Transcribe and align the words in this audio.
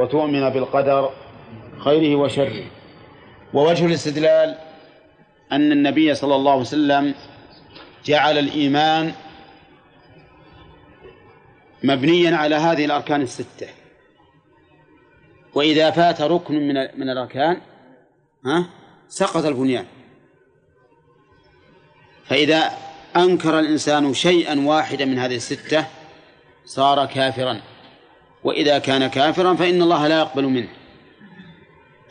وتؤمن 0.00 0.48
بالقدر 0.50 1.10
خيره 1.78 2.16
وشره. 2.16 2.64
ووجه 3.54 3.86
الاستدلال 3.86 4.58
أن 5.52 5.72
النبي 5.72 6.14
صلى 6.14 6.34
الله 6.34 6.52
عليه 6.52 6.60
وسلم 6.60 7.14
جعل 8.04 8.38
الإيمان 8.38 9.12
مبنيا 11.84 12.36
على 12.36 12.54
هذه 12.54 12.84
الأركان 12.84 13.22
الستة. 13.22 13.68
وإذا 15.54 15.90
فات 15.90 16.20
ركن 16.20 16.54
من 16.54 16.74
من 16.74 17.10
الأركان 17.10 17.60
ها 18.46 18.66
سقط 19.08 19.44
البنيان. 19.44 19.86
فإذا 22.24 22.70
أنكر 23.16 23.58
الإنسان 23.58 24.14
شيئا 24.14 24.60
واحدا 24.66 25.04
من 25.04 25.18
هذه 25.18 25.36
الستة 25.36 25.86
صار 26.64 27.06
كافرا. 27.06 27.60
وإذا 28.44 28.78
كان 28.78 29.06
كافرا 29.06 29.54
فإن 29.54 29.82
الله 29.82 30.08
لا 30.08 30.18
يقبل 30.18 30.44
منه. 30.44 30.68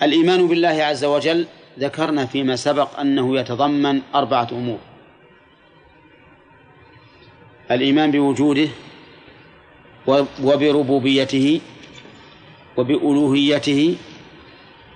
الإيمان 0.04 0.48
بالله 0.48 0.84
عز 0.84 1.06
وجل 1.06 1.48
ذكرنا 1.80 2.26
فيما 2.26 2.56
سبق 2.56 3.00
أنه 3.00 3.40
يتضمن 3.40 4.02
أربعة 4.16 4.48
أمور. 4.52 4.80
الإيمان 7.72 8.12
بوجوده 8.12 8.68
وبربوبيته 10.44 11.62
وبألوهيته 12.78 13.96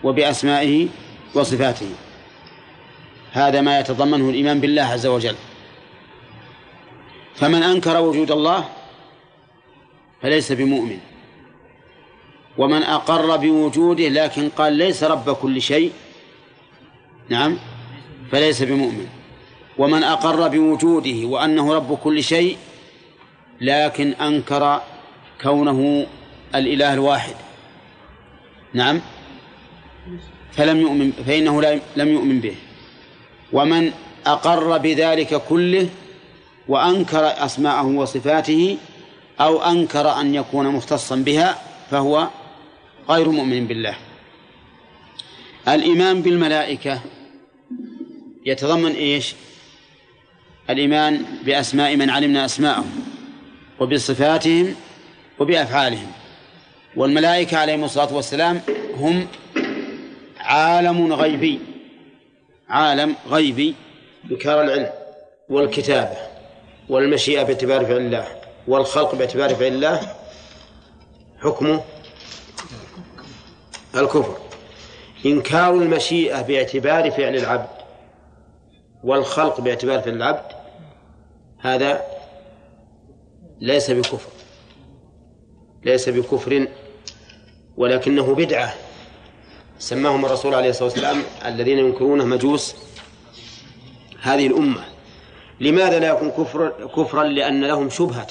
وبأسمائه 0.04 0.88
وصفاته. 1.36 1.90
هذا 3.32 3.62
ما 3.62 3.80
يتضمنه 3.80 4.30
الإيمان 4.30 4.60
بالله 4.60 4.84
عز 4.84 5.05
وجل. 5.05 5.36
فمن 7.36 7.63
أنكر 7.63 8.02
وجود 8.02 8.32
الله 8.32 8.70
فليس 10.22 10.52
بمؤمن. 10.52 11.00
ومن 12.57 12.84
أقر 12.84 13.38
بوجوده 13.38 14.09
لكن 14.09 14.49
قال 14.49 14.73
ليس 14.73 15.03
رب 15.03 15.30
كل 15.30 15.62
شيء 15.62 15.91
نعم 17.29 17.57
فليس 18.32 18.63
بمؤمن. 18.63 19.07
ومن 19.77 20.04
أقر 20.04 20.48
بوجوده 20.48 21.27
وأنه 21.27 21.73
رب 21.73 21.98
كل 21.98 22.23
شيء 22.23 22.57
لكن 23.62 24.13
أنكر 24.13 24.82
كونه 25.41 26.05
الإله 26.55 26.93
الواحد. 26.93 27.35
نعم 28.73 29.01
فلم 30.51 30.77
يؤمن 30.82 31.12
فإنه 31.12 31.82
لم 31.95 32.07
يؤمن 32.07 32.40
به. 32.40 32.55
ومن 33.54 33.91
أقر 34.26 34.77
بذلك 34.77 35.41
كله 35.49 35.90
وأنكر 36.67 37.45
أسماءه 37.45 37.85
وصفاته 37.85 38.77
أو 39.40 39.62
أنكر 39.62 40.20
أن 40.20 40.35
يكون 40.35 40.67
مختصا 40.67 41.15
بها 41.15 41.62
فهو 41.91 42.27
غير 43.09 43.29
مؤمن 43.29 43.68
بالله. 43.68 43.96
الإيمان 45.68 46.21
بالملائكة 46.21 47.01
يتضمن 48.45 48.91
إيش؟ 48.91 49.35
الإيمان 50.70 51.26
بأسماء 51.45 51.95
من 51.95 52.10
علمنا 52.10 52.45
أسماءهم 52.45 53.05
وبصفاتهم 53.79 54.76
وبأفعالهم. 55.40 56.12
والملائكة 56.95 57.57
عليهم 57.57 57.84
الصلاة 57.84 58.13
والسلام 58.13 58.62
هم 58.98 59.27
عالم 60.38 61.13
غيبي 61.13 61.60
عالم 62.70 63.15
غيبي 63.29 63.76
ذكر 64.29 64.62
العلم 64.62 64.90
والكتابة 65.50 66.17
والمشيئة 66.90 67.44
باعتبار 67.44 67.85
فعل 67.85 67.97
الله 67.97 68.28
والخلق 68.67 69.16
باعتبار 69.16 69.56
فعل 69.56 69.67
الله 69.73 70.16
حكمه 71.41 71.81
الكفر. 73.96 74.38
إنكار 75.25 75.74
المشيئة 75.74 76.41
باعتبار 76.41 77.12
فعل 77.12 77.36
العبد 77.36 77.69
والخلق 79.03 79.62
باعتبار 79.62 80.02
فعل 80.02 80.13
العبد 80.13 80.52
هذا 81.59 82.01
ليس 83.62 83.91
بكفر. 83.91 84.29
ليس 85.84 86.09
بكفر 86.09 86.67
ولكنه 87.78 88.35
بدعة. 88.35 88.73
سماهم 89.79 90.25
الرسول 90.25 90.53
عليه 90.56 90.69
الصلاة 90.69 90.90
والسلام 90.90 91.23
الذين 91.46 91.79
ينكرونه 91.79 92.25
مجوس 92.25 92.75
هذه 94.22 94.47
الأمة. 94.47 94.84
لماذا 95.59 96.00
لا 96.00 96.07
يكون 96.07 96.29
كفر 96.29 96.88
كفرا؟ 96.96 97.23
لأن 97.23 97.66
لهم 97.66 97.90
شبهة 97.90 98.28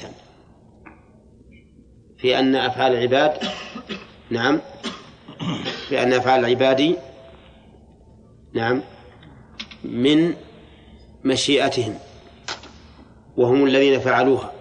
في 2.19 2.39
أن 2.39 2.57
أفعال 2.57 2.93
العباد 2.95 3.33
نعم 4.31 4.61
في 5.89 6.03
أن 6.03 6.13
أفعال 6.13 6.41
العباد 6.41 6.97
نعم 8.55 8.83
من 9.85 10.35
مشيئتهم 11.25 11.95
وهم 13.37 13.67
الذين 13.67 14.01
فعلوها. 14.01 14.53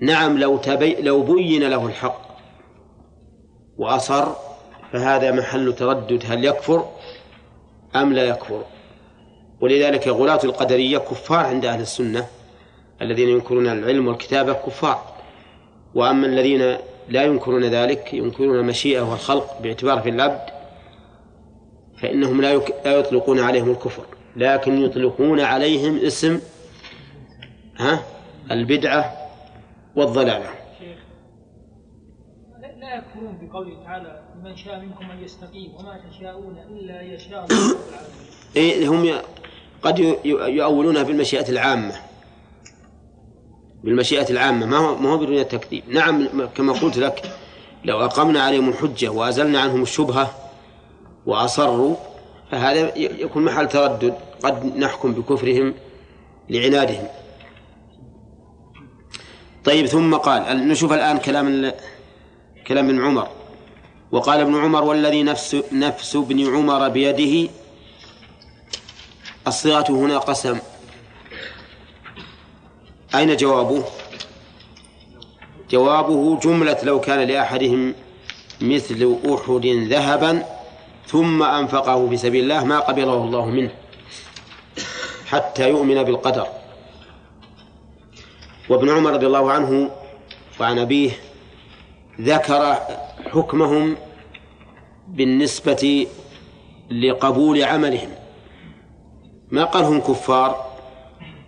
نعم 0.00 0.38
لو 0.38 0.56
تبي 0.56 0.94
لو 0.94 1.22
بين 1.22 1.68
له 1.68 1.86
الحق 1.86 2.20
وأصر 3.76 4.28
فهذا 4.92 5.32
محل 5.32 5.74
تردد 5.74 6.22
هل 6.26 6.44
يكفر 6.44 6.88
أم 7.96 8.12
لا 8.12 8.24
يكفر. 8.24 8.64
ولذلك 9.60 10.08
غلاة 10.08 10.40
القدرية 10.44 10.98
كفار 10.98 11.46
عند 11.46 11.64
أهل 11.64 11.80
السنة 11.80 12.26
الذين 13.02 13.28
ينكرون 13.28 13.66
العلم 13.66 14.08
والكتابة 14.08 14.52
كفار. 14.52 15.14
وأما 15.94 16.26
الذين 16.26 16.76
لا 17.10 17.24
ينكرون 17.24 17.64
ذلك 17.64 18.14
ينكرون 18.14 18.58
المشيئة 18.58 19.00
والخلق 19.00 19.62
باعتبار 19.62 20.00
في 20.00 20.08
العبد 20.08 20.50
فإنهم 22.02 22.40
لا 22.40 22.52
يطلقون 22.84 23.38
عليهم 23.38 23.70
الكفر 23.70 24.02
لكن 24.36 24.78
يطلقون 24.78 25.40
عليهم 25.40 25.96
اسم 25.96 26.40
ها 27.78 28.02
البدعة 28.50 29.16
والضلالة. 29.96 30.50
لا 32.80 32.96
يكفرون 32.96 33.38
بقوله 33.42 33.84
تعالى 33.84 34.22
من 34.44 34.56
شاء 34.56 34.80
منكم 34.80 35.10
أن 35.10 35.24
يستقيم 35.24 35.74
وما 35.74 36.00
تشاءون 36.10 36.58
إلا 36.70 37.02
يشاء 37.02 37.44
الله 37.44 37.76
إيه 38.56 38.88
هم 38.88 39.12
قد 39.82 39.98
يؤولونها 40.24 41.02
بالمشيئة 41.02 41.48
العامة. 41.48 41.94
بالمشيئة 43.84 44.30
العامة 44.30 44.66
ما 44.66 44.76
هو 44.76 44.96
ما 44.96 45.10
هو 45.10 45.18
بدون 45.18 45.38
التكذيب. 45.38 45.82
نعم 45.88 46.46
كما 46.46 46.72
قلت 46.72 46.98
لك 46.98 47.32
لو 47.84 48.04
أقمنا 48.04 48.42
عليهم 48.42 48.68
الحجة 48.68 49.08
وأزلنا 49.08 49.60
عنهم 49.60 49.82
الشبهة 49.82 50.34
وأصروا 51.26 51.96
فهذا 52.50 52.98
يكون 52.98 53.44
محل 53.44 53.68
تردد. 53.68 54.14
قد 54.42 54.76
نحكم 54.76 55.12
بكفرهم 55.12 55.74
لعنادهم. 56.48 57.08
طيب 59.64 59.86
ثم 59.86 60.14
قال 60.14 60.68
نشوف 60.68 60.92
الآن 60.92 61.18
كلام 61.18 61.72
كلام 62.66 62.88
ابن 62.88 63.04
عمر. 63.04 63.28
وقال 64.12 64.40
ابن 64.40 64.56
عمر 64.56 64.84
والذي 64.84 65.22
نفس 65.22 65.62
نفس 65.72 66.16
ابن 66.16 66.56
عمر 66.56 66.88
بيده 66.88 67.50
الصيغة 69.46 69.90
هنا 69.90 70.18
قسم. 70.18 70.58
أين 73.14 73.36
جوابه؟ 73.36 73.84
جوابه 75.70 76.40
جملة 76.40 76.76
لو 76.82 77.00
كان 77.00 77.28
لأحدهم 77.28 77.94
مثل 78.60 79.16
أحد 79.34 79.66
ذهبا 79.66 80.42
ثم 81.06 81.42
أنفقه 81.42 82.08
في 82.08 82.16
سبيل 82.16 82.42
الله 82.42 82.64
ما 82.64 82.78
قبله 82.78 83.14
الله 83.14 83.46
منه 83.46 83.70
حتى 85.26 85.68
يؤمن 85.68 86.02
بالقدر. 86.02 86.46
وابن 88.68 88.90
عمر 88.90 89.12
رضي 89.12 89.26
الله 89.26 89.52
عنه 89.52 89.90
وعن 90.60 90.78
أبيه 90.78 91.10
ذكر 92.20 92.78
حكمهم 93.32 93.96
بالنسبة 95.08 96.06
لقبول 96.90 97.62
عملهم. 97.62 98.10
ما 99.50 99.64
قال 99.64 99.84
هم 99.84 100.00
كفار؟ 100.00 100.69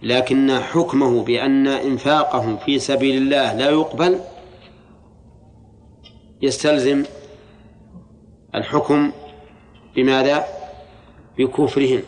لكن 0.02 0.58
حكمه 0.58 1.24
بأن 1.24 1.66
إنفاقهم 1.66 2.56
في 2.56 2.78
سبيل 2.78 3.22
الله 3.22 3.54
لا 3.54 3.70
يقبل 3.70 4.20
يستلزم 6.42 7.04
الحكم 8.54 9.12
بماذا؟ 9.96 10.44
بكفرهم 11.38 12.02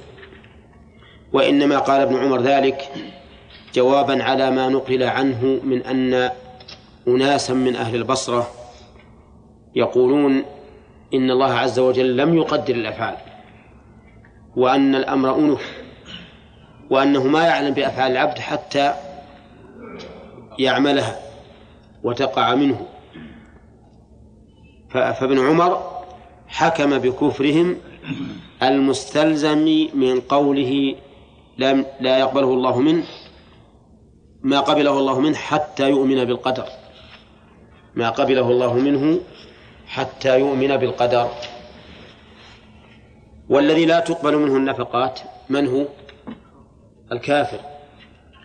وإنما 1.33 1.79
قال 1.79 2.01
ابن 2.01 2.17
عمر 2.17 2.41
ذلك 2.41 2.89
جوابا 3.75 4.23
على 4.23 4.51
ما 4.51 4.69
نقل 4.69 5.03
عنه 5.03 5.61
من 5.65 5.83
أن 5.83 6.31
أناسا 7.09 7.55
من 7.55 7.77
أهل 7.77 7.95
البصرة 7.95 8.51
يقولون 9.75 10.45
إن 11.15 11.31
الله 11.31 11.53
عز 11.53 11.79
وجل 11.79 12.17
لم 12.17 12.35
يقدر 12.35 12.75
الأفعال 12.75 13.17
وأن 14.57 14.95
الأمر 14.95 15.39
أنف 15.39 15.84
وأنه 16.91 17.25
ما 17.25 17.47
يعلم 17.47 17.75
بأفعال 17.75 18.13
العبد 18.13 18.39
حتى 18.39 18.95
يعملها 20.59 21.21
وتقع 22.03 22.55
منه. 22.55 22.87
فابن 24.91 25.39
عمر 25.49 26.03
حكم 26.49 26.99
بكفرهم 26.99 27.77
المستلزم 28.63 29.89
من 29.95 30.21
قوله 30.21 30.95
لم 31.59 31.87
لا 32.01 32.19
يقبله 32.19 32.51
الله 32.55 32.79
منه 32.81 33.05
ما 34.43 34.61
قبله 34.61 34.99
الله 34.99 35.21
منه 35.21 35.35
حتى 35.35 35.91
يؤمن 35.91 36.25
بالقدر. 36.25 36.69
ما 37.95 38.11
قبله 38.11 38.51
الله 38.51 38.75
منه 38.75 39.21
حتى 39.87 40.39
يؤمن 40.39 40.77
بالقدر. 40.77 41.29
والذي 43.49 43.85
لا 43.85 44.01
تقبل 44.01 44.37
منه 44.37 44.57
النفقات 44.57 45.21
من 45.49 45.67
هو؟ 45.67 45.85
الكافر 47.13 47.61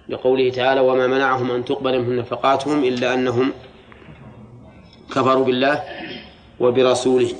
لقوله 0.09 0.49
تعالى 0.49 0.81
وما 0.81 1.07
منعهم 1.07 1.51
أن 1.51 1.65
تقبل 1.65 1.99
منهم 1.99 2.15
نفقاتهم 2.15 2.83
إلا 2.83 3.13
أنهم 3.13 3.53
كفروا 5.11 5.45
بالله 5.45 5.83
وبرسوله. 6.59 7.31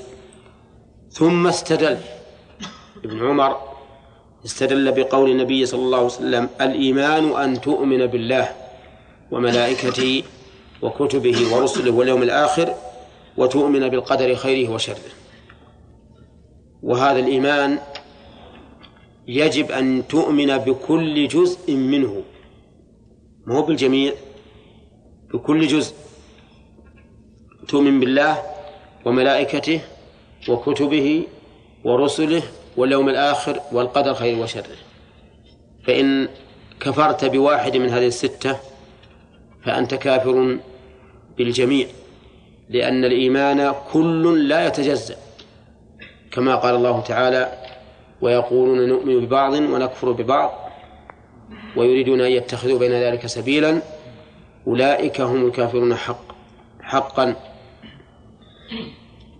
ثم 1.10 1.46
استدل 1.46 1.98
ابن 3.04 3.26
عمر 3.26 3.56
استدل 4.44 4.92
بقول 4.92 5.30
النبي 5.30 5.66
صلى 5.66 5.80
الله 5.80 5.96
عليه 5.96 6.06
وسلم 6.06 6.48
الإيمان 6.60 7.32
أن 7.42 7.60
تؤمن 7.60 8.06
بالله 8.06 8.48
وملائكته 9.30 10.22
وكتبه 10.82 11.54
ورسله 11.54 11.90
واليوم 11.90 12.22
الآخر 12.22 12.74
وتؤمن 13.36 13.88
بالقدر 13.88 14.34
خيره 14.34 14.70
وشره. 14.70 15.10
وهذا 16.82 17.18
الإيمان 17.18 17.78
يجب 19.28 19.70
أن 19.72 20.06
تؤمن 20.08 20.58
بكل 20.58 21.28
جزء 21.28 21.74
منه. 21.76 22.22
مو 23.46 23.62
بالجميع؟ 23.62 24.12
بكل 25.34 25.66
جزء. 25.66 25.94
تؤمن 27.68 28.00
بالله 28.00 28.42
وملائكته 29.04 29.80
وكتبه 30.48 31.22
ورسله 31.84 32.42
واليوم 32.76 33.08
الآخر 33.08 33.60
والقدر 33.72 34.14
خير 34.14 34.38
وشره. 34.38 34.76
فإن 35.86 36.28
كفرت 36.80 37.24
بواحد 37.24 37.76
من 37.76 37.88
هذه 37.90 38.06
الستة 38.06 38.56
فأنت 39.64 39.94
كافر 39.94 40.58
بالجميع 41.38 41.86
لأن 42.68 43.04
الإيمان 43.04 43.74
كل 43.92 44.48
لا 44.48 44.66
يتجزأ 44.66 45.16
كما 46.32 46.54
قال 46.54 46.74
الله 46.74 47.00
تعالى 47.00 47.59
ويقولون 48.22 48.88
نؤمن 48.88 49.26
ببعض 49.26 49.52
ونكفر 49.52 50.12
ببعض 50.12 50.50
ويريدون 51.76 52.20
أن 52.20 52.30
يتخذوا 52.30 52.78
بين 52.78 52.92
ذلك 52.92 53.26
سبيلا 53.26 53.82
أولئك 54.66 55.20
هم 55.20 55.46
الكافرون 55.46 55.94
حق 55.94 56.30
حقا. 56.82 57.36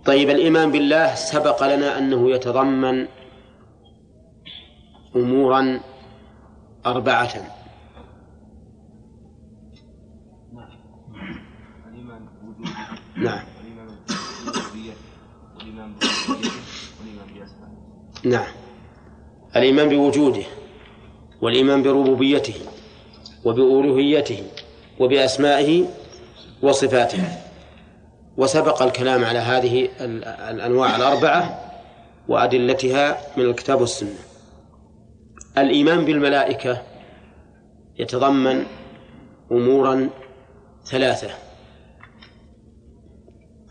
طيب 0.05 0.29
الإيمان 0.29 0.71
بالله 0.71 1.15
سبق 1.15 1.75
لنا 1.75 1.97
أنه 1.97 2.31
يتضمن 2.31 3.07
أمورا 5.15 5.79
أربعة. 6.85 7.29
نعم. 13.15 13.43
نعم. 18.23 18.60
الإيمان 19.55 19.89
بوجوده 19.89 20.43
والإيمان 21.41 21.83
بربوبيته 21.83 22.55
وبألوهيته 23.45 24.43
وبأسمائه 24.99 25.85
وصفاته. 26.63 27.23
وسبق 28.37 28.81
الكلام 28.81 29.25
على 29.25 29.39
هذه 29.39 29.89
الأنواع 30.49 30.95
الأربعة 30.95 31.71
وأدلتها 32.27 33.17
من 33.37 33.45
الكتاب 33.45 33.81
والسنة. 33.81 34.19
الإيمان 35.57 36.05
بالملائكة 36.05 36.81
يتضمن 37.99 38.65
أمورا 39.51 40.09
ثلاثة 40.85 41.29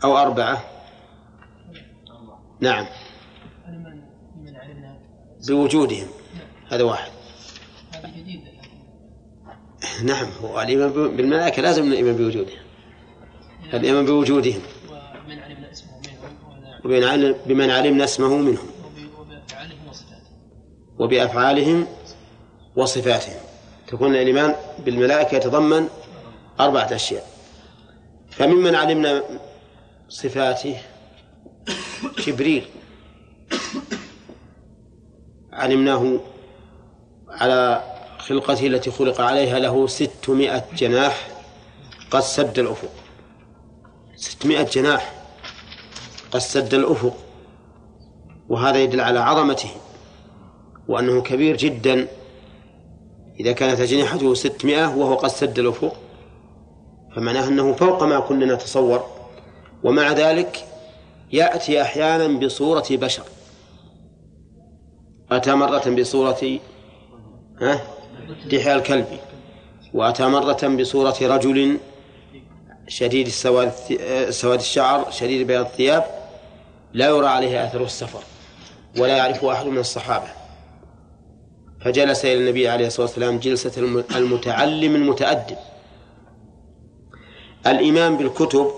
أو 0.03 0.17
أربعة. 0.17 0.63
نعم. 2.59 2.85
بوجودهم. 5.47 6.07
هذا 6.71 6.83
واحد. 6.83 7.11
نعم 10.03 10.27
هو 10.43 10.61
الإيمان 10.61 10.91
بالملائكة 10.91 11.61
لازم 11.61 11.83
الإيمان 11.83 12.15
بوجودهم. 12.15 12.59
الإيمان 13.73 14.05
بوجودهم. 14.05 14.61
اسمه 15.71 17.03
منهم 17.03 17.35
بمن 17.45 17.69
علمنا 17.71 18.03
اسمه 18.03 18.37
منهم. 18.37 18.67
وبأفعالهم 20.99 21.87
وصفاتهم. 22.75 23.39
تكون 23.87 24.15
الإيمان 24.15 24.55
بالملائكة 24.85 25.35
يتضمن 25.35 25.87
أربعة 26.59 26.95
أشياء. 26.95 27.27
فممن 28.31 28.75
علمنا 28.75 29.23
صفاته؟ 30.09 30.77
جبريل. 32.27 32.65
علمناه 35.61 36.19
على 37.29 37.83
خلقته 38.17 38.67
التي 38.67 38.91
خلق 38.91 39.21
عليها 39.21 39.59
له 39.59 39.87
ستمائة 39.87 40.63
جناح 40.75 41.27
قد 42.11 42.19
سد 42.19 42.59
الأفق. 42.59 42.89
ستمائة 44.15 44.63
جناح 44.63 45.13
قد 46.31 46.39
سد 46.39 46.73
الأفق. 46.73 47.13
وهذا 48.49 48.77
يدل 48.77 49.01
على 49.01 49.19
عظمته 49.19 49.69
وأنه 50.87 51.21
كبير 51.21 51.57
جدا. 51.57 52.07
إذا 53.39 53.51
كانت 53.51 53.79
أجنحته 53.79 54.33
ستمائة 54.33 54.95
وهو 54.95 55.15
قد 55.15 55.29
سد 55.29 55.59
الأفق 55.59 55.95
فمعناه 57.15 57.47
أنه 57.47 57.73
فوق 57.73 58.03
ما 58.03 58.19
كنا 58.19 58.55
نتصور. 58.55 59.05
ومع 59.83 60.11
ذلك 60.11 60.65
يأتي 61.31 61.81
أحيانا 61.81 62.39
بصورة 62.39 62.87
بشر. 62.91 63.23
أتى 65.31 65.53
مرة 65.53 65.89
بصورة 65.89 66.59
دحية 68.45 68.75
الكلب 68.75 69.07
وأتى 69.93 70.23
مرة 70.23 70.67
بصورة 70.67 71.15
رجل 71.21 71.77
شديد 72.87 73.25
السواد 73.25 73.71
سواد 74.29 74.59
الشعر 74.59 75.11
شديد 75.11 75.47
بياض 75.47 75.65
الثياب 75.65 76.05
لا 76.93 77.07
يرى 77.07 77.27
عليه 77.27 77.65
أثر 77.65 77.83
السفر 77.83 78.23
ولا 78.97 79.17
يعرفه 79.17 79.51
أحد 79.53 79.65
من 79.65 79.77
الصحابة. 79.77 80.27
فجلس 81.81 82.25
إلى 82.25 82.33
النبي 82.37 82.69
عليه 82.69 82.87
الصلاة 82.87 83.07
والسلام 83.07 83.39
جلسة 83.39 83.81
المتعلم 84.15 84.95
المتأدب. 84.95 85.57
الإيمان 87.67 88.17
بالكتب 88.17 88.71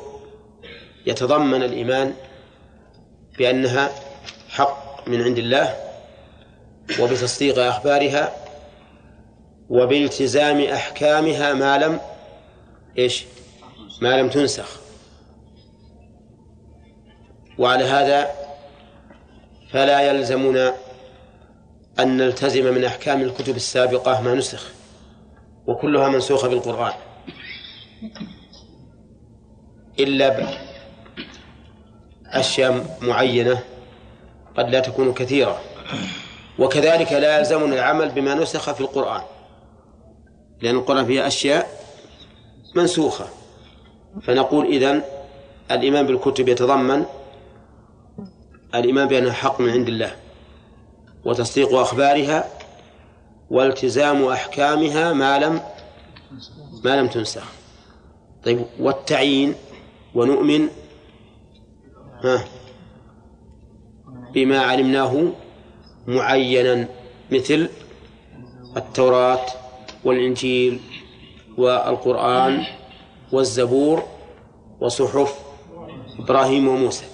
يتضمن 1.06 1.64
الإيمان 1.64 2.14
بأنها 3.38 3.92
حق 4.50 5.08
من 5.08 5.22
عند 5.22 5.38
الله 5.38 5.83
وبتصديق 7.00 7.60
أخبارها 7.60 8.34
وبالتزام 9.70 10.62
أحكامها 10.62 11.54
ما 11.54 11.78
لم 11.78 12.00
إيش؟ 12.98 13.26
ما 14.02 14.22
لم 14.22 14.30
تنسخ. 14.30 14.80
وعلى 17.58 17.84
هذا 17.84 18.32
فلا 19.72 20.02
يلزمنا 20.02 20.74
أن 22.00 22.18
نلتزم 22.18 22.74
من 22.74 22.86
أحكام 22.86 23.22
الكتب 23.22 23.56
السابقة 23.56 24.22
ما 24.22 24.36
نسخ 24.36 24.72
وكلها 25.68 26.10
منسوخة 26.10 26.48
بالقرآن. 26.48 26.94
إلا 30.00 30.48
أشياء 32.26 32.98
معينة 33.02 33.64
قد 34.58 34.70
لا 34.70 34.80
تكون 34.80 35.14
كثيرة. 35.14 35.62
وكذلك 36.60 37.14
لا 37.14 37.40
يلزمنا 37.40 37.76
العمل 37.76 38.10
بما 38.10 38.34
نسخ 38.36 38.72
في 38.72 38.82
القرآن. 38.82 39.22
لأن 40.62 40.76
القرآن 40.76 41.06
فيه 41.06 41.28
أشياء 41.28 41.70
منسوخة. 42.76 43.26
فنقول 44.22 44.66
إذن 44.66 45.02
الإيمان 45.72 46.08
بالكتب 46.08 46.48
يتضمن 46.48 47.06
الإيمان 48.76 49.08
بأنها 49.08 49.32
حق 49.34 49.62
من 49.62 49.70
عند 49.70 49.88
الله 49.88 50.16
وتصديق 51.26 51.74
أخبارها 51.74 52.50
والتزام 53.50 54.26
أحكامها 54.26 55.14
ما 55.14 55.40
لم 55.40 55.62
ما 56.84 57.02
لم 57.02 57.08
تنسخ. 57.08 57.44
طيب 58.46 58.66
والتعيين 58.80 59.56
ونؤمن 60.16 60.68
ها 62.24 62.46
بما 64.34 64.60
علمناه 64.60 65.32
معينا 66.08 66.88
مثل 67.32 67.70
التوراة 68.78 69.46
والإنجيل 70.04 70.80
والقرآن 71.58 72.66
والزبور 73.32 74.04
وصحف 74.82 75.40
إبراهيم 76.20 76.68
وموسى. 76.68 77.06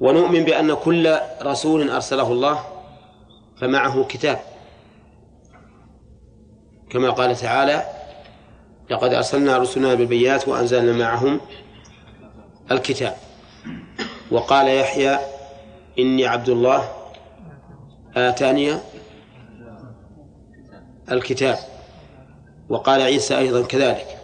ونؤمن 0.00 0.44
بأن 0.44 0.74
كل 0.74 1.16
رسول 1.42 1.90
أرسله 1.90 2.32
الله 2.32 2.64
فمعه 3.60 4.04
كتاب. 4.04 4.40
كما 6.90 7.10
قال 7.10 7.36
تعالى 7.36 7.84
لقد 8.90 9.14
أرسلنا 9.14 9.58
رسلنا 9.58 9.94
بالبينات 9.94 10.48
وأنزلنا 10.48 10.92
معهم 10.92 11.40
الكتاب 12.70 13.16
وقال 14.30 14.68
يحيى 14.68 15.18
إني 15.98 16.26
عبد 16.26 16.48
الله 16.48 16.88
آتاني 18.16 18.76
الكتاب. 21.10 21.58
وقال 22.68 23.00
عيسى 23.02 23.38
أيضا 23.38 23.62
كذلك. 23.66 24.18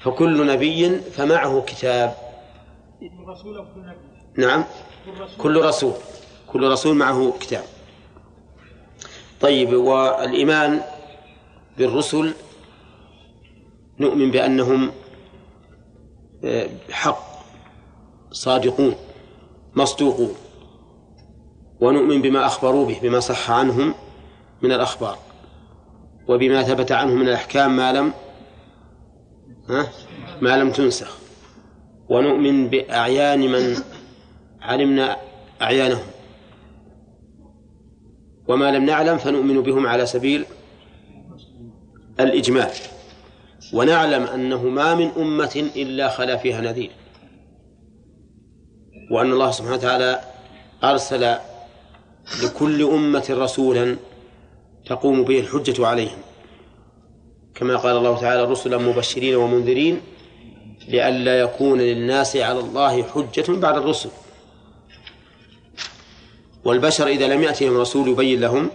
فكل 0.00 0.46
نبي 0.46 1.00
فمعه 1.00 1.62
كتاب. 1.66 2.14
نعم. 4.38 4.64
كل 5.38 5.64
رسول. 5.64 5.92
كل 6.46 6.70
رسول 6.70 6.96
معه 6.96 7.32
كتاب. 7.40 7.64
طيب 9.40 9.72
والإيمان 9.72 10.82
بالرسل 11.78 12.34
نؤمن 14.00 14.30
بأنهم 14.30 14.92
آه، 16.44 16.68
حق. 16.90 17.34
صادقون. 18.32 18.94
مصدوقون. 19.74 20.34
ونؤمن 21.84 22.22
بما 22.22 22.46
أخبروا 22.46 22.86
به 22.86 22.98
بما 23.02 23.20
صح 23.20 23.50
عنهم 23.50 23.94
من 24.62 24.72
الأخبار 24.72 25.18
وبما 26.28 26.62
ثبت 26.62 26.92
عنهم 26.92 27.18
من 27.18 27.28
الأحكام 27.28 27.76
ما 27.76 27.92
لم 27.92 28.12
ما 30.40 30.56
لم 30.56 30.72
تنسخ. 30.72 31.18
ونؤمن 32.08 32.68
بأعيان 32.68 33.40
من 33.40 33.76
علمنا 34.62 35.16
أعيانهم. 35.62 36.06
وما 38.48 38.70
لم 38.70 38.84
نعلم 38.84 39.18
فنؤمن 39.18 39.60
بهم 39.60 39.86
على 39.86 40.06
سبيل 40.06 40.44
الإجمال. 42.20 42.70
ونعلم 43.72 44.22
أنه 44.22 44.62
ما 44.62 44.94
من 44.94 45.10
أمة 45.16 45.70
إلا 45.76 46.08
خلا 46.08 46.36
فيها 46.36 46.60
نذير. 46.60 46.90
وأن 49.10 49.32
الله 49.32 49.50
سبحانه 49.50 49.74
وتعالى 49.76 50.20
أرسل 50.84 51.53
لكل 52.42 52.82
أمة 52.82 53.26
رسولا 53.30 53.96
تقوم 54.86 55.24
به 55.24 55.40
الحجة 55.40 55.86
عليهم. 55.86 56.18
كما 57.54 57.76
قال 57.76 57.96
الله 57.96 58.20
تعالى 58.20 58.44
رسلا 58.44 58.78
مبشرين 58.78 59.34
ومنذرين 59.34 60.00
لئلا 60.88 61.40
يكون 61.40 61.80
للناس 61.80 62.36
على 62.36 62.60
الله 62.60 63.02
حجة 63.02 63.52
بعد 63.52 63.76
الرسل. 63.76 64.10
والبشر 66.64 67.06
إذا 67.06 67.28
لم 67.28 67.42
يأتهم 67.42 67.76
رسول 67.76 68.08
يبين 68.08 68.40
لهم 68.40 68.70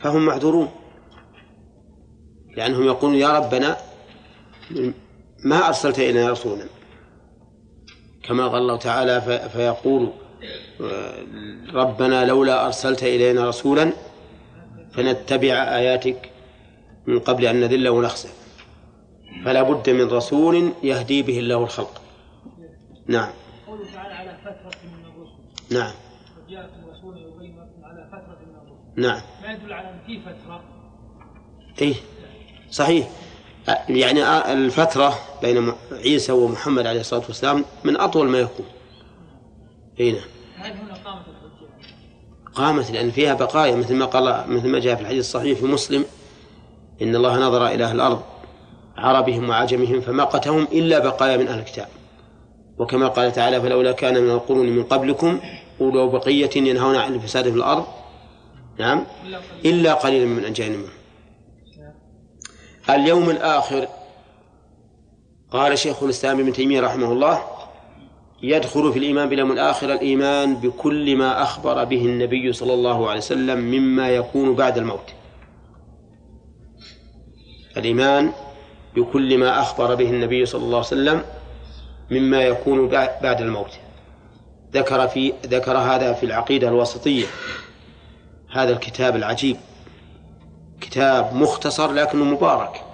فهم 0.00 0.26
معذورون 0.26 0.68
لأنهم 2.56 2.84
يقولون 2.84 3.18
يا 3.18 3.38
ربنا 3.38 3.76
ما 5.44 5.68
أرسلت 5.68 5.98
إلينا 5.98 6.30
رسولا؟ 6.30 6.64
كما 8.22 8.48
قال 8.48 8.62
الله 8.62 8.76
تعالى 8.76 9.48
فيقول 9.52 10.12
ربنا 11.74 12.24
لولا 12.24 12.66
أرسلت 12.66 13.02
إلينا 13.02 13.48
رسولا 13.48 13.92
فنتبع 14.92 15.52
آياتك 15.52 16.30
من 17.06 17.18
قبل 17.18 17.46
أن 17.46 17.60
نذل 17.60 17.88
ونخسر 17.88 18.28
فلا 19.44 19.62
بد 19.62 19.90
من 19.90 20.08
رسول 20.08 20.72
يهدي 20.82 21.22
به 21.22 21.38
الله 21.38 21.64
الخلق. 21.64 22.02
نعم. 23.06 23.30
قوله 23.66 23.84
تعالى 23.94 24.14
على 24.14 24.38
فترة 24.44 24.80
من 24.84 25.04
الرسل. 25.04 25.74
نعم. 25.78 25.92
وجاءكم 26.46 26.90
رسول 26.90 27.16
يبين 27.18 27.56
لكم 27.56 27.84
على 27.84 28.08
فترة 28.12 28.38
من 28.46 28.54
الرسل. 28.54 29.00
نعم. 29.08 29.20
ما 29.42 29.52
يدل 29.52 29.72
على 29.72 29.88
أن 29.88 29.98
في 30.06 30.20
فترة؟ 30.20 30.64
إيه. 31.82 31.94
صحيح. 32.70 33.08
يعني 33.88 34.52
الفترة 34.52 35.18
بين 35.42 35.72
عيسى 35.92 36.32
ومحمد 36.32 36.86
عليه 36.86 37.00
الصلاة 37.00 37.22
والسلام 37.26 37.64
من 37.84 37.96
أطول 38.00 38.28
ما 38.28 38.38
يكون. 38.38 38.66
أي 40.00 40.12
نعم. 40.12 40.22
هل 40.56 40.72
هنا 40.72 40.94
قامت 40.94 41.24
الحجة؟ 41.28 41.92
قامت 42.54 42.90
لأن 42.90 43.10
فيها 43.10 43.34
بقايا 43.34 43.76
مثل 43.76 43.94
ما 43.94 44.04
قال 44.04 44.50
مثل 44.50 44.68
ما 44.68 44.78
جاء 44.78 44.94
في 44.94 45.02
الحديث 45.02 45.20
الصحيح 45.20 45.58
في 45.58 45.66
مسلم 45.66 46.04
إن 47.02 47.16
الله 47.16 47.38
نظر 47.38 47.66
إلى 47.66 47.84
أهل 47.84 47.96
الأرض 47.96 48.22
عربهم 48.96 49.48
وعجمهم 49.48 50.00
فمقتهم 50.00 50.62
إلا 50.72 50.98
بقايا 50.98 51.36
من 51.36 51.48
أهل 51.48 51.58
الكتاب. 51.58 51.88
وكما 52.78 53.08
قال 53.08 53.32
تعالى 53.32 53.60
فلولا 53.60 53.92
كان 53.92 54.22
من 54.22 54.30
القرون 54.30 54.66
من 54.66 54.84
قبلكم 54.84 55.40
أولو 55.80 56.08
بقية 56.08 56.50
ينهون 56.56 56.96
عن 56.96 57.14
الفساد 57.14 57.44
في 57.44 57.56
الأرض. 57.56 57.86
نعم. 58.78 59.06
إلا 59.64 59.94
قليلا. 59.94 60.26
من 60.26 60.44
أنجينا 60.44 60.76
منهم. 60.76 60.90
اليوم 62.90 63.30
الآخر 63.30 63.88
قال 65.50 65.78
شيخ 65.78 66.02
الإسلام 66.02 66.40
ابن 66.40 66.52
تيمية 66.52 66.80
رحمه 66.80 67.12
الله 67.12 67.57
يدخل 68.42 68.92
في 68.92 68.98
الإيمان 68.98 69.28
باليوم 69.28 69.52
الآخر 69.52 69.92
الإيمان 69.92 70.54
بكل 70.54 71.16
ما 71.16 71.42
أخبر 71.42 71.84
به 71.84 72.04
النبي 72.04 72.52
صلى 72.52 72.74
الله 72.74 73.08
عليه 73.08 73.18
وسلم 73.18 73.58
مما 73.58 74.10
يكون 74.10 74.54
بعد 74.54 74.78
الموت. 74.78 75.14
الإيمان 77.76 78.32
بكل 78.96 79.38
ما 79.38 79.60
أخبر 79.60 79.94
به 79.94 80.10
النبي 80.10 80.46
صلى 80.46 80.64
الله 80.64 80.76
عليه 80.76 80.86
وسلم 80.86 81.22
مما 82.10 82.42
يكون 82.42 82.88
بعد 83.22 83.40
الموت. 83.40 83.78
ذكر 84.72 85.08
في 85.08 85.32
ذكر 85.46 85.78
هذا 85.78 86.12
في 86.12 86.26
العقيدة 86.26 86.68
الوسطية 86.68 87.26
هذا 88.50 88.72
الكتاب 88.72 89.16
العجيب. 89.16 89.56
كتاب 90.80 91.34
مختصر 91.34 91.92
لكنه 91.92 92.24
مبارك 92.24 92.84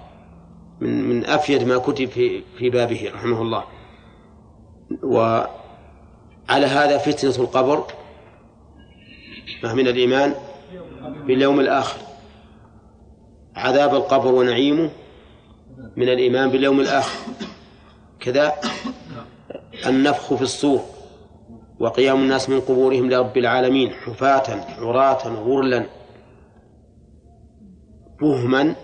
من 0.81 1.09
من 1.09 1.25
أفيد 1.27 1.63
ما 1.67 1.79
كتب 1.79 2.09
في 2.09 2.43
في 2.59 2.71
بابه 2.71 3.11
رحمه 3.15 3.43
الله. 3.43 3.65
وعلى 5.03 6.67
هذا 6.67 6.99
فتنة 6.99 7.45
القبر 7.45 7.85
من 9.65 9.89
الإيمان 9.89 10.35
باليوم 11.27 11.61
الآخر. 11.61 11.99
عذاب 13.57 13.95
القبر 13.95 14.33
ونعيمه 14.33 14.91
من 15.97 16.09
الإيمان 16.09 16.51
باليوم 16.51 16.81
الآخر. 16.81 17.19
كذا 18.21 18.53
النفخ 19.87 20.35
في 20.35 20.43
الصور 20.43 20.81
وقيام 21.81 22.21
الناس 22.21 22.51
من 22.51 22.61
قبورهم 22.61 23.11
لرب 23.11 23.39
العالمين 23.39 23.91
حفاة 23.91 24.65
عراة 24.79 25.29
غرلا 25.29 25.87
بهما. 28.21 28.75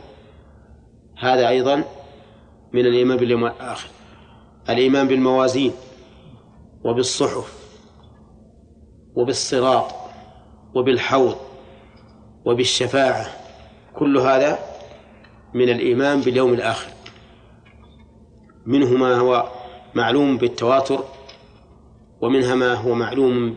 هذا 1.19 1.49
أيضا 1.49 1.85
من 2.73 2.87
الإيمان 2.87 3.17
باليوم 3.17 3.47
الآخر. 3.47 3.89
الإيمان 4.69 5.09
بالموازين 5.09 5.73
وبالصحف 6.85 7.61
وبالصراط 9.15 9.95
وبالحوض 10.75 11.37
وبالشفاعة 12.45 13.27
كل 13.99 14.19
هذا 14.19 14.59
من 15.55 15.69
الإيمان 15.69 16.21
باليوم 16.21 16.55
الآخر. 16.55 16.91
منه 18.67 18.91
ما 18.91 19.17
هو 19.17 19.49
معلوم 19.95 20.39
بالتواتر 20.39 21.05
ومنها 22.21 22.55
ما 22.55 22.75
هو 22.75 22.95
معلوم 22.95 23.57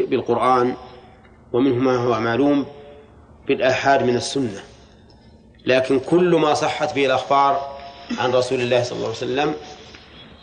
بالقرآن 0.00 0.74
ومنه 1.52 1.74
ما 1.74 1.96
هو 1.96 2.20
معلوم 2.20 2.66
بالآحاد 3.46 4.02
من 4.02 4.16
السنة. 4.16 4.62
لكن 5.66 6.00
كل 6.00 6.34
ما 6.36 6.54
صحت 6.54 6.94
به 6.94 7.06
الأخبار 7.06 7.76
عن 8.18 8.32
رسول 8.32 8.60
الله 8.60 8.82
صلى 8.82 8.96
الله 8.96 9.06
عليه 9.06 9.16
وسلم 9.16 9.54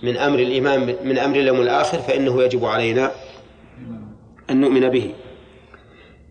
من 0.03 0.17
أمر 0.17 0.39
الإيمان 0.39 0.95
من 1.03 1.17
أمر 1.17 1.39
اليوم 1.39 1.62
الآخر 1.62 2.00
فإنه 2.00 2.43
يجب 2.43 2.65
علينا 2.65 3.12
أن 4.50 4.62
نؤمن 4.62 4.89
به. 4.89 5.13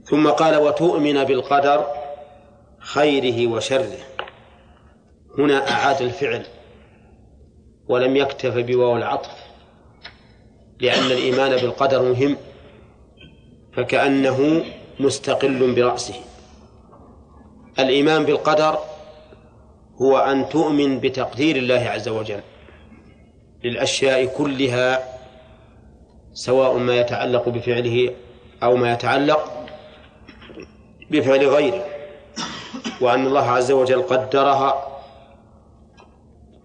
ثم 0.04 0.28
قال 0.28 0.56
وتؤمن 0.56 1.24
بالقدر 1.24 1.86
خيره 2.78 3.52
وشره. 3.52 3.98
هنا 5.38 5.70
أعاد 5.70 6.02
الفعل 6.02 6.46
ولم 7.88 8.16
يكتف 8.16 8.58
بواو 8.58 8.96
العطف 8.96 9.30
لأن 10.80 11.06
الإيمان 11.06 11.50
بالقدر 11.50 12.02
مهم 12.02 12.36
فكأنه 13.72 14.64
مستقل 15.00 15.74
برأسه. 15.74 16.14
الإيمان 17.78 18.24
بالقدر 18.24 18.78
هو 20.02 20.18
أن 20.18 20.48
تؤمن 20.48 21.00
بتقدير 21.00 21.56
الله 21.56 21.80
عز 21.80 22.08
وجل. 22.08 22.40
للأشياء 23.64 24.24
كلها 24.24 25.04
سواء 26.32 26.76
ما 26.76 26.96
يتعلق 26.96 27.48
بفعله 27.48 28.14
أو 28.62 28.76
ما 28.76 28.92
يتعلق 28.92 29.66
بفعل 31.10 31.46
غيره. 31.46 31.84
وأن 33.00 33.26
الله 33.26 33.50
عز 33.50 33.72
وجل 33.72 34.02
قدرها 34.02 34.88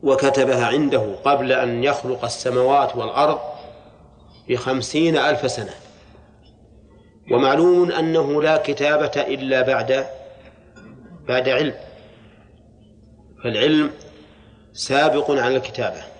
وكتبها 0.04 0.66
عنده 0.66 1.16
قبل 1.26 1.52
أن 1.52 1.84
يخلق 1.84 2.26
السماوات 2.26 2.96
والأرض 2.96 3.40
بخمسين 4.50 5.18
ألف 5.18 5.52
سنة. 5.52 5.74
ومعلوم 7.32 7.92
أنه 7.92 8.44
لا 8.44 8.58
كتابة 8.58 9.22
إلا 9.22 9.62
بعد 9.62 10.08
بعد 11.28 11.50
علم. 11.50 11.76
فالعلم 13.44 13.92
سابق 14.74 15.32
على 15.32 15.56
الكتابة. 15.56 16.17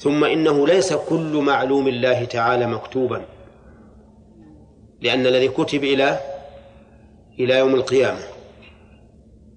ثم 0.00 0.24
إنه 0.24 0.66
ليس 0.66 0.92
كل 0.92 1.36
معلوم 1.36 1.88
الله 1.88 2.24
تعالى 2.24 2.66
مكتوبا 2.66 3.24
لأن 5.00 5.26
الذي 5.26 5.48
كتب 5.48 5.84
إلى 5.84 6.20
إلى 7.40 7.58
يوم 7.58 7.74
القيامة. 7.74 8.20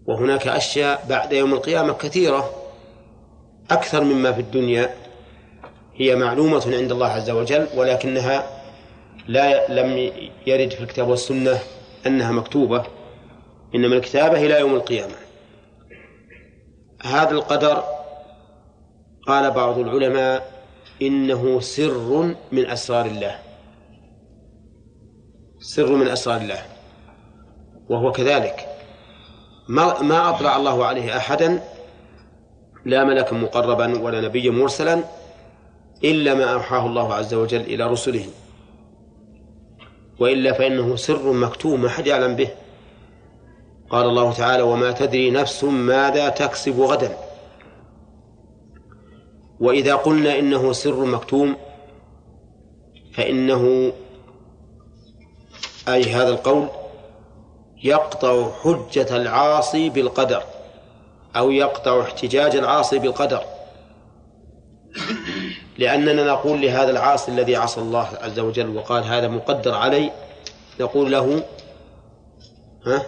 وهناك 0.07 0.47
أشياء 0.47 1.05
بعد 1.09 1.33
يوم 1.33 1.53
القيامة 1.53 1.93
كثيرة 1.93 2.49
أكثر 3.71 4.03
مما 4.03 4.31
في 4.31 4.41
الدنيا 4.41 4.89
هي 5.95 6.15
معلومة 6.15 6.77
عند 6.77 6.91
الله 6.91 7.07
عز 7.07 7.29
وجل 7.29 7.67
ولكنها 7.75 8.47
لا 9.27 9.71
لم 9.81 10.11
يرد 10.47 10.71
في 10.71 10.81
الكتاب 10.81 11.07
والسنة 11.07 11.59
أنها 12.07 12.31
مكتوبة 12.31 12.83
إنما 13.75 13.95
الكتابة 13.95 14.45
إلى 14.45 14.59
يوم 14.59 14.75
القيامة. 14.75 15.15
هذا 17.03 17.31
القدر 17.31 17.83
قال 19.27 19.51
بعض 19.51 19.79
العلماء 19.79 20.63
إنه 21.01 21.59
سر 21.59 22.35
من 22.51 22.69
أسرار 22.69 23.05
الله. 23.05 23.39
سر 25.59 25.95
من 25.95 26.07
أسرار 26.07 26.41
الله. 26.41 26.61
وهو 27.89 28.11
كذلك. 28.11 28.67
ما 29.67 30.01
ما 30.01 30.29
أطلع 30.29 30.57
الله 30.57 30.85
عليه 30.85 31.17
أحدا 31.17 31.63
لا 32.85 33.03
ملكا 33.03 33.35
مقربا 33.35 34.01
ولا 34.01 34.21
نبيا 34.21 34.51
مرسلا 34.51 35.03
إلا 36.03 36.33
ما 36.33 36.53
أوحاه 36.53 36.85
الله 36.85 37.13
عز 37.13 37.33
وجل 37.33 37.61
إلى 37.61 37.87
رسله. 37.87 38.25
وإلا 40.19 40.53
فإنه 40.53 40.95
سر 40.95 41.33
مكتوم 41.33 41.81
ما 41.81 41.89
حد 41.89 42.07
يعلم 42.07 42.35
به. 42.35 42.49
قال 43.89 44.05
الله 44.05 44.33
تعالى 44.33 44.63
وما 44.63 44.91
تدري 44.91 45.31
نفس 45.31 45.63
ماذا 45.63 46.29
تكسب 46.29 46.79
غدا. 46.79 47.17
وإذا 49.59 49.95
قلنا 49.95 50.39
إنه 50.39 50.73
سر 50.73 51.05
مكتوم 51.05 51.55
فإنه 53.13 53.93
أي 55.87 56.03
هذا 56.03 56.29
القول 56.29 56.67
يقطع 57.83 58.51
حجة 58.51 59.15
العاصي 59.15 59.89
بالقدر 59.89 60.43
أو 61.35 61.51
يقطع 61.51 62.01
احتجاج 62.01 62.55
العاصي 62.55 62.99
بالقدر. 62.99 63.43
لأننا 65.77 66.23
نقول 66.23 66.61
لهذا 66.61 66.91
العاصي 66.91 67.31
الذي 67.31 67.55
عصى 67.55 67.81
الله 67.81 68.07
عز 68.21 68.39
وجل 68.39 68.77
وقال 68.77 69.03
هذا 69.03 69.27
مقدر 69.27 69.73
علي 69.73 70.11
نقول 70.79 71.11
له 71.11 71.43
ها 72.85 73.05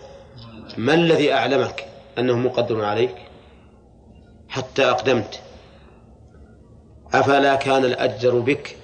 ما 0.77 0.93
الذي 0.93 1.33
أعلمك 1.33 1.85
أنه 2.17 2.37
مقدر 2.37 2.85
عليك؟ 2.85 3.15
حتى 4.49 4.89
أقدمت. 4.89 5.39
أفلا 7.19 7.55
كان 7.55 7.85
الأجدر 7.85 8.39
بك 8.39 8.77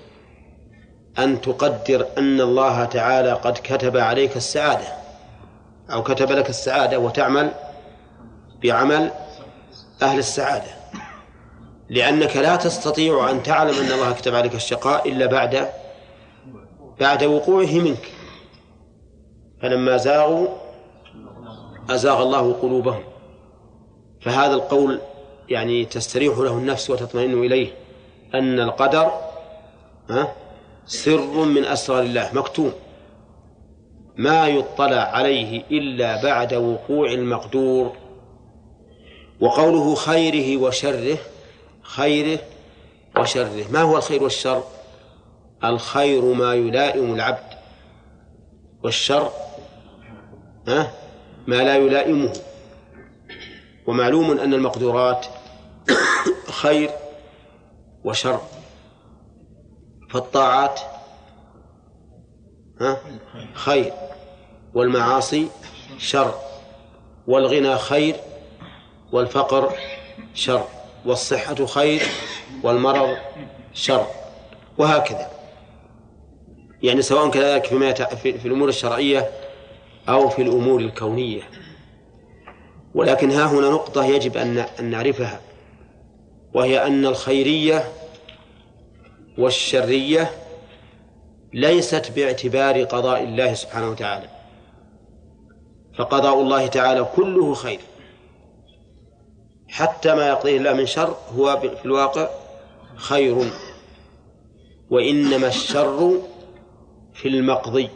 أن 1.19 1.41
تقدر 1.41 2.07
أن 2.17 2.41
الله 2.41 2.85
تعالى 2.85 3.31
قد 3.31 3.53
كتب 3.63 3.97
عليك 3.97 4.37
السعادة 4.37 4.87
أو 5.91 6.03
كتب 6.03 6.31
لك 6.31 6.49
السعادة 6.49 6.99
وتعمل 6.99 7.51
بعمل 8.63 9.11
أهل 10.01 10.19
السعادة. 10.19 10.71
لأنك 11.89 12.37
لا 12.37 12.55
تستطيع 12.55 13.31
أن 13.31 13.43
تعلم 13.43 13.75
أن 13.75 13.91
الله 13.91 14.11
كتب 14.11 14.35
عليك 14.35 14.55
الشقاء 14.55 15.09
إلا 15.09 15.25
بعد 15.25 15.67
بعد 16.99 17.23
وقوعه 17.23 17.79
منك. 17.79 18.11
فلما 19.61 19.97
زاغوا 19.97 20.47
أزاغ 21.89 22.23
الله 22.23 22.53
قلوبهم. 22.53 23.03
فهذا 24.21 24.53
القول 24.53 24.99
يعني 25.49 25.85
تستريح 25.85 26.37
له 26.37 26.57
النفس 26.57 26.89
وتطمئن 26.89 27.43
إليه. 27.43 27.80
أن 28.35 28.59
القدر 28.59 29.11
سر 30.85 31.45
من 31.45 31.65
أسرار 31.65 32.01
الله 32.03 32.29
مكتوم. 32.33 32.73
ما 34.17 34.47
يطلع 34.47 35.01
عليه 35.01 35.63
إلا 35.71 36.23
بعد 36.23 36.53
وقوع 36.53 37.11
المقدور. 37.11 37.95
وقوله 39.39 39.95
خيره 39.95 40.61
وشره 40.61 41.17
خيره 41.81 42.39
وشره. 43.17 43.71
ما 43.71 43.81
هو 43.81 43.97
الخير 43.97 44.23
والشر؟ 44.23 44.63
الخير 45.63 46.21
ما 46.21 46.53
يلائم 46.53 47.13
العبد 47.13 47.57
والشر 48.83 49.31
ما 51.47 51.63
لا 51.63 51.75
يلائمه. 51.75 52.33
ومعلوم 53.87 54.39
أن 54.39 54.53
المقدورات 54.53 55.25
خير 56.61 56.89
وشر. 58.03 58.41
فالطاعات 60.09 60.79
خير. 63.53 63.93
والمعاصي 64.73 65.47
شر. 65.97 66.33
والغنى 67.27 67.77
خير. 67.77 68.15
والفقر 69.11 69.73
شر. 70.33 70.67
والصحة 71.05 71.65
خير. 71.65 72.01
والمرض 72.63 73.17
شر. 73.73 74.05
وهكذا. 74.77 75.31
يعني 76.83 77.01
سواء 77.01 77.29
كذلك 77.29 77.65
فيما 77.65 77.93
في 77.93 78.45
الأمور 78.45 78.69
الشرعية 78.69 79.29
أو 80.09 80.29
في 80.29 80.41
الأمور 80.41 80.79
الكونية. 80.79 81.41
ولكن 82.93 83.31
ها 83.31 83.45
هنا 83.45 83.69
نقطة 83.69 84.05
يجب 84.05 84.37
أن 84.37 84.65
نعرفها. 84.81 85.39
وهي 86.53 86.87
أن 86.87 87.05
الخيرية 87.05 87.91
والشرية 89.37 90.31
ليست 91.53 92.11
باعتبار 92.11 92.83
قضاء 92.83 93.23
الله 93.23 93.53
سبحانه 93.53 93.89
وتعالى. 93.89 94.29
فقضاء 95.97 96.41
الله 96.41 96.67
تعالى 96.67 97.07
كله 97.15 97.53
خير. 97.53 97.79
حتى 99.67 100.15
ما 100.15 100.27
يقضيه 100.27 100.57
الله 100.57 100.73
من 100.73 100.85
شر 100.85 101.17
هو 101.35 101.59
في 101.59 101.85
الواقع 101.85 102.29
خير. 102.95 103.51
وإنما 104.89 105.47
الشر 105.47 106.21
في 107.13 107.27
المقضي. 107.27 107.89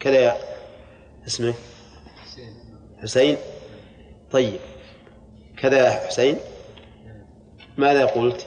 كذا 0.00 0.36
اسمه؟ 1.26 1.54
حسين. 3.02 3.36
طيب. 4.30 4.60
كذا 5.56 5.78
يا 5.78 6.06
حسين. 6.06 6.36
ماذا 7.80 8.06
قلت؟ 8.06 8.46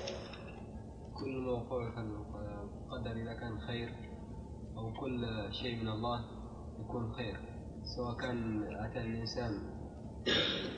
كل 1.19 1.37
ما 1.37 1.51
وقع 1.51 1.89
قدر 2.91 3.11
إذا 3.11 3.33
كان 3.33 3.59
خير 3.67 3.89
أو 4.77 4.93
كل 4.99 5.25
شيء 5.61 5.75
من 5.75 5.87
الله 5.87 6.19
يكون 6.79 7.13
خير 7.13 7.39
سواء 7.95 8.17
كان 8.17 8.63
أتى 8.85 8.99
الإنسان 8.99 9.51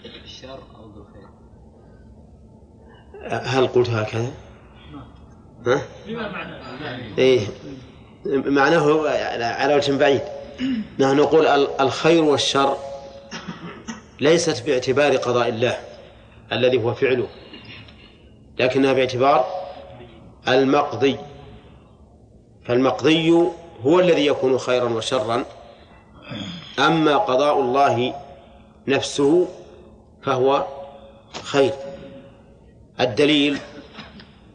بالشر 0.04 0.60
أو 0.76 0.91
بالخير 0.91 1.30
هل 3.46 3.68
قلت 3.68 3.89
هكذا؟ 3.89 4.32
ها؟ 5.68 5.82
بما 6.08 6.32
معناه 6.32 7.18
إيه 7.18 7.48
معناه 8.46 9.10
على 9.39 9.76
وجه 9.76 9.98
بعيد 9.98 10.22
نحن 11.00 11.18
نقول 11.18 11.48
الخير 11.82 12.24
والشر 12.24 12.78
ليست 14.20 14.65
باعتبار 14.65 15.15
قضاء 15.15 15.50
الله 15.50 15.78
الذي 16.52 16.84
هو 16.84 16.94
فعله 16.94 17.28
لكنها 18.60 18.94
باعتبار 18.94 19.46
المقضي. 20.48 21.18
فالمقضي 22.65 23.32
هو 23.82 24.00
الذي 24.00 24.26
يكون 24.26 24.58
خيرا 24.58 24.89
وشرا. 24.89 25.46
أما 26.80 27.18
قضاء 27.18 27.60
الله 27.60 28.13
نفسه 28.88 29.48
فهو 30.24 30.65
خير. 31.44 31.74
الدليل 33.00 33.58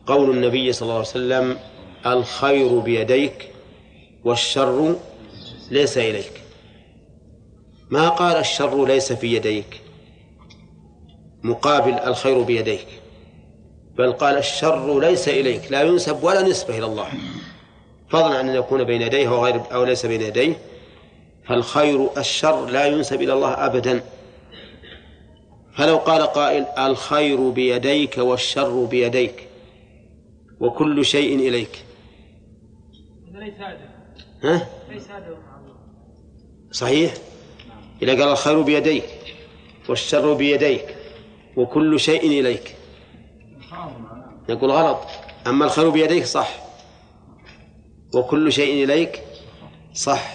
قول 0.07 0.31
النبي 0.31 0.73
صلى 0.73 0.83
الله 0.83 0.95
عليه 0.95 1.09
وسلم 1.09 1.59
الخير 2.07 2.79
بيديك 2.79 3.49
والشر 4.25 4.97
ليس 5.71 5.99
إليك. 5.99 6.43
ما 7.91 8.09
قال 8.09 8.37
الشر 8.37 8.87
ليس 8.87 9.13
في 9.13 9.37
يديك؟ 9.37 9.81
مقابل 11.43 11.93
الخير 11.93 12.43
بيديك. 12.43 13.00
بل 13.99 14.13
قال 14.13 14.37
الشر 14.37 15.01
ليس 15.01 15.29
إليك 15.29 15.73
لا 15.73 15.83
ينسب 15.83 16.25
ولا 16.25 16.43
نسبة 16.43 16.79
إلى 16.79 16.87
الله. 16.87 17.09
فضلا 18.09 18.39
عن 18.39 18.49
أن 18.49 18.55
يكون 18.55 18.85
بين 18.85 19.03
يديه 19.03 19.29
أو 19.29 19.45
غير 19.45 19.61
أو 19.73 19.85
ليس 19.85 20.07
بين 20.07 20.21
يديه. 20.21 20.59
فالخير 21.49 22.19
الشر 22.19 22.67
لا 22.67 22.87
ينسب 22.87 23.23
إلى 23.23 23.33
الله 23.33 23.67
أبدا. 23.67 24.03
فلو 25.77 25.97
قال 25.97 26.23
قائل 26.23 26.65
الخير 26.65 27.51
بيديك 27.51 28.19
والشر 28.19 28.85
بيديك 28.85 29.49
وكل 30.61 31.05
شيء 31.05 31.49
إليك. 31.49 31.85
ليس 33.33 33.55
هذا. 33.55 33.91
ها؟ 34.45 34.69
ليس 34.91 35.03
صحيح؟ 36.73 37.15
إذا 38.03 38.13
قال 38.13 38.29
الخير 38.29 38.63
بيديك 38.63 39.05
والشر 39.89 40.35
بيديك 40.35 40.97
وكل 41.57 42.01
شيء 42.01 42.41
إليك. 42.41 42.77
نقول 44.49 44.71
غلط. 44.71 44.99
أما 45.47 45.65
الخير 45.65 45.91
بيديك 45.91 46.25
صح. 46.25 46.51
وكل 48.15 48.53
شيء 48.53 48.85
إليك 48.85 49.23
صح. 49.95 50.35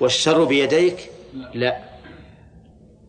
والشر 0.00 0.44
بيديك 0.44 1.10
لا. 1.54 1.76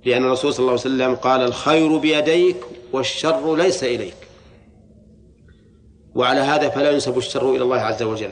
لأن 0.05 0.25
الرسول 0.25 0.53
صلى 0.53 0.59
الله 0.59 0.71
عليه 0.71 0.81
وسلم 0.81 1.15
قال 1.15 1.41
الخير 1.41 1.97
بيديك 1.97 2.57
والشر 2.93 3.55
ليس 3.55 3.83
إليك. 3.83 4.15
وعلى 6.15 6.39
هذا 6.39 6.69
فلا 6.69 6.91
ينسب 6.91 7.17
الشر 7.17 7.49
إلى 7.51 7.63
الله 7.63 7.77
عز 7.77 8.03
وجل. 8.03 8.31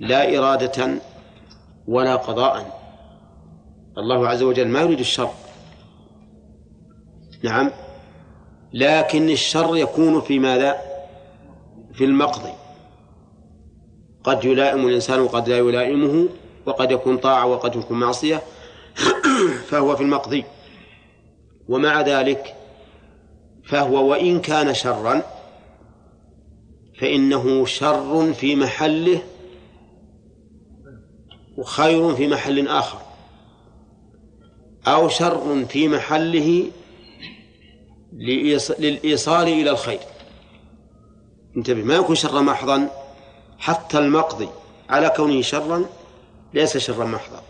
لا 0.00 0.38
إرادة 0.38 1.00
ولا 1.88 2.16
قضاء. 2.16 2.80
الله 3.98 4.28
عز 4.28 4.42
وجل 4.42 4.68
ما 4.68 4.80
يريد 4.80 4.98
الشر. 4.98 5.30
نعم. 7.42 7.70
لكن 8.72 9.30
الشر 9.30 9.76
يكون 9.76 10.20
في 10.20 10.38
ماذا؟ 10.38 10.78
في 11.92 12.04
المقضي 12.04 12.52
قد 14.24 14.44
يلائم 14.44 14.86
الإنسان 14.86 15.20
وقد 15.20 15.48
لا 15.48 15.58
يلائمه 15.58 16.28
وقد 16.66 16.90
يكون 16.90 17.16
طاعة 17.16 17.46
وقد 17.46 17.76
يكون 17.76 17.98
معصية 17.98 18.42
فهو 19.68 19.96
في 19.96 20.02
المقضي 20.02 20.44
ومع 21.68 22.00
ذلك 22.00 22.54
فهو 23.64 24.10
وإن 24.10 24.40
كان 24.40 24.74
شرا 24.74 25.22
فإنه 26.98 27.66
شر 27.66 28.32
في 28.32 28.56
محله 28.56 29.22
وخير 31.56 32.14
في 32.14 32.28
محل 32.28 32.68
آخر. 32.68 32.98
أو 34.86 35.08
شر 35.08 35.64
في 35.64 35.88
محله 35.88 36.64
للإيصال 38.12 39.48
إلى 39.48 39.70
الخير. 39.70 40.00
انتبه 41.56 41.82
ما 41.82 41.94
يكون 41.94 42.16
شرا 42.16 42.40
محضا 42.40 42.90
حتى 43.58 43.98
المقضي 43.98 44.48
على 44.90 45.12
كونه 45.16 45.42
شرا 45.42 45.84
ليس 46.54 46.76
شرا 46.76 47.04
محضا. 47.04 47.42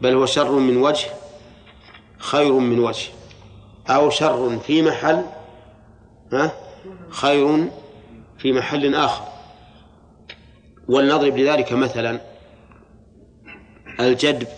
بل 0.00 0.14
هو 0.14 0.26
شر 0.26 0.52
من 0.52 0.76
وجه 0.76 1.08
خير 2.18 2.52
من 2.52 2.78
وجه. 2.78 3.08
أو 3.88 4.10
شر 4.10 4.58
في 4.58 4.82
محل 4.82 5.24
ها 6.32 6.52
خير 7.10 7.70
في 8.38 8.52
محل 8.52 8.94
آخر. 8.94 9.24
ولنضرب 10.88 11.36
لذلك 11.36 11.72
مثلا 11.72 12.20
الجدب 14.00 14.48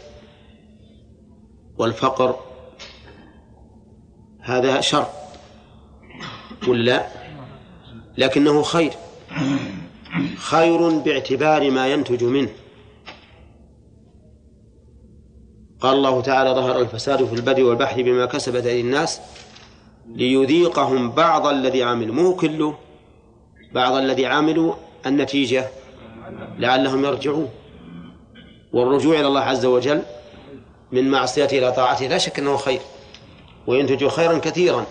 والفقر 1.79 2.49
هذا 4.50 4.80
شر. 4.80 5.06
ولا 6.68 7.06
لكنه 8.18 8.62
خير. 8.62 8.92
خير 10.36 10.88
باعتبار 10.88 11.70
ما 11.70 11.88
ينتج 11.88 12.24
منه. 12.24 12.48
قال 15.80 15.96
الله 15.96 16.20
تعالى 16.20 16.50
ظهر 16.50 16.80
الفساد 16.80 17.24
في 17.24 17.34
البر 17.34 17.64
والبحر 17.64 18.02
بما 18.02 18.26
كسبت 18.26 18.66
أيدي 18.66 18.80
الناس 18.80 19.20
ليذيقهم 20.08 21.10
بعض 21.10 21.46
الذي 21.46 21.82
عملوا. 21.82 22.14
مو 22.14 22.36
كله. 22.36 22.78
بعض 23.72 23.94
الذي 23.94 24.26
عملوا 24.26 24.74
النتيجة 25.06 25.68
لعلهم 26.58 27.04
يرجعون. 27.04 27.48
والرجوع 28.72 29.20
إلى 29.20 29.26
الله 29.26 29.40
عز 29.40 29.64
وجل 29.64 30.02
من 30.92 31.10
معصيته 31.10 31.58
إلى 31.58 31.72
طاعته 31.72 32.06
لا 32.06 32.18
شك 32.18 32.38
أنه 32.38 32.56
خير. 32.56 32.80
وينتج 33.66 34.07
خيرا 34.09 34.38
كثيرا. 34.38 34.87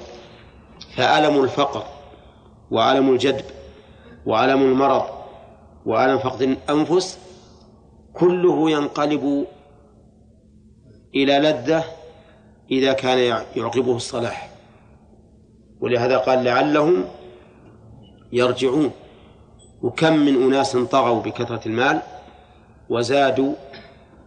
فألم 0.95 1.43
الفقر 1.43 1.83
وألم 2.71 3.09
الجدب 3.09 3.45
وألم 4.25 4.61
المرض 4.61 5.03
وألم 5.85 6.17
فقد 6.17 6.41
الأنفس 6.41 7.19
كله 8.13 8.71
ينقلب 8.71 9.45
إلى 11.15 11.39
لذة 11.39 11.83
إذا 12.71 12.93
كان 12.93 13.43
يعقبه 13.55 13.95
الصلاح. 13.95 14.49
ولهذا 15.81 16.17
قال 16.17 16.43
لعلهم 16.43 17.05
يرجعون. 18.31 18.91
وكم 19.81 20.13
من 20.13 20.43
أناس 20.43 20.77
طغوا 20.77 21.21
بكثرة 21.21 21.61
المال 21.65 22.01
وزادوا 22.89 23.53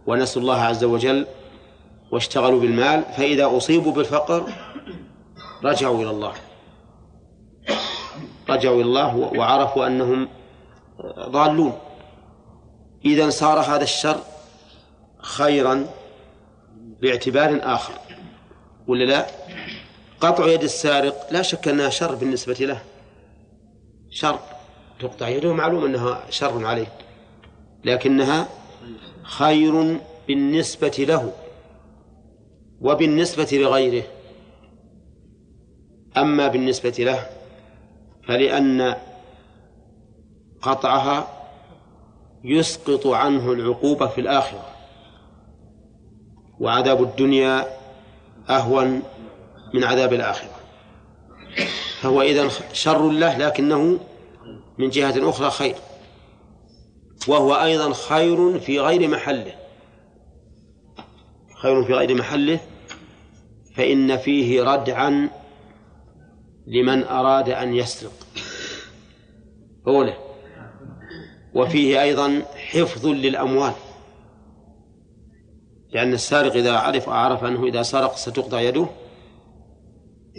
ونسوا 0.07 0.41
الله 0.41 0.61
عز 0.61 0.83
وجل 0.83 1.25
واشتغلوا 2.13 2.59
بالمال 2.59 3.03
فإذا 3.17 3.57
أصيبوا 3.57 3.91
بالفقر 3.91 4.51
رجعوا 5.63 6.01
إلى 6.01 6.09
الله. 6.09 6.33
رجعوا 8.49 8.75
إلى 8.75 8.83
الله 8.83 9.15
وعرفوا 9.15 9.87
أنهم 9.87 10.29
ضالون. 11.19 11.79
إذا 13.05 13.29
صار 13.29 13.59
هذا 13.59 13.83
الشر 13.83 14.19
خيرا 15.21 15.85
باعتبار 17.01 17.59
آخر. 17.63 17.93
ولا 18.87 19.03
لا؟ 19.03 19.25
قطع 20.21 20.47
يد 20.47 20.63
السارق 20.63 21.27
لا 21.31 21.41
شك 21.41 21.67
أنها 21.67 21.89
شر 21.89 22.15
بالنسبة 22.15 22.53
له. 22.59 22.81
شر. 24.09 24.39
تقطع 24.99 25.27
يده 25.27 25.53
معلوم 25.53 25.85
أنها 25.85 26.23
شر 26.29 26.65
عليه. 26.65 26.87
لكنها 27.85 28.47
خير 29.23 29.99
بالنسبة 30.27 31.05
له. 31.09 31.42
وبالنسبة 32.83 33.47
لغيره. 33.51 34.03
أما 36.17 36.47
بالنسبة 36.47 36.95
له 36.99 37.29
فلأن 38.27 38.95
قطعها 40.61 41.27
يسقط 42.43 43.07
عنه 43.07 43.51
العقوبة 43.51 44.07
في 44.07 44.21
الآخرة. 44.21 44.65
وعذاب 46.59 47.03
الدنيا 47.03 47.67
أهون 48.49 49.01
من 49.73 49.83
عذاب 49.83 50.13
الآخرة. 50.13 50.55
فهو 52.01 52.21
إذا 52.21 52.49
شر 52.73 53.09
له 53.09 53.37
لكنه 53.37 53.99
من 54.77 54.89
جهة 54.89 55.29
أخرى 55.29 55.49
خير. 55.49 55.75
وهو 57.27 57.53
أيضا 57.53 57.93
خير 57.93 58.59
في 58.59 58.79
غير 58.79 59.07
محله. 59.07 59.55
خير 61.61 61.83
في 61.83 61.93
غير 61.93 62.15
محله 62.15 62.59
فإن 63.75 64.17
فيه 64.17 64.63
ردعا 64.63 65.29
لمن 66.67 67.03
أراد 67.03 67.49
أن 67.49 67.73
يسرق. 67.73 68.13
أولى 69.87 70.17
وفيه 71.53 72.01
أيضا 72.01 72.41
حفظ 72.55 73.05
للأموال. 73.05 73.73
لأن 75.91 76.13
السارق 76.13 76.53
إذا 76.53 76.77
عرف 76.77 77.09
عرف 77.09 77.43
أنه 77.43 77.65
إذا 77.65 77.81
سرق 77.81 78.15
ستقطع 78.15 78.61
يده. 78.61 78.87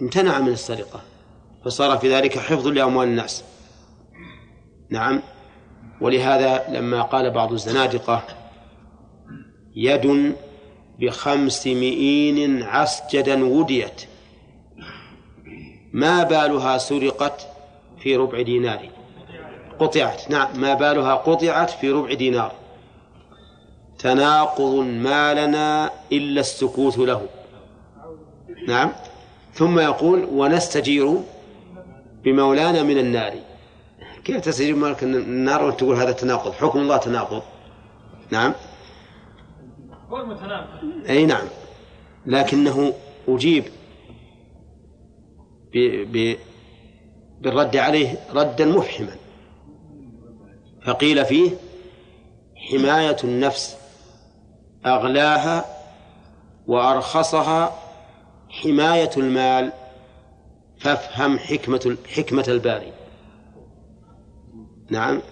امتنع 0.03 0.41
من 0.41 0.53
السرقة. 0.53 1.01
فصار 1.65 1.99
في 1.99 2.15
ذلك 2.15 2.39
حفظ 2.39 2.67
لأموال 2.67 3.09
الناس. 3.09 3.45
نعم. 4.91 5.23
ولهذا 6.01 6.69
لما 6.69 7.03
قال 7.03 7.31
بعض 7.31 7.53
الزنادقة 7.53 8.23
يد 9.77 10.35
بخمس 11.01 11.67
مئين 11.67 12.63
عسجدا 12.63 13.45
وديت. 13.45 14.03
ما 15.93 16.23
بالها 16.23 16.79
سرقت 16.79 17.49
في 17.99 18.17
ربع 18.17 18.43
دينار. 18.43 18.89
قطعت 19.79 20.31
نعم 20.31 20.61
ما 20.61 20.75
بالها 20.75 21.15
قطعت 21.15 21.71
في 21.71 21.91
ربع 21.91 22.13
دينار. 22.15 22.53
تناقض 23.99 24.75
ما 24.75 25.47
لنا 25.47 25.91
إلا 26.13 26.41
السكوت 26.41 26.99
له. 26.99 27.27
نعم. 28.69 28.93
ثم 29.55 29.79
يقول 29.79 30.25
ونستجير 30.25 31.21
بمولانا 32.25 32.83
من 32.83 32.99
النار. 32.99 33.35
كيف 34.25 34.37
تستجير 34.37 34.77
مالك 34.77 35.03
النار 35.03 35.65
وتقول 35.67 35.97
هذا 35.97 36.13
تناقض؟ 36.13 36.53
حكم 36.53 36.79
الله 36.79 36.97
تناقض. 36.97 37.43
نعم. 38.31 38.53
أي 41.09 41.27
نعم. 41.27 41.47
لكنه 42.27 42.93
أجيب 43.29 43.65
ب... 45.73 45.79
ب... 46.13 46.37
بالرد 47.41 47.77
عليه 47.77 48.19
ردا 48.35 48.65
مفحما 48.65 49.17
فقيل 50.83 51.25
فيه 51.25 51.51
حماية 52.57 53.17
النفس 53.25 53.77
أغلاها 54.87 55.65
وأرخصها 56.67 57.75
حماية 58.49 59.11
المال. 59.17 59.73
فافهم 60.79 61.39
حكمة 61.39 61.97
حكمة 62.17 62.45
الباري. 62.49 62.93
نعم. 64.91 65.23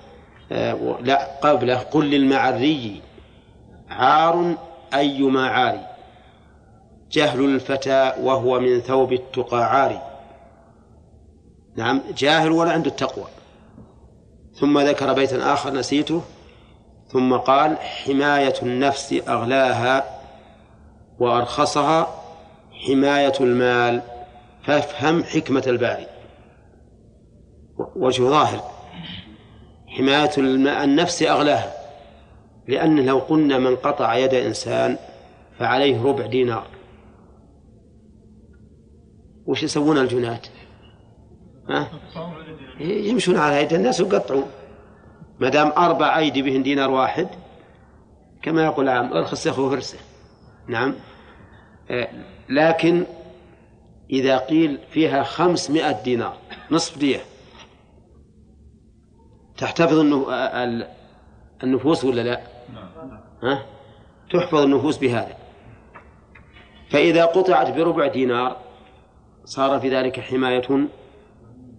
آه، 0.52 0.98
لا 1.00 1.38
قبله. 1.42 1.78
قل 1.78 2.10
للمعري 2.10 3.02
عار 3.88 4.56
أيما 4.94 5.48
عاري. 5.48 5.86
جهل 7.10 7.44
الفتى 7.44 8.12
وهو 8.20 8.60
من 8.60 8.80
ثوب 8.80 9.12
التقى 9.12 9.64
عاري. 9.64 10.02
نعم 11.76 12.02
جاهل 12.16 12.50
ولا 12.50 12.72
عنده 12.72 12.90
التقوى. 12.90 13.24
ثم 14.54 14.78
ذكر 14.78 15.12
بيتا 15.12 15.52
آخر 15.52 15.72
نسيته 15.72 16.22
ثم 17.08 17.36
قال 17.36 17.78
حماية 17.78 18.54
النفس 18.62 19.22
أغلاها 19.28 20.04
وأرخصها 21.18 22.22
حماية 22.86 23.32
المال. 23.40 24.02
فافهم 24.62 25.24
حكمة 25.24 25.62
الباري. 25.66 26.06
وجه 27.96 28.22
ظاهر. 28.22 28.70
حماية 29.86 30.30
النفس 30.84 31.22
أغلاها. 31.22 31.81
لأن 32.68 33.06
لو 33.06 33.18
قلنا 33.18 33.58
من 33.58 33.76
قطع 33.76 34.16
يد 34.16 34.34
إنسان 34.34 34.96
فعليه 35.58 36.02
ربع 36.02 36.26
دينار. 36.26 36.66
وش 39.46 39.62
يسوون 39.62 39.98
الجناة 39.98 40.40
ها؟ 41.68 41.88
يمشون 42.80 43.36
على 43.36 43.58
أيدي 43.58 43.76
الناس 43.76 44.00
ويقطعون. 44.00 44.46
ما 45.40 45.48
دام 45.48 45.68
أربع 45.68 46.18
أيدي 46.18 46.42
بهن 46.42 46.62
دينار 46.62 46.90
واحد 46.90 47.28
كما 48.42 48.64
يقول 48.64 48.88
العام 48.88 49.12
ارخص 49.12 49.46
يا 49.46 49.52
فرسه 49.52 49.98
نعم. 50.68 50.94
آه، 51.90 52.08
لكن 52.48 53.04
إذا 54.10 54.38
قيل 54.38 54.78
فيها 54.90 55.22
خمسمائة 55.22 56.02
دينار 56.02 56.36
نصف 56.70 56.98
دية 56.98 57.20
تحتفظ 59.58 59.98
النفوس 61.62 62.04
ولا 62.04 62.20
لا؟ 62.20 62.51
ها؟ 63.42 63.62
تحفظ 64.30 64.58
النفوس 64.58 64.98
بهذا 64.98 65.36
فإذا 66.90 67.24
قطعت 67.24 67.76
بربع 67.76 68.06
دينار 68.06 68.56
صار 69.44 69.80
في 69.80 69.88
ذلك 69.88 70.20
حماية 70.20 70.88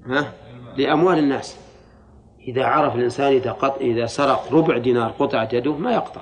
ها؟ 0.06 0.34
لأموال 0.78 1.18
الناس 1.18 1.58
إذا 2.48 2.66
عرف 2.66 2.96
الإنسان 2.96 3.34
إذا, 3.34 3.52
قط... 3.52 3.78
إذا 3.82 4.06
سرق 4.06 4.54
ربع 4.54 4.78
دينار 4.78 5.12
قطعت 5.12 5.54
يده 5.54 5.74
ما 5.74 5.94
يقطع 5.94 6.22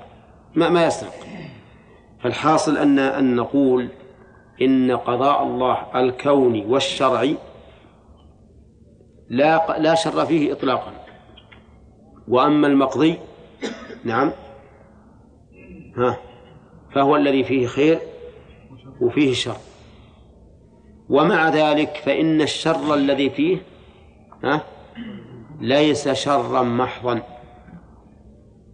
ما, 0.56 0.70
ما 0.70 0.86
يسرق 0.86 1.14
فالحاصل 2.20 2.78
أن 2.78 3.00
أن 3.00 3.36
نقول 3.36 3.88
إن 4.62 4.92
قضاء 4.92 5.44
الله 5.44 5.78
الكوني 5.96 6.66
والشرعي 6.66 7.36
لا 9.30 9.80
لا 9.80 9.96
شر 9.96 10.26
فيه 10.26 10.52
إطلاقا 10.52 10.92
وأما 12.28 12.68
المقضي 12.68 13.20
نعم 14.04 14.32
ها. 15.98 16.18
فهو 16.92 17.16
الذي 17.16 17.44
فيه 17.44 17.68
خير 17.68 18.00
وفيه 19.02 19.34
شر. 19.34 19.58
ومع 21.10 21.50
ذلك 21.50 22.02
فإن 22.06 22.42
الشر 22.42 22.94
الذي 22.94 23.30
فيه 23.30 23.58
ها 24.44 24.64
ليس 25.60 26.10
شرا 26.10 26.64
محضا. 26.64 27.22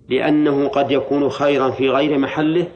لأنه 0.09 0.67
قد 0.67 0.91
يكون 0.91 1.29
خيرا 1.29 1.71
في 1.71 1.89
غير 1.89 2.17
محله 2.17 2.67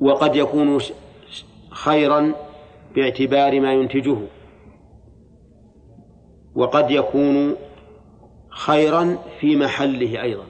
وقد 0.00 0.36
يكون 0.36 0.78
خيرا 1.70 2.34
باعتبار 2.94 3.60
ما 3.60 3.72
ينتجه. 3.72 4.18
وقد 6.54 6.90
يكون 6.90 7.56
خيرا 8.50 9.18
في 9.40 9.56
محله 9.56 10.22
أيضا. 10.22 10.44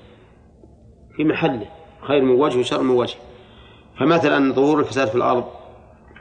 في 1.16 1.24
محله. 1.24 1.77
خير 2.02 2.22
من 2.22 2.40
وجه 2.40 2.58
وشر 2.58 2.82
من 2.82 2.90
وجه. 2.90 3.16
فمثلا 3.98 4.52
ظهور 4.52 4.80
الفساد 4.80 5.08
في 5.08 5.14
الأرض 5.14 5.44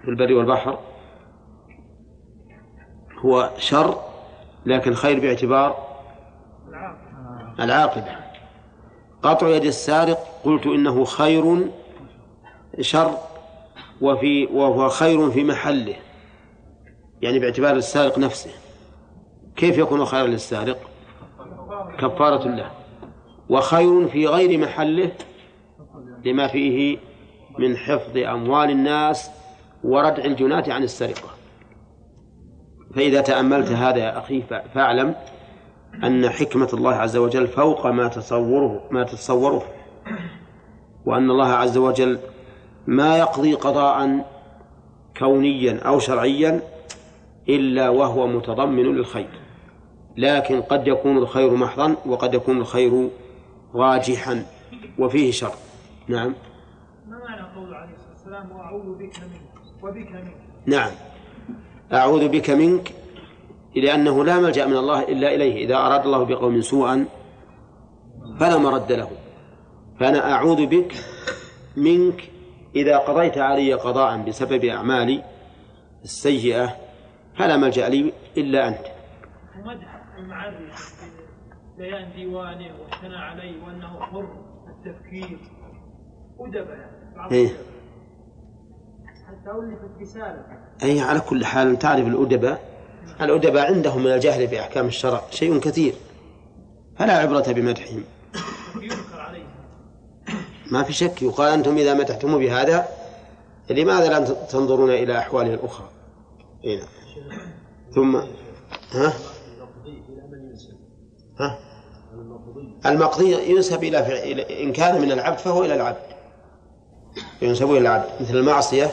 في 0.02 0.10
البر 0.10 0.34
والبحر 0.34 0.80
هو 3.20 3.52
شر 3.58 4.02
لكن 4.66 4.94
خير 4.94 5.20
باعتبار 5.20 5.88
العاقبة. 7.60 8.16
قطع 9.24 9.48
يد 9.48 9.66
السارق 9.66 10.18
قلت 10.44 10.66
إنه 10.66 11.06
خير 11.06 11.68
شر 12.82 13.12
وفي 14.02 14.46
وهو 14.46 14.90
خير 14.90 15.32
في 15.32 15.44
محله. 15.44 15.96
يعني 17.22 17.40
باعتبار 17.40 17.76
السارق 17.76 18.18
نفسه. 18.18 18.52
كيف 19.56 19.78
يكون 19.78 20.06
خيرا 20.06 20.28
للسارق؟ 20.28 20.78
كفارة 22.00 22.48
له. 22.48 22.72
وخير 23.50 24.08
في 24.08 24.28
غير 24.28 24.60
محله 24.60 25.12
لما 26.28 26.48
فيه 26.48 26.98
من 27.60 27.78
حفظ 27.78 28.18
أموال 28.18 28.70
الناس 28.70 29.30
وردع 29.84 30.26
الجناة 30.26 30.63
عن 30.68 30.84
السرقة. 30.84 31.30
فإذا 32.96 33.22
تأملت 33.22 33.72
هذا 33.72 33.98
يا 33.98 34.20
أخي 34.20 34.44
فاعلم 34.74 35.16
أن 36.04 36.30
حكمة 36.30 36.70
الله 36.74 36.94
عز 36.96 37.18
وجل 37.18 37.48
فوق 37.48 37.88
ما 37.88 38.08
تصوره 38.08 38.82
ما 38.92 39.04
تتصوره. 39.04 39.63
وأن 41.06 41.32
الله 41.32 41.48
عز 41.48 41.78
وجل 41.78 42.20
ما 42.88 43.18
يقضي 43.18 43.54
قضاء 43.54 44.26
كونيا 45.18 45.80
أو 45.80 46.00
شرعيا 46.00 46.62
إلا 47.50 47.90
وهو 47.90 48.28
متضمن 48.28 48.84
للخير. 48.84 49.30
لكن 50.18 50.62
قد 50.62 50.88
يكون 50.88 51.18
الخير 51.18 51.56
محضا 51.56 51.96
وقد 52.06 52.34
يكون 52.34 52.58
الخير 52.58 53.10
راجحا 53.76 54.46
وفيه 55.00 55.32
شر. 55.32 55.52
نعم. 56.08 56.36
ما 57.08 57.17
معنى 57.17 57.56
قول 57.56 57.74
عليه 57.76 57.96
الصلاة 57.96 58.12
والسلام 58.12 58.52
وأعوذ 58.52 58.98
بك 58.98 59.20
منك؟ 59.20 59.84
وبك 59.84 60.12
منك. 60.12 60.38
نعم. 60.65 60.91
أعوذ 61.93 62.28
بك 62.28 62.50
منك 62.50 62.93
لأنه 63.76 64.26
لا 64.26 64.39
ملجأ 64.39 64.65
من 64.65 64.78
الله 64.78 65.04
إلا 65.04 65.36
إليه. 65.36 65.65
إذا 65.65 65.76
أراد 65.76 66.06
الله 66.06 66.26
بقوم 66.26 66.62
سوءا 66.62 67.06
فلا 68.39 68.58
مرد 68.58 68.91
له. 68.91 69.10
فأنا 70.00 70.34
أعوذ 70.34 70.65
بك 70.65 70.93
منك 71.78 72.32
إذا 72.76 72.98
قضيت 72.98 73.38
علي 73.38 73.74
قضاء 73.74 74.17
بسبب 74.17 74.65
أعمالي 74.65 75.24
السيئة 76.04 76.76
فلا 77.38 77.58
ملجأ 77.58 77.89
لي 77.89 78.13
إلا 78.38 78.67
أنت. 78.67 78.86
ومدح 79.58 80.04
المعري 80.17 80.72
بيان 81.78 82.12
ديوانه 82.15 82.80
والثناء 82.82 83.20
عليه 83.20 83.63
وأنه 83.63 84.00
حر 84.00 84.28
التفكير. 84.67 85.39
أدب 86.39 86.67
يعني 87.15 87.32
إيه؟ 87.32 87.50
حتى 89.28 89.52
ألفت 89.52 90.02
رسالة 90.02 90.45
أي 90.84 91.00
على 91.00 91.19
كل 91.19 91.45
حال 91.45 91.80
تعرف 91.80 92.08
الأدباء 92.08 92.78
الأدباء 93.21 93.73
عندهم 93.73 94.04
من 94.04 94.12
الجهل 94.12 94.47
بأحكام 94.47 94.86
الشرع 94.86 95.21
شيء 95.30 95.60
كثير. 95.60 95.93
فلا 96.97 97.13
عبرة 97.17 97.52
بمدحهم. 97.52 98.04
ما 100.71 100.84
في 100.84 100.93
شك 100.93 101.21
يقال 101.21 101.54
أنتم 101.54 101.78
إذا 101.78 101.93
مدحتم 101.93 102.38
بهذا 102.38 102.88
لماذا 103.69 104.10
لا 104.10 104.19
تنظرون 104.45 104.89
إلى 104.89 105.17
أحواله 105.17 105.54
الأخرى؟ 105.54 105.89
إيه 106.63 106.80
نعم. 106.80 106.88
ثم 107.95 108.15
ها؟ 108.91 109.13
ها؟ 111.39 111.60
المقضي. 112.86 113.52
ينسب 113.52 113.84
إلى 113.84 114.04
فعل 114.04 114.39
إن 114.39 114.73
كان 114.73 115.02
من 115.02 115.12
العبد 115.12 115.38
فهو 115.38 115.63
إلى 115.65 115.76
العبد. 115.76 116.07
ينسب 117.42 117.72
إلى 117.72 117.80
العبد 117.80 118.10
مثل 118.22 118.38
المعصية 118.38 118.92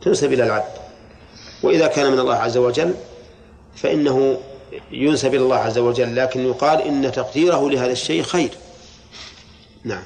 تنسب 0.00 0.32
إلى 0.32 0.44
العبد. 0.44 0.72
وإذا 1.62 1.86
كان 1.86 2.12
من 2.12 2.18
الله 2.18 2.34
عز 2.34 2.56
وجل 2.56 2.94
فإنه 3.76 4.38
ينسب 4.90 5.34
إلى 5.34 5.42
الله 5.42 5.56
عز 5.56 5.78
وجل 5.78 6.16
لكن 6.16 6.40
يقال 6.40 6.80
إن 6.80 7.12
تقديره 7.12 7.70
لهذا 7.70 7.92
الشيء 7.92 8.22
خير. 8.22 8.50
نعم. 9.84 10.02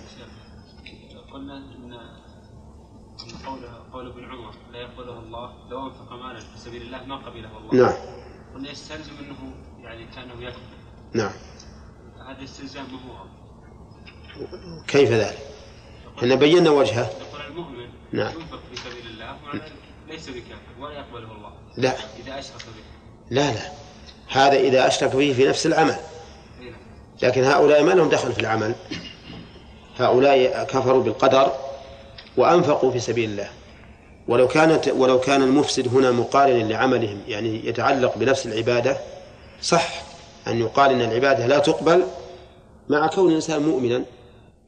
قلنا 1.32 1.56
إن 1.56 1.94
قول 3.46 3.60
قول 3.92 4.06
ابن 4.06 4.24
عمر 4.24 4.54
لا 4.72 4.78
يقبله 4.78 5.18
الله 5.18 5.52
لو 5.70 5.86
أنفق 5.86 6.12
مالا 6.12 6.40
في 6.40 6.58
سبيل 6.64 6.82
الله 6.82 7.04
ما 7.04 7.16
قبله 7.16 7.50
الله. 7.58 7.84
نعم. 7.84 7.94
قلنا 8.54 8.70
يستلزم 8.70 9.12
إنه 9.20 9.36
يعني 9.84 10.06
كأنه 10.06 10.42
يقبل 10.42 10.76
نعم. 11.12 11.32
هذا 12.28 12.44
استلزام 12.44 12.84
ما 12.84 13.12
هو 13.12 13.26
كيف 14.88 15.10
ذلك؟ 15.10 15.38
إحنا 16.18 16.34
بينا 16.34 16.70
وجهه. 16.70 17.10
نعم. 18.12 18.32
ينفق 18.34 18.60
في 18.70 18.76
سبيل 18.76 19.06
الله 19.06 19.36
ليس 20.08 20.28
بكافر 20.28 20.80
ولا 20.80 20.94
يقبله 20.94 21.32
الله. 21.32 21.52
لا. 21.76 21.92
إذا 22.26 22.38
أشرك 22.38 22.62
به. 22.66 22.82
لا 23.30 23.52
لا. 23.52 23.72
هذا 24.28 24.56
إذا 24.56 24.86
أشرك 24.86 25.16
به 25.16 25.32
في 25.32 25.48
نفس 25.48 25.66
العمل. 25.66 25.96
إيه. 26.60 26.72
لكن 27.22 27.44
هؤلاء 27.44 27.82
ما 27.82 27.90
لهم 27.92 28.08
دخل 28.08 28.32
في 28.32 28.40
العمل. 28.40 28.74
هؤلاء 29.98 30.64
كفروا 30.64 31.02
بالقدر 31.02 31.52
وأنفقوا 32.36 32.90
في 32.90 33.00
سبيل 33.00 33.30
الله. 33.30 33.48
ولو 34.28 34.48
كانت 34.48 34.88
ولو 34.88 35.20
كان 35.20 35.42
المفسد 35.42 35.88
هنا 35.88 36.10
مقارنا 36.10 36.62
لعملهم 36.62 37.20
يعني 37.28 37.66
يتعلق 37.66 38.18
بنفس 38.18 38.46
العبادة 38.46 38.96
صح 39.62 40.02
أن 40.46 40.60
يقال 40.60 40.90
أن 40.90 41.00
العبادة 41.00 41.46
لا 41.46 41.58
تقبل 41.58 42.04
مع 42.88 43.06
كون 43.06 43.28
الإنسان 43.28 43.62
مؤمنا 43.62 44.04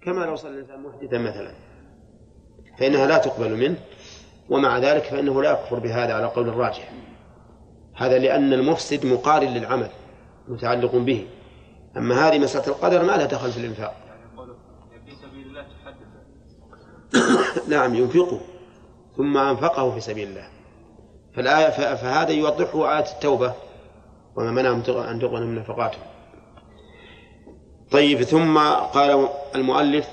كما 0.03 0.25
لو 0.25 0.37
صلى 0.37 0.51
الإنسان 0.51 0.83
محدثا 0.83 1.19
مثلا. 1.19 1.68
فإنها 2.79 3.07
لا 3.07 3.19
تقبل 3.19 3.57
منه 3.57 3.77
ومع 4.51 4.79
ذلك 4.79 5.03
فإنه 5.03 5.43
لا 5.43 5.51
يكفر 5.51 5.79
بهذا 5.79 6.15
على 6.15 6.27
قول 6.27 6.49
الراجح. 6.49 6.93
هذا 7.97 8.19
لأن 8.19 8.53
المفسد 8.53 9.07
مقارن 9.07 9.49
للعمل 9.49 9.91
متعلق 10.49 10.97
به. 10.97 11.27
أما 11.97 12.29
هذه 12.29 12.39
مسألة 12.39 12.67
القدر 12.67 13.03
ما 13.03 13.13
لها 13.13 13.27
دخل 13.27 13.53
في 13.53 13.59
الإنفاق. 13.59 13.95
نعم 17.69 17.95
ينفقه 17.95 18.41
ثم 19.17 19.37
أنفقه 19.37 19.91
في 19.91 20.01
سبيل 20.01 20.29
الله. 20.29 20.49
فالآية 21.39 21.71
فهذا 21.95 22.31
يوضحه 22.31 22.97
آية 22.97 23.05
التوبة 23.13 23.55
وما 24.37 24.51
منعهم 24.51 24.83
أن 24.89 25.21
تغنى 25.21 25.47
من 25.47 25.55
نفقاتهم 25.55 26.03
طيب 27.91 28.23
ثم 28.23 28.59
قال 28.69 29.29
المؤلف 29.55 30.09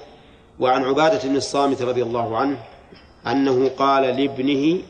وعن 0.60 0.84
عبادة 0.84 1.30
بن 1.30 1.36
الصامت 1.36 1.82
رضي 1.82 2.04
الله 2.04 2.38
عنه 2.38 2.58
أنه 3.28 3.70
قال 3.70 4.04
لابنه 4.04 4.82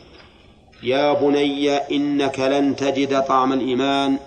يا 0.84 1.13
بني 1.13 1.78
إنك 1.78 2.39
لن 2.39 2.75
تجد 2.75 3.21
طعم 3.23 3.54
الإيمان 3.54 4.17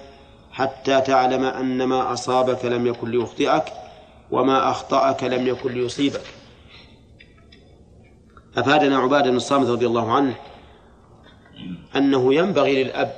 حتى 0.52 1.00
تعلم 1.00 1.44
أن 1.44 1.84
ما 1.84 2.12
أصابك 2.12 2.64
لم 2.64 2.86
يكن 2.86 3.10
ليخطئك 3.10 3.64
وما 4.30 4.70
أخطأك 4.70 5.24
لم 5.24 5.46
يكن 5.46 5.72
ليصيبك. 5.72 6.22
أفادنا 8.56 8.98
عبادة 8.98 9.30
بن 9.30 9.36
الصامت 9.36 9.68
رضي 9.68 9.86
الله 9.86 10.12
عنه 10.12 10.34
أنه 11.96 12.34
ينبغي 12.34 12.84
للأب 12.84 13.12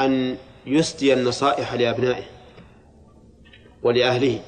أن 0.00 0.36
يسدي 0.66 1.14
النصائح 1.14 1.74
لأبنائه 1.74 2.24
ولأهله. 3.82 4.40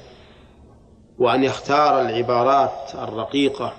وأن 1.17 1.43
يختار 1.43 2.01
العبارات 2.01 2.95
الرقيقة 2.95 3.73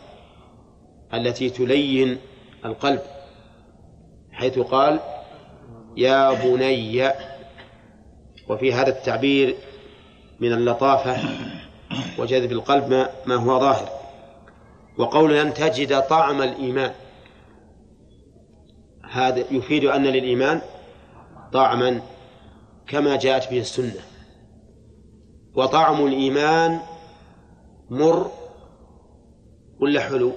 التي 1.15 1.51
تلين 1.51 2.19
القلب 2.65 3.01
حيث 4.33 4.59
قال 4.59 5.01
يا 5.97 6.33
بني 6.33 7.13
وفي 8.49 8.73
هذا 8.73 8.89
التعبير 8.89 9.57
من 10.41 10.53
اللطافة 10.53 11.17
وجذب 12.19 12.53
القلب 12.53 12.91
ما, 12.91 13.11
ما 13.27 13.35
هو 13.35 13.61
ظاهر. 13.61 13.89
وقول 14.99 15.35
لن 15.35 15.55
تجد 15.55 16.03
طعم 16.03 16.43
الإيمان. 16.43 16.93
هذا 19.11 19.45
يفيد 19.51 19.85
أن 19.85 20.03
للإيمان 20.03 20.61
طعما 21.53 22.01
كما 22.87 23.17
جاءت 23.17 23.51
به 23.51 23.59
السنة. 23.59 24.01
وطعم 25.55 26.07
الإيمان 26.07 26.81
مر 27.91 28.31
ولا 29.81 30.01
حلو؟ 30.01 30.33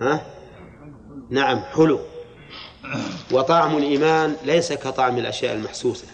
ها؟ 0.00 0.26
نعم 1.30 1.58
حلو. 1.58 2.00
وطعم 3.32 3.76
الإيمان 3.76 4.36
ليس 4.44 4.72
كطعم 4.72 5.18
الأشياء 5.18 5.54
المحسوسة. 5.54 6.06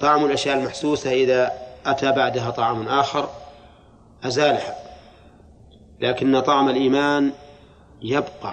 طعم 0.00 0.24
الأشياء 0.24 0.58
المحسوسة 0.58 1.12
إذا 1.12 1.52
أتى 1.86 2.12
بعدها 2.12 2.50
طعام 2.50 2.88
آخر 2.88 3.28
أزالها. 4.24 4.76
لكن 6.00 6.40
طعم 6.40 6.68
الإيمان 6.68 7.32
يبقى 8.02 8.52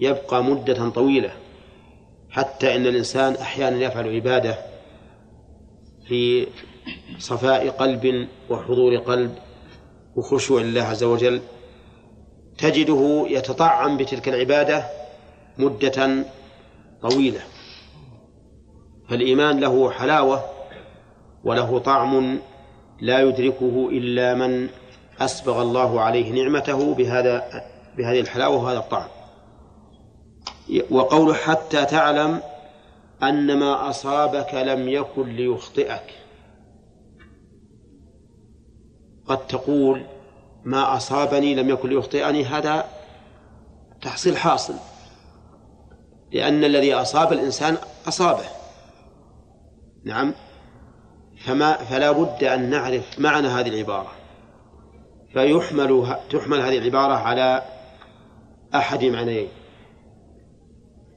يبقى 0.00 0.44
مدة 0.44 0.88
طويلة. 0.88 1.32
حتى 2.30 2.76
إن 2.76 2.86
الإنسان 2.86 3.34
أحيانا 3.34 3.76
يفعل 3.76 4.14
عبادة 4.14 4.58
في 6.08 6.46
صفاء 7.18 7.68
قلب 7.68 8.28
وحضور 8.50 8.96
قلب 8.96 9.34
وخشوع 10.16 10.60
لله 10.60 10.82
عز 10.82 11.04
وجل 11.04 11.40
تجده 12.58 13.26
يتطعم 13.28 13.96
بتلك 13.96 14.28
العبادة 14.28 14.84
مدة 15.58 16.24
طويلة. 17.02 17.40
فالإيمان 19.08 19.60
له 19.60 19.90
حلاوة 19.90 20.44
وله 21.44 21.78
طعم 21.78 22.38
لا 23.00 23.20
يدركه 23.20 23.88
إلا 23.90 24.34
من 24.34 24.68
أسبغ 25.20 25.62
الله 25.62 26.00
عليه 26.00 26.32
نعمته 26.32 26.94
بهذا 26.94 27.64
بهذه 27.96 28.20
الحلاوة 28.20 28.64
وهذا 28.64 28.78
الطعم. 28.78 29.08
وقوله 30.90 31.34
حتى 31.34 31.84
تعلم 31.84 32.40
أن 33.22 33.58
ما 33.58 33.90
أصابك 33.90 34.54
لم 34.54 34.88
يكن 34.88 35.28
ليخطئك. 35.28 36.14
قد 39.28 39.46
تقول 39.46 40.02
ما 40.64 40.96
أصابني 40.96 41.54
لم 41.54 41.68
يكن 41.70 41.88
ليخطئني 41.88 42.44
هذا 42.44 42.84
تحصيل 44.02 44.36
حاصل 44.36 44.74
لأن 46.32 46.64
الذي 46.64 46.94
أصاب 46.94 47.32
الإنسان 47.32 47.76
أصابه. 48.08 48.44
نعم. 50.04 50.34
فما 51.38 51.72
فلا 51.72 52.12
بد 52.12 52.44
أن 52.44 52.70
نعرف 52.70 53.18
معنى 53.18 53.48
هذه 53.48 53.68
العبارة. 53.68 54.12
فيحمل 55.32 56.16
تحمل 56.30 56.60
هذه 56.60 56.78
العبارة 56.78 57.14
على 57.14 57.62
أحد 58.74 59.04
معنيين 59.04 59.48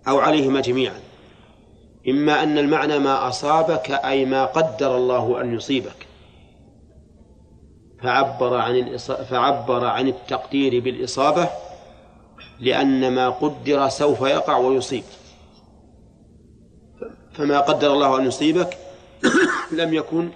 أو 0.08 0.20
عليهما 0.20 0.62
جميعا. 0.62 1.00
إما 2.08 2.44
أن 2.44 2.58
المعنى 2.58 3.00
ما 3.00 3.28
أصابك 3.28 3.92
أي 3.92 4.26
ما 4.26 4.46
قدر 4.46 4.98
الله 4.98 5.42
أن 5.42 5.54
يصيبك. 5.56 6.11
فعبر 8.04 8.58
عن. 8.58 8.98
فعبر 8.98 9.86
عن 9.86 10.08
التقدير 10.08 10.80
بالإصابة 10.80 11.50
لأن 12.60 13.12
ما 13.16 13.30
قدر 13.30 13.90
سوف 13.90 14.22
يقع 14.22 14.58
ويصيب 14.58 15.04
فما 17.34 17.60
قدر 17.60 17.94
الله 17.94 18.20
أن 18.20 18.26
يصيبك 18.26 18.78
لم 19.80 19.94
يكن 19.94 20.30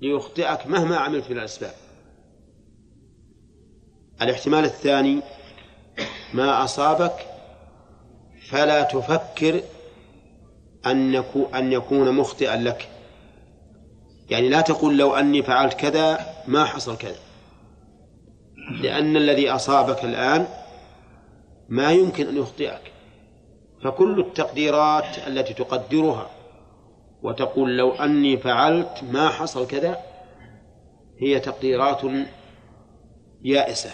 ليخطئك 0.00 0.66
مهما 0.66 0.96
عملت 0.96 1.30
من 1.30 1.38
الأسباب 1.38 1.72
الاحتمال 4.22 4.64
الثاني 4.64 5.20
ما 6.34 6.64
أصابك 6.64 7.26
فلا 8.48 8.82
تفكر 8.82 9.62
أن 11.54 11.72
يكون 11.72 12.12
مخطئا 12.12 12.56
لك 12.56 12.88
يعني 14.32 14.48
لا 14.48 14.60
تقول 14.60 14.98
لو 14.98 15.14
أني 15.14 15.42
فعلت 15.42 15.74
كذا 15.74 16.26
ما 16.46 16.64
حصل 16.64 16.96
كذا. 16.96 17.20
لأن 18.80 19.16
الذي 19.16 19.50
أصابك 19.50 20.04
الآن 20.04 20.46
ما 21.68 21.92
يمكن 21.92 22.28
أن 22.28 22.36
يخطئك. 22.36 22.92
فكل 23.84 24.20
التقديرات 24.20 25.18
التي 25.26 25.54
تقدرها 25.54 26.30
وتقول 27.22 27.76
لو 27.76 27.92
أني 27.92 28.36
فعلت 28.36 29.04
ما 29.10 29.28
حصل 29.28 29.66
كذا 29.66 29.96
هي 31.20 31.40
تقديرات 31.40 32.00
يائسة. 33.42 33.90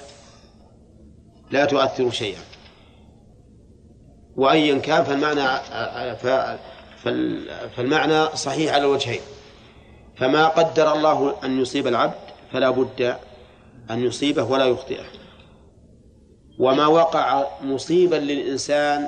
لا 1.50 1.64
تؤثر 1.64 2.10
شيئا. 2.10 2.42
وأيا 4.36 4.78
كان 4.78 5.04
فالمعنى 5.04 5.60
فالمعنى 7.76 8.36
صحيح 8.36 8.74
على 8.74 8.84
الوجهين. 8.84 9.20
فما 10.18 10.48
قدر 10.48 10.92
الله 10.92 11.36
أن 11.44 11.60
يصيب 11.60 11.86
العبد 11.86 12.14
فلا 12.52 12.70
بد 12.70 13.16
أن 13.90 14.04
يصيبه 14.04 14.42
ولا 14.42 14.64
يخطئه. 14.64 15.04
وما 16.58 16.86
وقع 16.86 17.46
مصيبا 17.62 18.16
للإنسان 18.16 19.06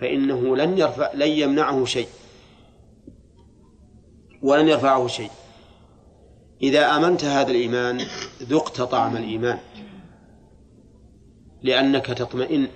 فإنه 0.00 0.56
لن 0.56 0.78
يرفع 0.78 1.12
لن 1.14 1.28
يمنعه 1.28 1.84
شيء. 1.84 2.08
ولن 4.42 4.68
يرفعه 4.68 5.06
شيء. 5.06 5.30
إذا 6.62 6.96
آمنت 6.96 7.24
هذا 7.24 7.50
الإيمان 7.50 8.06
ذقت 8.42 8.80
طعم 8.80 9.16
الإيمان. 9.16 9.58
لأنك 11.62 12.06
تطمئن. 12.06 12.68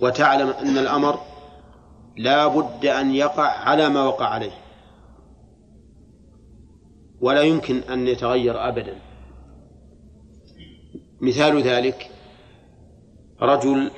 وتعلم 0.00 0.48
أن 0.48 0.78
الأمر 0.78 1.20
لا 2.16 2.46
بد 2.46 2.86
أن 2.86 3.14
يقع 3.14 3.48
على 3.48 3.88
ما 3.88 4.04
وقع 4.04 4.26
عليه. 4.26 4.63
ولا 7.20 7.42
يمكن 7.42 7.78
أن 7.78 8.08
يتغير 8.08 8.68
أبدا. 8.68 9.00
مثال 11.20 11.62
ذلك 11.62 12.10
رجل 13.42 13.90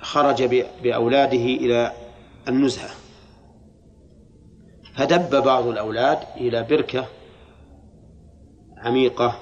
خرج 0.00 0.42
بأولاده 0.82 1.36
إلى 1.36 1.92
النزهة. 2.48 2.90
فدب 4.94 5.42
بعض 5.44 5.66
الأولاد 5.66 6.18
إلى 6.36 6.62
بركة 6.62 7.06
عميقة 8.76 9.38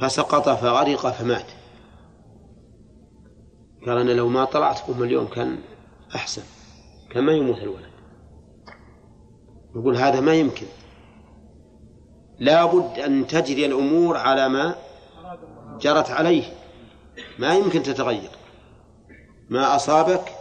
فسقط 0.00 0.48
فغرق 0.48 1.10
فمات. 1.10 1.46
قال 3.86 3.98
أنا 3.98 4.12
لو 4.12 4.28
ما 4.28 4.44
طلعت 4.44 4.90
أم 4.90 5.02
اليوم 5.02 5.26
كان 5.26 5.58
أحسن 6.14 6.42
كان 7.10 7.24
ما 7.24 7.32
يموت 7.32 7.58
الولد. 7.58 7.87
يقول 9.78 9.96
هذا 9.96 10.20
ما 10.20 10.34
يمكن. 10.34 10.66
لا 12.38 12.64
بد 12.64 12.98
أن 12.98 13.26
تجري 13.26 13.66
الأمور 13.66 14.16
على 14.16 14.48
ما 14.48 14.74
جرت 15.80 16.10
عليه. 16.10 16.44
ما 17.38 17.54
يمكن 17.54 17.82
تتغير. 17.82 18.30
ما 19.50 19.76
أصابك 19.76 20.32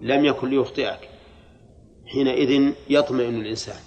لم 0.00 0.24
يكن 0.24 0.50
ليخطئك. 0.50 1.08
حينئذ 2.06 2.72
يطمئن 2.88 3.40
الإنسان 3.40 3.80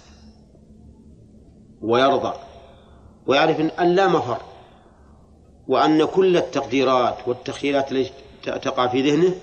ويرضى 1.80 2.34
ويعرف 3.26 3.60
أن 3.60 3.94
لا 3.94 4.08
مفر 4.08 4.42
وأن 5.68 6.04
كل 6.04 6.36
التقديرات 6.36 7.28
والتخيلات 7.28 7.92
التي 7.92 8.12
تقع 8.44 8.86
في 8.86 9.10
ذهنه 9.10 9.34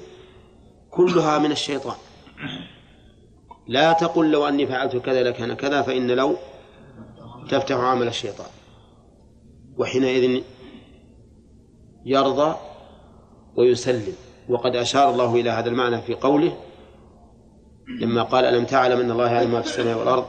كلها 0.91 1.39
من 1.39 1.51
الشيطان. 1.51 1.95
لا 3.67 3.93
تقل 3.93 4.31
لو 4.31 4.47
أني 4.47 4.67
فعلت 4.67 4.95
كذا 4.95 5.23
لكان 5.23 5.53
كذا 5.53 5.81
فإن 5.81 6.11
لو 6.11 6.35
تفتح 7.49 7.75
عمل 7.75 8.07
الشيطان. 8.07 8.47
وحينئذ 9.77 10.41
يرضى 12.05 12.55
ويسلم. 13.55 14.13
وقد 14.49 14.75
أشار 14.75 15.09
الله 15.09 15.35
إلى 15.35 15.49
هذا 15.49 15.69
المعنى 15.69 16.01
في 16.01 16.13
قوله 16.13 16.57
لما 18.01 18.23
قال 18.23 18.45
ألم 18.45 18.65
تعلم 18.65 18.99
أن 18.99 19.11
الله 19.11 19.31
يعلم 19.31 19.51
ما 19.51 19.61
في 19.61 19.67
السماء 19.67 19.97
والأرض؟ 19.97 20.25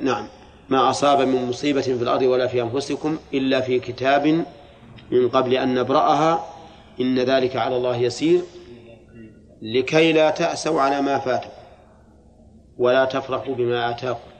نعم. 0.00 0.28
ما 0.68 0.90
أصاب 0.90 1.20
من 1.20 1.48
مصيبة 1.48 1.80
في 1.80 2.02
الأرض 2.02 2.22
ولا 2.22 2.46
في 2.46 2.62
أنفسكم 2.62 3.18
إلا 3.34 3.60
في 3.60 3.80
كتاب 3.80 4.44
من 5.10 5.28
قبل 5.28 5.54
أن 5.54 5.74
نبرأها. 5.74 6.46
إن 7.00 7.18
ذلك 7.18 7.56
على 7.56 7.76
الله 7.76 7.96
يسير. 7.96 8.40
لكي 9.62 10.12
لا 10.12 10.30
تأسوا 10.30 10.80
على 10.80 11.02
ما 11.02 11.18
فاتوا. 11.18 11.57
ولا 12.78 13.04
تفرحوا 13.04 13.54
بما 13.54 13.90
آتاكم. 13.90 14.30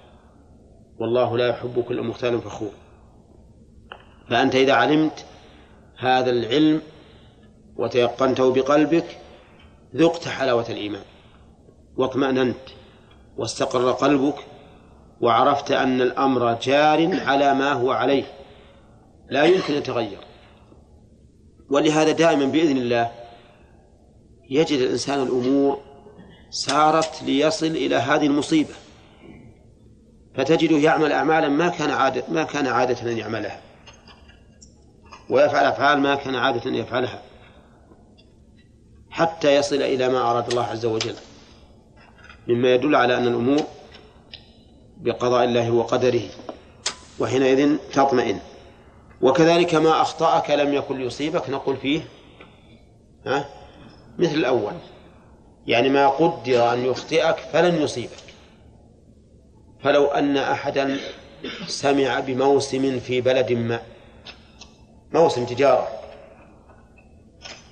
والله 0.99 1.39
لا 1.39 1.49
يحب 1.49 1.85
كل 1.89 2.03
مختال 2.03 2.41
فخور. 2.41 2.73
فأنت 4.31 4.55
إذا 4.55 4.73
علمت 4.73 5.25
هذا 5.99 6.31
العلم 6.31 6.83
وتيقنته 7.77 8.53
بقلبك 8.53 9.19
ذقت 9.97 10.29
حلاوة 10.29 10.67
الإيمان. 10.69 11.03
واطمأننت. 11.97 12.57
واستقر 13.37 13.93
قلبك 13.93 14.37
وعرفت 15.21 15.71
أن 15.71 16.01
الأمر 16.01 16.55
جار 16.63 17.21
على 17.21 17.55
ما 17.55 17.73
هو 17.73 17.91
عليه. 17.91 18.25
لا 19.31 19.45
يمكن 19.45 19.73
أن 19.73 19.79
يتغير. 19.79 20.19
ولهذا 21.71 22.13
دائما 22.13 22.45
بإذن 22.45 22.77
الله 22.77 23.11
يجد 24.51 24.79
الإنسان 24.79 25.23
الأمور 25.23 25.88
سارت 26.51 27.23
ليصل 27.23 27.67
إلى 27.67 27.97
هذه 27.97 28.27
المصيبة. 28.27 28.75
فتجده 30.35 30.77
يعمل 30.77 31.13
أعمالا 31.13 31.49
ما 31.49 31.69
كان 31.69 31.91
عادة 31.91 32.25
ما 32.29 32.43
كان 32.43 32.67
عادة 32.67 33.13
أن 33.13 33.19
يعملها. 33.19 33.61
ويفعل 35.31 35.65
أفعال 35.65 36.01
ما 36.01 36.15
كان 36.15 36.35
عادة 36.35 36.71
أن 36.71 36.75
يفعلها. 36.75 37.23
حتى 39.11 39.57
يصل 39.57 39.77
إلى 39.77 40.09
ما 40.09 40.19
أراد 40.31 40.49
الله 40.49 40.65
عز 40.65 40.87
وجل. 40.87 41.15
مما 42.49 42.75
يدل 42.75 42.95
على 42.95 43.19
أن 43.19 43.27
الأمور 43.27 43.63
بقضاء 44.97 45.45
الله 45.45 45.71
وقدره. 45.71 46.23
وحينئذ 47.19 47.77
تطمئن. 47.93 48.41
وكذلك 49.21 49.75
ما 49.75 50.03
أخطأك 50.03 50.51
لم 50.51 50.75
يكن 50.75 50.99
ليصيبك 50.99 51.51
نقول 51.51 51.77
فيه 51.77 52.01
ها 53.27 53.49
مثل 54.19 54.35
الأول. 54.35 54.73
يعني 55.69 55.89
ما 55.89 56.09
قدر 56.09 56.73
أن 56.73 56.85
يخطئك 56.85 57.37
فلن 57.37 57.83
يصيبك. 57.83 58.29
فلو 59.83 60.07
أن 60.07 60.37
أحدا 60.37 60.97
سمع 61.67 62.21
بموسم 62.21 62.99
في 63.01 63.21
بلد 63.21 63.53
ما 63.53 63.81
موسم 65.15 65.45
تجارة 65.45 65.89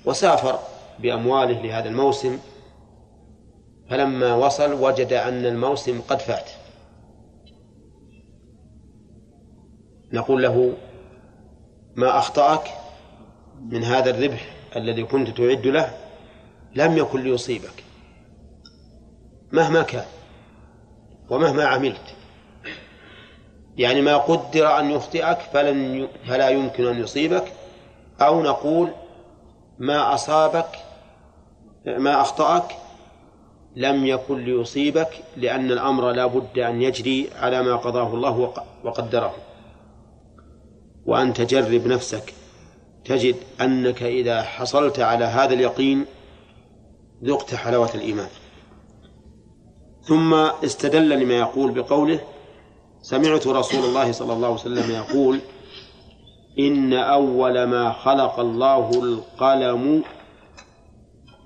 وسافر 0.05 0.59
بأمواله 0.99 1.61
لهذا 1.61 1.89
الموسم 1.89 2.39
فلما 3.89 4.33
وصل 4.33 4.73
وجد 4.73 5.13
أن 5.13 5.45
الموسم 5.45 6.01
قد 6.01 6.19
فات. 6.19 6.49
نقول 10.13 10.43
له 10.43 10.73
ما 11.95 12.17
أخطأك 12.17 12.67
من 13.69 13.83
هذا 13.83 14.09
الربح 14.09 14.55
الذي 14.75 15.03
كنت 15.03 15.37
تعد 15.37 15.67
له 15.67 15.97
لم 16.75 16.97
يكن 16.97 17.23
ليصيبك. 17.23 17.86
مهما 19.51 19.81
كان 19.81 20.05
ومهما 21.29 21.65
عملت. 21.65 22.15
يعني 23.77 24.01
ما 24.01 24.17
قدر 24.17 24.79
أن 24.79 24.91
يخطئك 24.91 25.37
فلن 25.53 26.07
فلا 26.27 26.49
يمكن 26.49 26.87
أن 26.87 26.99
يصيبك 26.99 27.53
أو 28.21 28.41
نقول 28.41 28.91
ما 29.79 30.13
أصابك 30.13 30.69
ما 31.85 32.21
أخطأك 32.21 32.75
لم 33.75 34.05
يكن 34.05 34.45
ليصيبك 34.45 35.09
لأن 35.37 35.71
الأمر 35.71 36.11
لا 36.11 36.25
بد 36.25 36.59
أن 36.59 36.81
يجري 36.81 37.29
على 37.35 37.63
ما 37.63 37.75
قضاه 37.75 38.13
الله 38.13 38.53
وقدره. 38.83 39.35
وأن 41.05 41.33
تجرب 41.33 41.87
نفسك. 41.87 42.33
تجد 43.05 43.35
أنك 43.61 44.03
إذا 44.03 44.41
حصلت 44.41 44.99
على 44.99 45.25
هذا 45.25 45.53
اليقين 45.53 46.05
ذقت 47.23 47.55
حلاوة 47.55 47.89
الإيمان. 47.95 48.29
ثم 50.07 50.33
استدل 50.33 51.09
لما 51.19 51.33
يقول 51.33 51.71
بقوله 51.71 52.19
سمعت 53.01 53.47
رسول 53.47 53.85
الله 53.85 54.11
صلى 54.11 54.33
الله 54.33 54.47
عليه 54.47 54.55
وسلم 54.55 54.91
يقول 54.91 55.39
إن 56.59 56.93
أول 56.93 57.63
ما 57.63 57.91
خلق 57.91 58.39
الله 58.39 58.89
القلم 58.89 60.03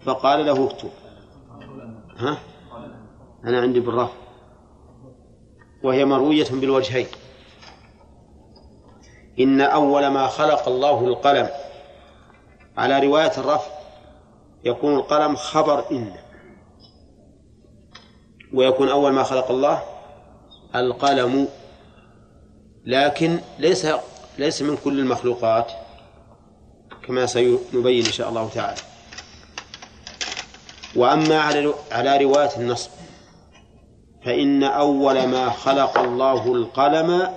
فقال 0.06 0.46
له 0.46 0.66
اكتب. 0.66 0.90
ها؟ 2.18 2.38
أنا 3.46 3.62
عندي 3.62 3.80
بالرفع. 3.80 4.14
وهي 5.84 6.06
مروية 6.06 6.48
بالوجهين. 6.52 7.08
إن 9.40 9.62
أول 9.62 10.08
ما 10.08 10.28
خلق 10.28 10.68
الله 10.68 11.06
القلم. 11.06 11.50
على 12.78 13.08
رواية 13.08 13.32
الرفع 13.38 13.72
يكون 14.64 14.96
القلم 14.96 15.36
خبر 15.36 15.84
إن. 15.92 16.14
ويكون 18.54 18.90
أول 18.90 19.12
ما 19.12 19.24
خلق 19.24 19.52
الله 19.52 19.84
القلم 20.76 21.48
لكن 22.86 23.40
ليس 23.60 23.88
ليس 24.38 24.62
من 24.62 24.78
كل 24.84 25.00
المخلوقات 25.00 25.72
كما 27.08 27.26
سنبين 27.26 28.06
إن 28.06 28.12
شاء 28.12 28.30
الله 28.30 28.50
تعالى. 28.50 28.82
وأما 30.96 31.40
على 31.40 31.74
على 31.92 32.18
رواية 32.18 32.50
النصب 32.58 32.90
فإن 34.26 34.64
أول 34.64 35.28
ما 35.28 35.50
خلق 35.50 35.98
الله 35.98 36.54
القلم 36.54 37.34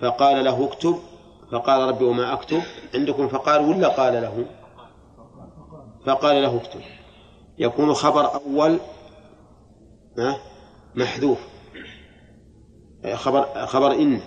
فقال 0.00 0.44
له 0.44 0.64
اكتب 0.64 0.98
فقال 1.52 1.88
ربي 1.88 2.04
وما 2.04 2.32
أكتب 2.32 2.62
عندكم 2.94 3.28
فقال 3.28 3.60
ولا 3.60 3.88
قال 3.88 4.12
له؟ 4.12 4.44
فقال 6.06 6.42
له 6.42 6.56
اكتب. 6.56 6.80
يكون 7.58 7.94
خبر 7.94 8.34
أول 8.34 8.78
محذوف. 10.94 11.38
خبر 13.14 13.66
خبر 13.66 13.92
إن. 13.92 14.20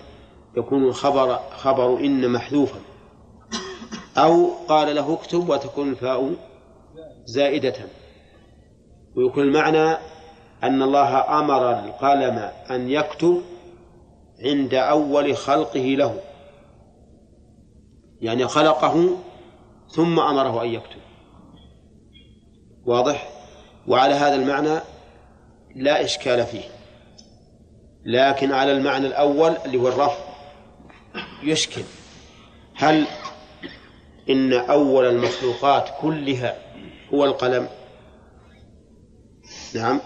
يكون 0.57 0.93
خبر 0.93 1.39
خبر 1.51 1.99
إن 1.99 2.31
محذوفا. 2.31 2.79
أو 4.17 4.49
قال 4.67 4.95
له 4.95 5.13
اكتب 5.13 5.49
وتكون 5.49 5.89
الفاء 5.89 6.35
زائدة. 7.25 7.75
ويكون 9.15 9.43
المعنى 9.43 9.97
أن 10.63 10.81
الله 10.81 11.39
أمر 11.39 11.79
القلم 11.79 12.51
أن 12.71 12.89
يكتب 12.89 13.41
عند 14.45 14.73
أول 14.73 15.37
خلقه 15.37 15.79
له. 15.79 16.19
يعني 18.21 18.47
خلقه 18.47 19.17
ثم 19.89 20.19
أمره 20.19 20.63
أن 20.63 20.67
يكتب. 20.67 21.01
واضح؟ 22.85 23.29
وعلى 23.87 24.13
هذا 24.13 24.35
المعنى 24.35 24.79
لا 25.77 26.03
إشكال 26.03 26.45
فيه. 26.45 26.63
لكن 28.05 28.51
على 28.51 28.71
المعنى 28.71 29.07
الأول 29.07 29.57
اللي 29.65 29.77
هو 29.77 29.87
الرفع 29.87 30.17
يشكل. 31.43 31.81
هل 32.75 33.05
إن 34.29 34.53
أول 34.53 35.05
المخلوقات 35.05 35.89
كلها 36.01 36.57
هو 37.13 37.25
القلم؟ 37.25 37.67
نعم. 39.75 39.99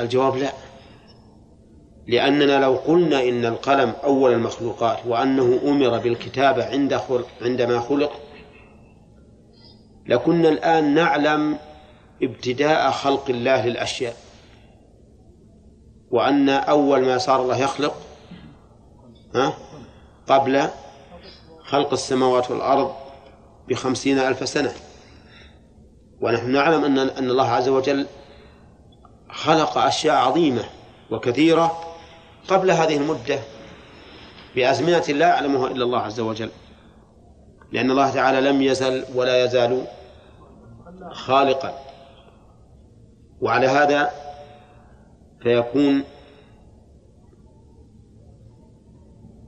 الجواب 0.00 0.36
لا. 0.36 0.52
لأننا 2.06 2.60
لو 2.60 2.74
قلنا 2.74 3.22
إن 3.22 3.44
القلم 3.44 3.92
أول 4.04 4.32
المخلوقات 4.32 5.06
وأنه 5.06 5.60
أمر 5.64 5.98
بالكتابة 5.98 6.64
عند 6.64 7.00
عندما 7.42 7.80
خلق 7.80 8.20
لكنا 10.06 10.48
الآن 10.48 10.94
نعلم 10.94 11.58
ابتداء 12.22 12.90
خلق 12.90 13.30
الله 13.30 13.66
للأشياء 13.66 14.16
وأن 16.10 16.48
أول 16.48 17.04
ما 17.04 17.18
صار 17.18 17.42
الله 17.42 17.56
يخلق 17.56 17.94
ها 19.34 19.54
قبل 20.28 20.68
خلق 21.64 21.92
السماوات 21.92 22.50
والأرض 22.50 22.94
بخمسين 23.68 24.18
ألف 24.18 24.48
سنة. 24.48 24.72
ونحن 26.20 26.50
نعلم 26.50 26.84
أن 26.84 26.98
أن 26.98 27.30
الله 27.30 27.48
عز 27.48 27.68
وجل 27.68 28.06
خلق 29.30 29.78
أشياء 29.78 30.16
عظيمة 30.16 30.64
وكثيرة 31.10 31.94
قبل 32.48 32.70
هذه 32.70 32.96
المدة 32.96 33.38
بأزمنة 34.56 35.04
لا 35.08 35.28
يعلمها 35.28 35.66
إلا 35.66 35.84
الله 35.84 35.98
عز 35.98 36.20
وجل. 36.20 36.50
لأن 37.72 37.90
الله 37.90 38.10
تعالى 38.10 38.40
لم 38.40 38.62
يزل 38.62 39.04
ولا 39.14 39.44
يزال 39.44 39.84
خالقا. 41.12 41.87
وعلى 43.40 43.66
هذا 43.66 44.10
فيكون 45.42 46.04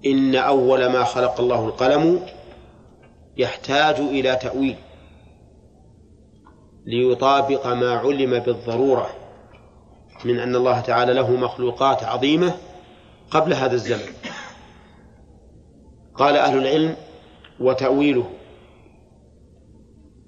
إن 0.06 0.34
أول 0.34 0.86
ما 0.86 1.04
خلق 1.04 1.40
الله 1.40 1.64
القلم 1.66 2.26
يحتاج 3.36 3.94
إلى 3.94 4.36
تأويل 4.36 4.76
ليطابق 6.86 7.66
ما 7.66 7.92
علم 7.92 8.38
بالضرورة 8.38 9.10
من 10.24 10.38
أن 10.38 10.56
الله 10.56 10.80
تعالى 10.80 11.12
له 11.12 11.30
مخلوقات 11.30 12.04
عظيمة 12.04 12.54
قبل 13.30 13.54
هذا 13.54 13.74
الزمن. 13.74 14.14
قال 16.14 16.36
أهل 16.36 16.58
العلم 16.58 16.96
وتأويله 17.60 18.30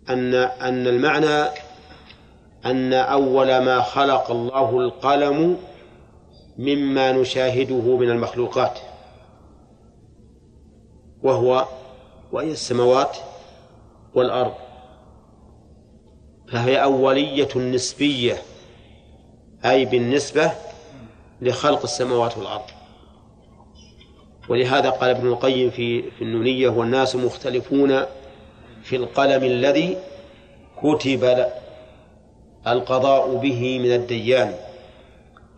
أن 0.08 0.34
أن 0.34 0.86
المعنى 0.86 1.61
أن 2.66 2.92
أول 2.92 3.58
ما 3.58 3.80
خلق 3.80 4.30
الله 4.30 4.78
القلم 4.78 5.56
مما 6.58 7.12
نشاهده 7.12 7.96
من 7.96 8.10
المخلوقات 8.10 8.78
وهو 11.22 11.66
وهي 12.32 12.50
السماوات 12.50 13.16
والأرض. 14.14 14.54
فهي 16.48 16.82
أولية 16.82 17.48
نسبية 17.58 18.42
أي 19.64 19.84
بالنسبة 19.84 20.52
لخلق 21.42 21.82
السماوات 21.82 22.38
والأرض. 22.38 22.62
ولهذا 24.48 24.90
قال 24.90 25.10
ابن 25.10 25.28
القيم 25.28 25.70
في 25.70 26.10
في 26.10 26.22
النونية 26.24 26.68
والناس 26.68 27.16
مختلفون 27.16 28.00
في 28.82 28.96
القلم 28.96 29.44
الذي 29.44 29.96
كتب 30.82 31.46
القضاء 32.66 33.36
به 33.36 33.78
من 33.78 33.92
الديان. 33.92 34.54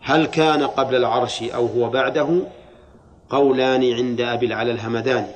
هل 0.01 0.27
كان 0.27 0.63
قبل 0.63 0.95
العرش 0.95 1.43
أو 1.43 1.67
هو 1.67 1.91
بعده؟ 1.91 2.41
قولان 3.31 3.93
عند 3.93 4.21
أبي 4.21 4.47
العلى 4.47 4.71
الهمداني. 4.71 5.31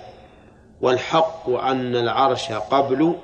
والحق 0.81 1.51
أن 1.51 1.97
العرش 1.97 2.53
قبل 2.53 3.15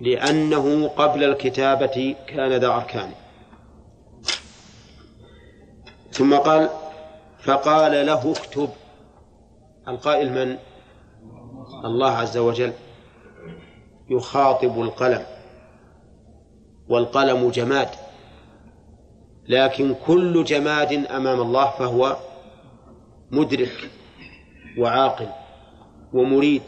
لأنه 0.00 0.88
قبل 0.88 1.24
الكتابة 1.24 2.14
كان 2.26 2.52
ذا 2.52 2.66
أركان. 2.66 3.10
ثم 6.12 6.34
قال 6.34 6.70
فقال 7.40 8.06
له 8.06 8.32
اكتب. 8.32 8.68
القائل 9.88 10.32
من؟ 10.32 10.56
الله 11.84 12.10
عز 12.10 12.36
وجل. 12.36 12.72
يخاطب 14.10 14.82
القلم. 14.82 15.37
والقلم 16.88 17.50
جماد. 17.50 17.88
لكن 19.48 19.94
كل 20.06 20.44
جماد 20.44 20.92
أمام 20.92 21.40
الله 21.40 21.70
فهو 21.70 22.16
مدرك 23.30 23.90
وعاقل 24.78 25.26
ومريد. 26.12 26.62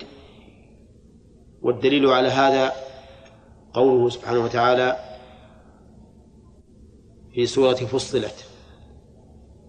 والدليل 1.62 2.06
على 2.06 2.28
هذا 2.28 2.72
قوله 3.74 4.08
سبحانه 4.08 4.44
وتعالى 4.44 4.96
في 7.34 7.46
سورة 7.46 7.74
فصلت 7.74 8.44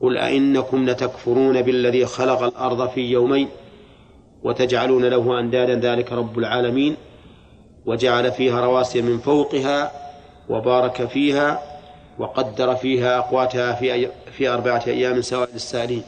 قل 0.02 0.18
أئنكم 0.18 0.89
لتكفرون 0.89 1.62
بالذي 1.62 2.06
خلق 2.06 2.43
الأرض 2.43 2.89
في 2.89 3.02
يومين 3.02 3.47
وتجعلون 4.43 5.06
له 5.06 5.39
أندادا 5.39 5.76
ذلك 5.76 6.12
رب 6.12 6.39
العالمين 6.39 6.95
وجعل 7.86 8.32
فيها 8.32 8.62
رواسي 8.62 9.02
من 9.02 9.18
فوقها 9.18 9.91
وبارك 10.52 11.06
فيها 11.06 11.62
وقدر 12.20 12.76
فيها 12.76 13.18
أقواتها 13.18 13.74
في 13.74 14.10
في 14.32 14.49
أربعة 14.49 14.84
أيام 14.88 15.22
سواء 15.22 15.49
للسائلين. 15.54 16.04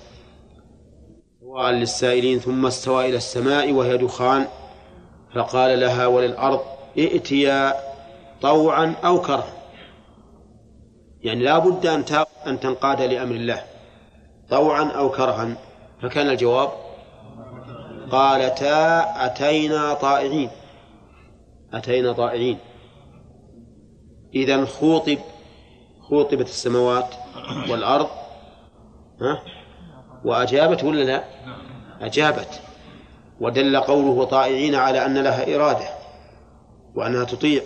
سواء 1.41 1.71
للسائلين 1.71 2.39
ثم 2.39 2.65
استوى 2.65 3.09
إلى 3.09 3.17
السماء 3.17 3.71
وهي 3.71 3.97
دخان 3.97 4.45
فقال 5.35 5.79
لها 5.79 6.07
وللأرض 6.07 6.61
ائتيا 6.97 7.73
طوعا 8.41 8.95
أو 9.05 9.21
كرها. 9.21 9.53
يعني 11.21 11.43
لا 11.43 11.59
بد 11.59 11.85
أن 11.85 12.03
أن 12.47 12.59
تنقاد 12.59 13.01
لأمر 13.01 13.35
الله. 13.35 13.63
طوعا 14.49 14.83
أو 14.91 15.09
كرها. 15.09 15.55
فكان 16.01 16.29
الجواب 16.29 16.69
قالتا 18.11 18.99
أتينا 19.25 19.93
طائعين. 19.93 20.49
أتينا 21.73 22.13
طائعين. 22.13 22.57
إذا 24.35 24.65
خوطب 24.65 25.17
خوطبت 26.01 26.47
السماوات 26.47 27.15
والأرض 27.69 28.07
ها؟ 29.21 29.41
وأجابت 30.25 30.83
ولا 30.83 31.03
لا؟ 31.03 31.23
أجابت. 32.01 32.61
ودل 33.41 33.79
قوله 33.79 34.23
طائعين 34.23 34.75
على 34.75 35.05
أن 35.05 35.17
لها 35.17 35.55
إرادة 35.55 35.87
وأنها 36.95 37.23
تطيع. 37.23 37.61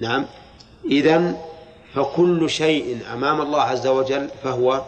نعم. 0.00 0.26
إذن 0.84 1.36
فكل 1.94 2.50
شيء 2.50 2.98
أمام 3.12 3.40
الله 3.40 3.60
عز 3.60 3.86
وجل 3.86 4.28
فهو 4.42 4.82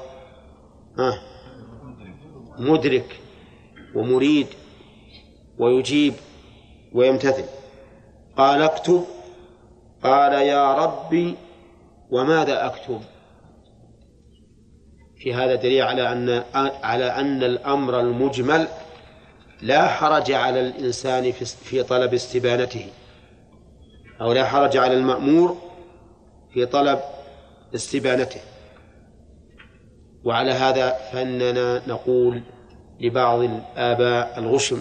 مدرك 2.58 3.20
ومريد 3.94 4.46
ويجيب 5.58 6.14
ويمتثل. 6.92 7.44
قال 8.36 8.62
اكتب 8.62 9.04
قال 10.04 10.32
يا 10.32 10.74
ربي 10.74 11.36
وماذا 12.10 12.66
اكتب 12.66 13.00
في 15.16 15.34
هذا 15.34 15.54
دليل 15.54 15.82
على 15.82 16.12
ان 16.12 16.42
على 16.82 17.04
أن 17.04 17.42
الأمر 17.42 18.00
المجمل 18.00 18.68
لا 19.62 19.88
حرج 19.88 20.32
على 20.32 20.60
الإنسان 20.60 21.32
في 21.32 21.82
طلب 21.82 22.14
استبانته 22.14 22.86
أو 24.20 24.32
لا 24.32 24.44
حرج 24.44 24.76
على 24.76 24.94
المأمور 24.94 25.58
في 26.54 26.66
طلب 26.66 27.00
استبانته. 27.74 28.40
وعلى 30.24 30.50
هذا 30.50 30.90
فإننا 31.12 31.82
نقول 31.88 32.42
لبعض 33.00 33.40
الآباء 33.40 34.38
الغشم 34.38 34.80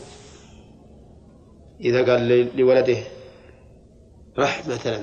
إذا 1.81 2.11
قال 2.11 2.57
لولده 2.57 2.97
رح 4.39 4.67
مثلا. 4.67 5.01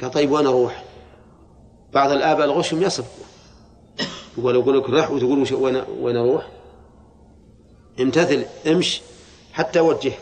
قال 0.00 0.10
طيب 0.10 0.30
وين 0.30 0.46
أروح؟ 0.46 0.84
بعض 1.92 2.10
الآباء 2.10 2.46
الغشم 2.46 2.82
يصف. 2.82 3.06
يقول 4.38 4.54
يقول 4.54 4.78
لك 4.78 4.90
رح 4.90 5.10
وتقول 5.10 5.52
وين 5.52 5.82
وين 6.00 6.16
أروح؟ 6.16 6.48
امتثل 8.00 8.44
امش 8.66 9.00
حتى 9.52 9.80
وجه 9.80 10.12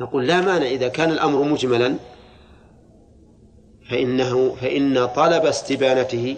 نقول 0.00 0.26
لا 0.26 0.40
مانع 0.40 0.66
إذا 0.66 0.88
كان 0.88 1.10
الأمر 1.10 1.42
مجملا 1.42 1.96
فإنه 3.90 4.54
فإن 4.54 5.06
طلب 5.06 5.46
استبانته 5.46 6.36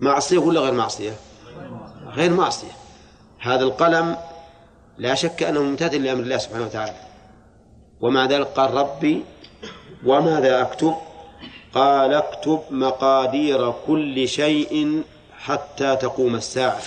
معصية 0.00 0.38
ولا 0.38 0.60
غير 0.60 0.72
معصية؟ 0.72 1.12
غير 2.06 2.32
معصية. 2.32 2.72
هذا 3.38 3.62
القلم 3.64 4.16
لا 4.98 5.14
شك 5.14 5.42
أنه 5.42 5.62
ممتثل 5.62 6.02
لأمر 6.02 6.22
الله 6.22 6.38
سبحانه 6.38 6.64
وتعالى. 6.64 7.09
ومع 8.00 8.24
ذلك 8.24 8.46
قال 8.46 8.74
ربي 8.74 9.24
وماذا 10.06 10.62
أكتب؟ 10.62 10.94
قال 11.74 12.14
اكتب 12.14 12.60
مقادير 12.70 13.72
كل 13.86 14.28
شيء 14.28 15.02
حتى 15.38 15.96
تقوم 15.96 16.34
الساعة. 16.34 16.82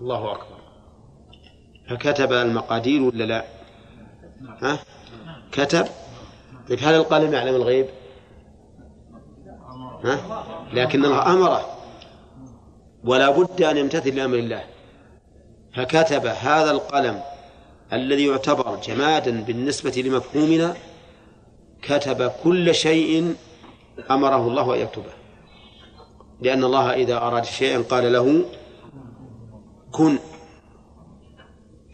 الله 0.00 0.32
أكبر. 0.32 0.56
فكتب 1.90 2.32
المقادير 2.32 3.02
ولا 3.02 3.24
لا؟ 3.24 3.44
ها؟ 4.62 4.78
كتب؟ 5.52 5.86
طيب 6.68 6.78
هل 6.82 6.94
القلم 6.94 7.32
يعلم 7.32 7.54
الغيب؟ 7.54 7.86
ها؟ 10.04 10.44
لكن 10.72 11.04
الله 11.04 11.32
أمره. 11.32 11.78
ولا 13.04 13.30
بد 13.30 13.62
أن 13.62 13.76
يمتثل 13.76 14.16
لأمر 14.16 14.38
الله. 14.38 14.64
فكتب 15.74 16.26
هذا 16.26 16.70
القلم 16.70 17.20
الذي 17.94 18.26
يعتبر 18.26 18.76
جمادا 18.76 19.40
بالنسبة 19.42 20.02
لمفهومنا 20.06 20.76
كتب 21.82 22.32
كل 22.44 22.74
شيء 22.74 23.34
أمره 24.10 24.48
الله 24.48 24.74
أن 24.74 24.80
يكتبه. 24.80 25.12
لأن 26.40 26.64
الله 26.64 26.94
إذا 26.94 27.16
أراد 27.16 27.44
شيئا 27.44 27.82
قال 27.82 28.12
له 28.12 28.44
كن. 29.92 30.18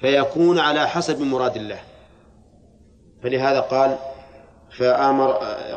فيكون 0.00 0.58
على 0.58 0.88
حسب 0.88 1.20
مراد 1.20 1.56
الله. 1.56 1.80
فلهذا 3.22 3.60
قال 3.60 3.98
فآمر 4.78 5.32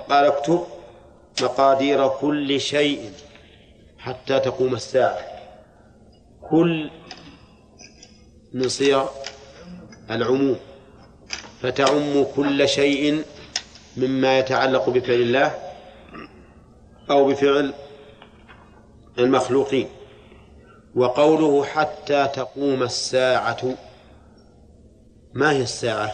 قال 0.10 0.26
اكتب 0.26 0.64
مقادير 1.42 2.08
كل 2.08 2.62
شيء 2.62 3.12
حتى 3.98 4.40
تقوم 4.40 4.74
الساعة. 4.74 5.20
كل 6.52 6.92
من 8.54 8.70
صيغ 8.70 9.08
العموم. 10.12 10.56
فتعم 11.62 12.24
كل 12.36 12.70
شيء 12.70 13.24
مما 13.98 14.40
يتعلق 14.40 14.90
بفعل 14.90 15.22
الله 15.22 15.52
أو 17.10 17.28
بفعل 17.28 17.74
المخلوقين. 19.20 19.88
وقوله 20.96 21.64
حتى 21.64 22.28
تقوم 22.28 22.84
الساعة. 22.84 23.78
ما 25.34 25.52
هي 25.52 25.62
الساعة؟ 25.62 26.12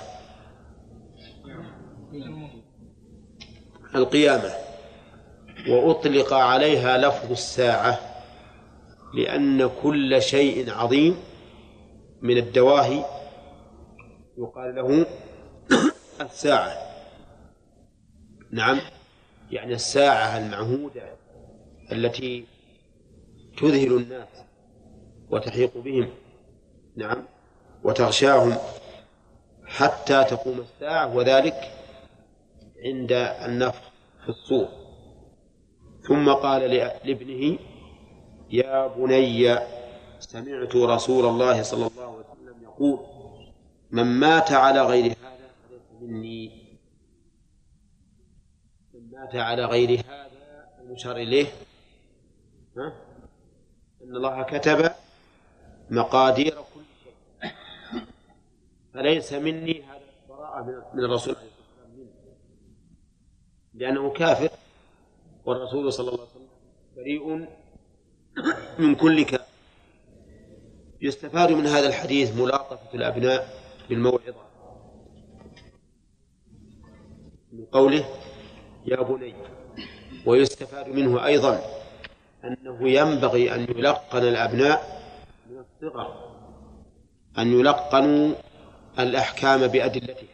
القيامة. 3.95 4.69
وأطلق 5.67 6.33
عليها 6.33 6.97
لفظ 6.97 7.31
الساعة 7.31 7.99
لأن 9.13 9.69
كل 9.83 10.21
شيء 10.21 10.71
عظيم 10.71 11.15
من 12.21 12.37
الدواهي 12.37 13.05
يقال 14.39 14.75
له 14.75 15.05
الساعة. 16.21 16.77
نعم. 18.51 18.79
يعني 19.51 19.73
الساعة 19.73 20.37
المعهودة 20.37 21.03
التي 21.91 22.45
تذهل 23.57 23.93
الناس 23.97 24.27
وتحيق 25.29 25.77
بهم. 25.77 26.09
نعم. 26.95 27.23
وتغشاهم 27.83 28.57
حتى 29.65 30.23
تقوم 30.23 30.59
الساعة 30.59 31.15
وذلك 31.15 31.71
عند 32.85 33.11
النفخ 33.45 33.81
في 34.23 34.29
الصور. 34.29 34.67
ثم 36.07 36.33
قال 36.33 36.61
لابنه 37.05 37.57
يا 38.49 38.87
بني 38.87 39.59
سمعت 40.19 40.75
رسول 40.75 41.25
الله 41.25 41.63
صلى 41.63 41.87
الله 41.87 42.03
عليه 42.03 42.19
وسلم 42.19 42.63
يقول 42.63 43.18
من 43.91 44.03
مات 44.03 44.51
على 44.51 44.81
غير 44.81 45.05
هذا 45.05 45.49
فليس 45.69 46.01
مني. 46.01 46.69
من 48.93 49.11
مات 49.11 49.35
على 49.35 49.65
غير 49.65 49.99
هذا 49.99 50.29
المشار 50.81 51.17
إليه. 51.17 51.45
ها؟ 52.77 52.93
أن 54.03 54.15
الله 54.15 54.43
كتب 54.43 54.91
مقادير 55.89 56.53
كل 56.53 56.81
شيء. 57.03 57.11
فليس 58.93 59.33
مني؟ 59.33 59.81
هذا 59.83 60.01
البراءة 60.23 60.91
من 60.93 61.03
الرسول 61.03 61.35
عليه 61.35 61.47
الصلاة 61.47 61.89
والسلام 61.89 62.09
لأنه 63.73 64.13
كافر 64.13 64.49
والرسول 65.45 65.93
صلى 65.93 66.09
الله 66.09 66.19
عليه 66.21 66.31
وسلم 66.31 66.47
بريء 66.95 67.47
من 68.79 68.95
كل 68.95 69.23
كافر. 69.23 69.45
يستفاد 71.01 71.51
من 71.51 71.65
هذا 71.65 71.87
الحديث 71.87 72.37
ملاطفة 72.37 72.93
الأبناء. 72.93 73.58
بالموعظة. 73.89 74.35
من 77.53 77.65
قوله 77.71 78.05
يا 78.85 79.01
بني 79.01 79.33
ويستفاد 80.25 80.89
منه 80.89 81.25
أيضا 81.25 81.61
أنه 82.43 82.89
ينبغي 82.89 83.55
أن 83.55 83.61
يلقن 83.61 84.23
الأبناء 84.23 85.01
من 85.49 85.57
الصغر 85.59 86.29
أن 87.37 87.59
يلقنوا 87.59 88.35
الأحكام 88.99 89.67
بأدلتها 89.67 90.29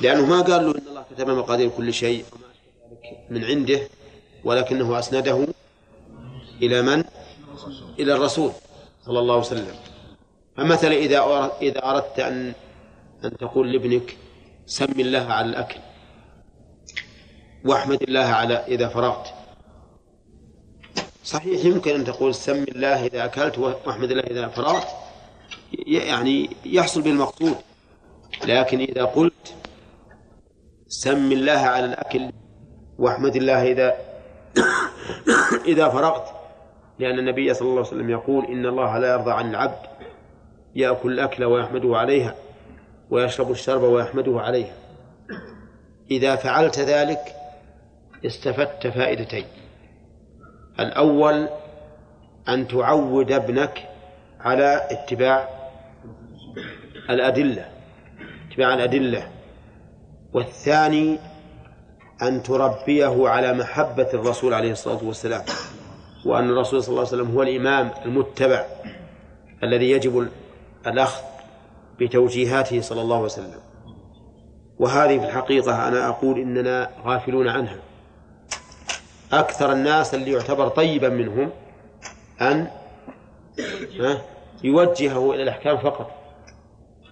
لأنه 0.00 0.26
ما 0.26 0.40
قال 0.42 0.64
له 0.66 0.70
إن 0.70 0.86
الله 0.88 1.04
كتب 1.10 1.30
مقادير 1.30 1.68
كل 1.68 1.92
شيء 1.94 2.24
من 3.30 3.44
عنده 3.44 3.80
ولكنه 4.44 4.98
أسنده 4.98 5.46
إلى 6.62 6.82
من؟ 6.82 7.04
إلى 7.98 8.12
الرسول 8.14 8.52
صلى 9.04 9.18
الله 9.18 9.34
عليه 9.34 9.46
وسلم. 9.46 9.76
فمثلا 10.56 10.92
إذا 10.94 11.50
إذا 11.62 11.90
أردت 11.90 12.20
أن 12.20 12.52
أن 13.24 13.36
تقول 13.36 13.72
لابنك 13.72 14.16
سم 14.66 15.00
الله 15.00 15.32
على 15.32 15.46
الأكل. 15.46 15.80
واحمد 17.64 18.02
الله 18.02 18.24
على 18.24 18.54
إذا 18.54 18.88
فرغت. 18.88 19.34
صحيح 21.24 21.64
يمكن 21.64 21.94
أن 21.94 22.04
تقول 22.04 22.34
سم 22.34 22.62
الله 22.62 23.06
إذا 23.06 23.24
أكلت 23.24 23.58
واحمد 23.58 24.10
الله 24.10 24.22
إذا 24.22 24.48
فرغت. 24.48 24.86
يعني 25.86 26.50
يحصل 26.64 27.02
بالمقصود. 27.02 27.56
لكن 28.46 28.80
إذا 28.80 29.04
قلت 29.04 29.54
سم 30.88 31.32
الله 31.32 31.52
على 31.52 31.84
الأكل 31.84 32.30
واحمد 32.98 33.36
الله 33.36 33.62
إذا 33.72 33.96
إذا 35.72 35.88
فرغت. 35.88 36.36
لأن 36.98 37.18
النبي 37.18 37.54
صلى 37.54 37.68
الله 37.68 37.78
عليه 37.78 37.88
وسلم 37.88 38.10
يقول 38.10 38.44
إن 38.44 38.66
الله 38.66 38.98
لا 38.98 39.12
يرضى 39.12 39.32
عن 39.32 39.50
العبد. 39.50 39.96
يأكل 40.76 41.12
الأكل 41.12 41.44
ويحمده 41.44 41.96
عليها 41.96 42.34
ويشرب 43.10 43.50
الشرب 43.50 43.82
ويحمده 43.82 44.40
عليها. 44.40 44.74
إذا 46.10 46.36
فعلت 46.36 46.78
ذلك 46.78 47.20
استفدت 48.26 48.86
فائدتين. 48.86 49.44
الأول 50.80 51.48
أن 52.48 52.68
تعود 52.68 53.32
ابنك 53.32 53.88
على 54.40 54.88
اتباع 54.90 55.48
الأدلة 57.10 57.68
اتباع 58.50 58.74
الأدلة. 58.74 59.30
والثاني 60.32 61.18
أن 62.22 62.42
تربيه 62.42 63.28
على 63.28 63.52
محبة 63.52 64.08
الرسول 64.14 64.54
عليه 64.54 64.72
الصلاة 64.72 65.04
والسلام 65.04 65.42
وأن 66.26 66.50
الرسول 66.50 66.82
صلى 66.82 66.88
الله 66.88 67.06
عليه 67.06 67.22
وسلم 67.22 67.34
هو 67.34 67.42
الإمام 67.42 67.90
المتبع 68.04 68.64
الذي 69.62 69.90
يجب 69.90 70.28
الأخذ 70.86 71.22
بتوجيهاته 72.00 72.80
صلى 72.80 73.02
الله 73.02 73.16
عليه 73.16 73.24
وسلم. 73.24 73.60
وهذه 74.78 75.18
في 75.18 75.24
الحقيقة 75.24 75.88
أنا 75.88 76.08
أقول 76.08 76.38
إننا 76.38 76.90
غافلون 77.04 77.48
عنها. 77.48 77.76
أكثر 79.32 79.72
الناس 79.72 80.14
اللي 80.14 80.32
يعتبر 80.32 80.68
طيبا 80.68 81.08
منهم 81.08 81.50
أن 82.40 82.66
يوجهه 84.64 85.34
إلى 85.34 85.42
الأحكام 85.42 85.76
فقط. 85.78 86.10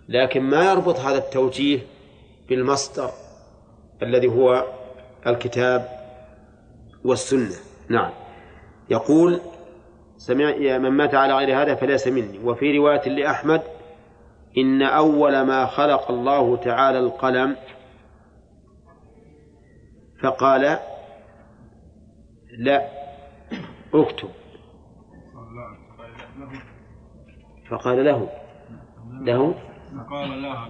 لكن 0.09 0.43
ما 0.43 0.65
يربط 0.71 0.99
هذا 1.01 1.19
التوجيه 1.19 1.81
بالمصدر 2.49 3.11
الذي 4.03 4.29
هو 4.29 4.65
الكتاب 5.27 5.89
والسنة. 7.05 7.57
نعم. 7.89 8.11
يقول 8.91 9.41
سمع 10.17 10.79
من 10.79 10.91
مات 10.91 11.15
على 11.15 11.35
غير 11.35 11.63
هذا 11.63 11.75
فليس 11.75 12.09
مني. 12.09 12.39
وفي 12.39 12.79
رواية 12.79 13.09
لأحمد 13.09 13.63
إن 14.59 14.83
أول 14.83 15.43
ما 15.43 15.67
خلق 15.67 16.11
الله 16.11 16.57
تعالى 16.57 16.99
القلم 16.99 17.57
فقال 20.23 20.79
لا 22.59 22.89
اكتب. 23.95 24.29
فقال 27.71 28.05
له 28.05 28.29
له؟ 29.21 29.55
قال 30.11 30.43
لا 30.43 30.69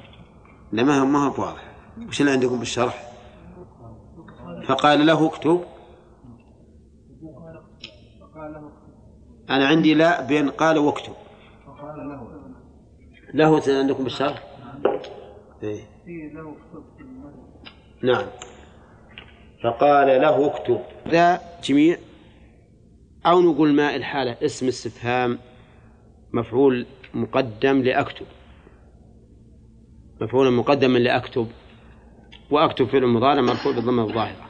لا 0.72 0.82
ما 0.82 1.26
هو 1.26 1.42
واضح. 1.42 1.74
وش 2.08 2.20
اللي 2.20 2.32
عندكم 2.32 2.58
بالشرح 2.58 3.10
فقال 4.68 5.06
له 5.06 5.26
اكتب. 5.26 5.64
أنا 9.50 9.66
عندي 9.66 9.94
لا 9.94 10.26
بين 10.26 10.50
قال 10.50 10.78
واكتب. 10.78 11.12
له 13.34 13.62
عندكم 13.68 14.04
بالشرح؟ 14.04 14.42
إيه؟ 15.62 15.80
نعم. 18.02 18.26
فقال 19.64 20.06
له 20.20 20.46
اكتب. 20.46 20.80
ذا 21.08 21.40
جميع. 21.64 21.96
أو 23.26 23.40
نقول 23.40 23.72
ما 23.72 23.96
الحالة 23.96 24.36
اسم 24.42 24.68
استفهام 24.68 25.38
مفعول 26.32 26.86
مقدم 27.14 27.82
لأكتب. 27.82 28.26
مفعول 30.20 30.52
مقدم 30.52 30.96
لأكتب. 30.96 31.48
وأكتب 32.50 32.86
فعل 32.86 33.06
مضارع 33.06 33.40
مرفوع 33.40 33.72
بالضمة 33.72 34.02
الظاهرة. 34.02 34.48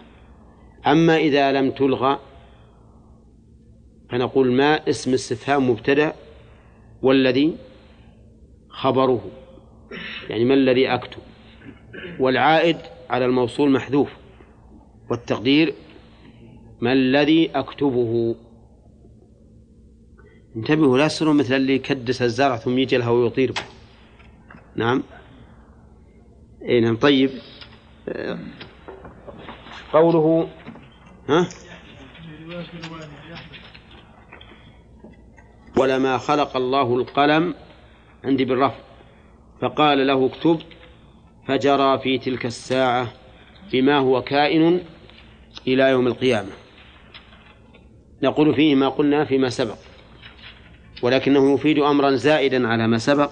أما 0.87 1.17
إذا 1.17 1.53
لم 1.53 1.71
تلغى 1.71 2.19
فنقول 4.11 4.53
ما 4.53 4.89
اسم 4.89 5.15
استفهام 5.15 5.71
مبتدأ 5.71 6.13
والذي 7.03 7.57
خبره. 8.69 9.31
يعني 10.31 10.45
ما 10.45 10.55
الذي 10.55 10.89
أكتب؟ 10.89 11.21
والعائد 12.19 12.77
على 13.11 13.25
الموصول 13.25 13.71
محذوف. 13.71 14.11
والتقدير 15.11 15.75
ما 16.81 16.93
الذي 16.93 17.51
أكتبه؟ 17.55 18.37
انتبهوا 20.57 20.99
لا 20.99 21.09
تصيروا 21.09 21.35
مثل 21.35 21.55
اللي 21.55 21.75
يكدس 21.75 22.23
الزرع 22.23 22.57
ثم 22.57 22.79
يجي 22.79 22.97
الهواء 22.97 23.25
ويطير 23.25 23.53
به 23.53 23.63
نعم. 24.77 25.03
اي 26.69 26.81
نعم. 26.81 26.97
طيب. 26.97 27.31
قوله 29.93 30.49
ها؟ 31.29 31.49
ولما 35.77 36.19
خلق 36.19 36.57
الله 36.57 36.97
القلم 36.97 37.55
عندي 38.25 38.45
بالرفع. 38.45 38.79
فقال 39.61 40.07
له 40.07 40.27
اكتب. 40.27 40.61
فجرى 41.49 41.99
في 41.99 42.19
تلك 42.19 42.47
الساعة 42.47 43.13
بما 43.73 43.99
هو 43.99 44.23
كائن 44.23 44.81
إلى 45.67 45.83
يوم 45.91 46.07
القيامة. 46.07 46.51
نقول 48.23 48.55
فيه 48.55 48.75
ما 48.75 48.89
قلنا 48.89 49.25
فيما 49.25 49.49
سبق. 49.49 49.79
ولكنه 51.03 51.55
يفيد 51.55 51.79
أمرا 51.79 52.11
زائدا 52.11 52.69
على 52.69 52.87
ما 52.87 52.99
سبق. 52.99 53.31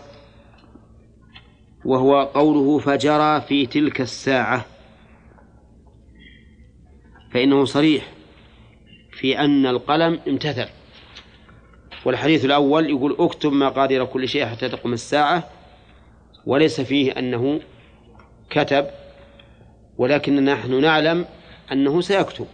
وهو 1.84 2.22
قوله 2.22 2.78
فجرى 2.78 3.40
في 3.40 3.66
تلك 3.66 4.00
الساعة. 4.00 4.64
فإنه 7.32 7.64
صريح 7.64 8.12
في 9.12 9.38
أن 9.38 9.66
القلم 9.66 10.20
امتثل. 10.28 10.81
والحديث 12.04 12.44
الأول 12.44 12.90
يقول 12.90 13.16
اكتب 13.18 13.52
مقادير 13.52 14.04
كل 14.04 14.28
شيء 14.28 14.46
حتى 14.46 14.68
تقوم 14.68 14.92
الساعة 14.92 15.48
وليس 16.46 16.80
فيه 16.80 17.12
أنه 17.12 17.60
كتب 18.50 18.86
ولكن 19.98 20.44
نحن 20.44 20.80
نعلم 20.80 21.24
أنه 21.72 22.00
سيكتب 22.00 22.46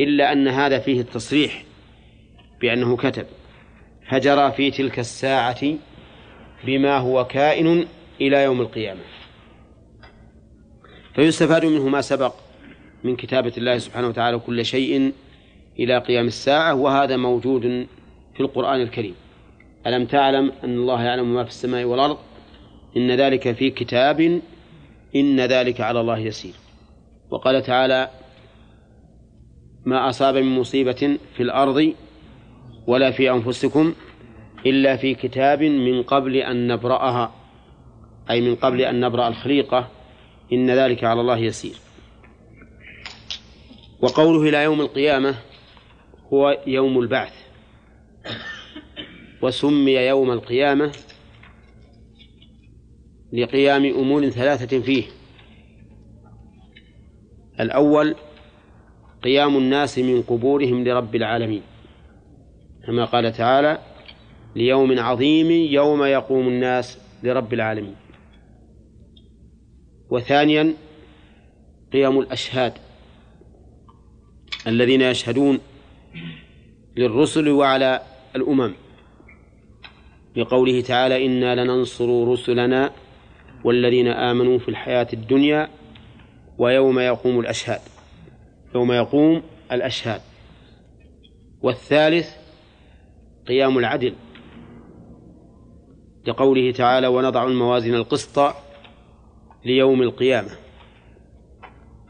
إلا 0.00 0.32
أن 0.32 0.48
هذا 0.48 0.78
فيه 0.78 1.00
التصريح 1.00 1.64
بأنه 2.60 2.96
كتب. 2.96 3.26
فجرى 4.10 4.52
في 4.52 4.70
تلك 4.70 4.98
الساعة 4.98 5.74
بما 6.64 6.98
هو 6.98 7.24
كائن 7.24 7.86
إلى 8.20 8.42
يوم 8.42 8.60
القيامة. 8.60 9.00
فيستفاد 11.14 11.64
منه 11.64 11.88
ما 11.88 12.00
سبق 12.00 12.34
من 13.04 13.16
كتابة 13.16 13.52
الله 13.58 13.78
سبحانه 13.78 14.08
وتعالى 14.08 14.38
كل 14.38 14.64
شيء 14.64 15.12
إلى 15.78 15.98
قيام 15.98 16.26
الساعة 16.26 16.74
وهذا 16.74 17.16
موجود 17.16 17.86
في 18.34 18.40
القرآن 18.40 18.80
الكريم. 18.80 19.14
ألم 19.86 20.06
تعلم 20.06 20.52
أن 20.64 20.74
الله 20.74 21.02
يعلم 21.02 21.34
ما 21.34 21.44
في 21.44 21.50
السماء 21.50 21.84
والأرض؟ 21.84 22.18
إن 22.96 23.10
ذلك 23.10 23.52
في 23.52 23.70
كتاب 23.70 24.40
إن 25.16 25.40
ذلك 25.40 25.80
على 25.80 26.00
الله 26.00 26.18
يسير. 26.18 26.54
وقال 27.30 27.62
تعالى 27.62 28.10
ما 29.84 30.08
أصاب 30.08 30.36
من 30.36 30.58
مصيبة 30.58 31.18
في 31.36 31.42
الأرض 31.42 31.94
ولا 32.86 33.10
في 33.10 33.30
أنفسكم 33.30 33.94
إلا 34.66 34.96
في 34.96 35.14
كتاب 35.14 35.62
من 35.62 36.02
قبل 36.02 36.36
أن 36.36 36.68
نبرأها. 36.68 37.34
أي 38.30 38.40
من 38.40 38.54
قبل 38.54 38.80
أن 38.80 39.00
نبرأ 39.00 39.28
الخليقة. 39.28 39.88
إن 40.52 40.70
ذلك 40.70 41.04
على 41.04 41.20
الله 41.20 41.38
يسير. 41.38 41.76
وقوله 44.00 44.48
إلى 44.48 44.62
يوم 44.62 44.80
القيامة 44.80 45.34
هو 46.32 46.58
يوم 46.66 46.98
البعث. 47.00 47.43
وسمي 49.42 49.92
يوم 49.92 50.30
القيامة 50.30 50.92
لقيام 53.32 53.84
أمور 53.84 54.28
ثلاثة 54.28 54.80
فيه. 54.80 55.04
الأول 57.60 58.14
قيام 59.22 59.56
الناس 59.56 59.98
من 59.98 60.22
قبورهم 60.22 60.84
لرب 60.84 61.14
العالمين. 61.14 61.62
كما 62.86 63.04
قال 63.04 63.32
تعالى 63.32 63.78
ليوم 64.56 64.98
عظيم 64.98 65.50
يوم 65.50 66.04
يقوم 66.04 66.48
الناس 66.48 66.98
لرب 67.22 67.54
العالمين. 67.54 67.96
وثانيا 70.10 70.74
قيام 71.92 72.18
الأشهاد 72.18 72.72
الذين 74.66 75.02
يشهدون 75.02 75.58
للرسل 76.96 77.48
وعلى 77.48 78.02
الأمم. 78.36 78.74
لقوله 80.36 80.80
تعالى 80.80 81.26
إنا 81.26 81.64
لننصر 81.64 82.28
رسلنا 82.28 82.90
والذين 83.64 84.08
آمنوا 84.08 84.58
في 84.58 84.68
الحياة 84.68 85.06
الدنيا 85.12 85.68
ويوم 86.58 86.98
يقوم 86.98 87.40
الأشهاد. 87.40 87.80
يوم 88.74 88.92
يقوم 88.92 89.42
الأشهاد. 89.72 90.20
والثالث 91.62 92.28
قيام 93.46 93.78
العدل. 93.78 94.14
لقوله 96.26 96.72
تعالى 96.72 97.06
ونضع 97.06 97.44
الموازين 97.44 97.94
القسط 97.94 98.54
ليوم 99.64 100.02
القيامة. 100.02 100.50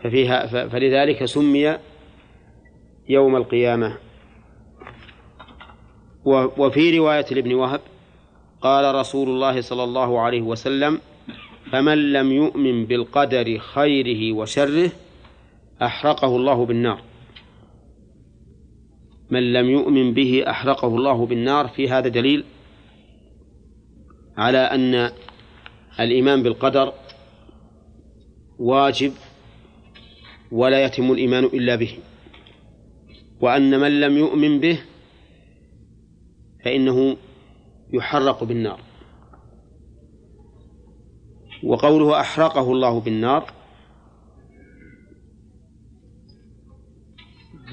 ففيها 0.05 0.47
فلذلك 0.69 1.25
سمي 1.25 1.79
يوم 3.09 3.37
القيامة 3.37 3.99
وفي 6.25 6.99
رواية 6.99 7.27
لابن 7.31 7.55
وهب 7.55 7.81
قال 8.61 8.95
رسول 8.95 9.29
الله 9.29 9.61
صلى 9.61 9.85
الله 9.85 10.21
عليه 10.21 10.43
وسلم 10.43 11.01
فمن 11.73 12.13
لم 12.13 12.33
يؤمن 12.33 12.87
بالقدر 12.87 13.59
خيره 13.59 14.33
وشره 14.33 14.91
أحرقه 15.83 16.37
الله 16.37 16.67
بالنار. 16.67 17.03
من 19.31 19.53
لم 19.53 19.71
يؤمن 19.71 20.15
به 20.15 20.45
أحرقه 20.51 20.89
الله 20.89 21.27
بالنار 21.27 21.69
في 21.69 21.89
هذا 21.89 22.09
دليل 22.09 22.45
على 24.37 24.59
أن 24.59 25.11
الإيمان 26.01 26.43
بالقدر 26.43 26.93
واجب 28.59 29.13
ولا 30.53 30.85
يتم 30.85 31.13
الإيمان 31.13 31.45
إلا 31.45 31.75
به 31.77 31.99
وأن 33.41 33.81
من 33.81 34.01
لم 34.01 34.19
يؤمن 34.19 34.61
به 34.61 34.79
فإنه 36.65 37.17
يحرق 37.93 38.45
بالنار. 38.45 38.81
وقوله 41.65 42.21
أحرقه 42.21 42.73
الله 42.73 43.01
بالنار 43.01 43.53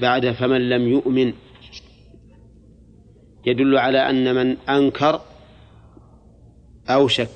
بعد 0.00 0.30
فمن 0.30 0.68
لم 0.68 0.88
يؤمن 0.88 1.32
يدل 3.46 3.78
على 3.78 4.10
أن 4.10 4.34
من 4.34 4.56
أنكر 4.68 5.20
أو 6.88 7.08
شك 7.08 7.28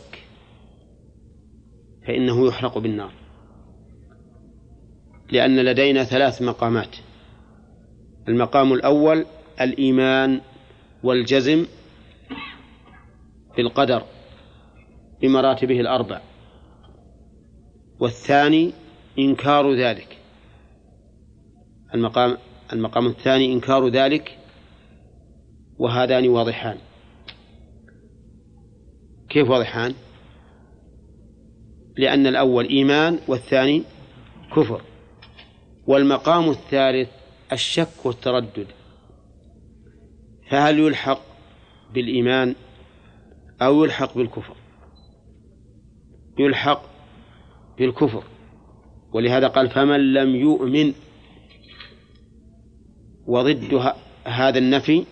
فإنه 2.07 2.47
يحرق 2.47 2.79
بالنار. 2.79 3.13
لأن 5.33 5.65
لدينا 5.65 6.05
ثلاث 6.05 6.43
مقامات. 6.43 6.97
المقام 8.29 8.73
الأول 8.73 9.27
الإيمان 9.61 10.41
والجزم 11.07 11.67
بالقدر 13.57 14.03
بمراتبه 15.21 15.81
الأربع. 15.81 16.21
والثاني 18.01 18.73
إنكار 19.19 19.75
ذلك. 19.75 20.19
المقام 21.95 22.39
المقام 22.73 23.07
الثاني 23.07 23.53
إنكار 23.53 23.89
ذلك 23.89 24.39
وهذان 25.79 26.29
واضحان. 26.29 26.79
كيف 29.29 29.51
واضحان؟ 29.51 29.95
لأن 31.97 32.27
الأول 32.27 32.69
إيمان 32.69 33.19
والثاني 33.29 33.83
كفر. 34.57 34.83
والمقام 35.87 36.51
الثالث 36.51 37.09
الشك 37.53 38.07
والتردد. 38.07 38.67
فهل 40.51 40.79
يلحق 40.79 41.21
بالإيمان 41.95 42.55
أو 43.63 43.85
يلحق 43.85 44.15
بالكفر؟ 44.15 44.57
يلحق 46.39 46.83
بالكفر. 47.79 48.23
ولهذا 49.13 49.49
قال 49.49 49.71
فمن 49.71 50.13
لم 50.13 50.37
يؤمن 50.37 50.93
وضد 53.27 53.93
هذا 54.25 54.59
النفي 54.59 55.05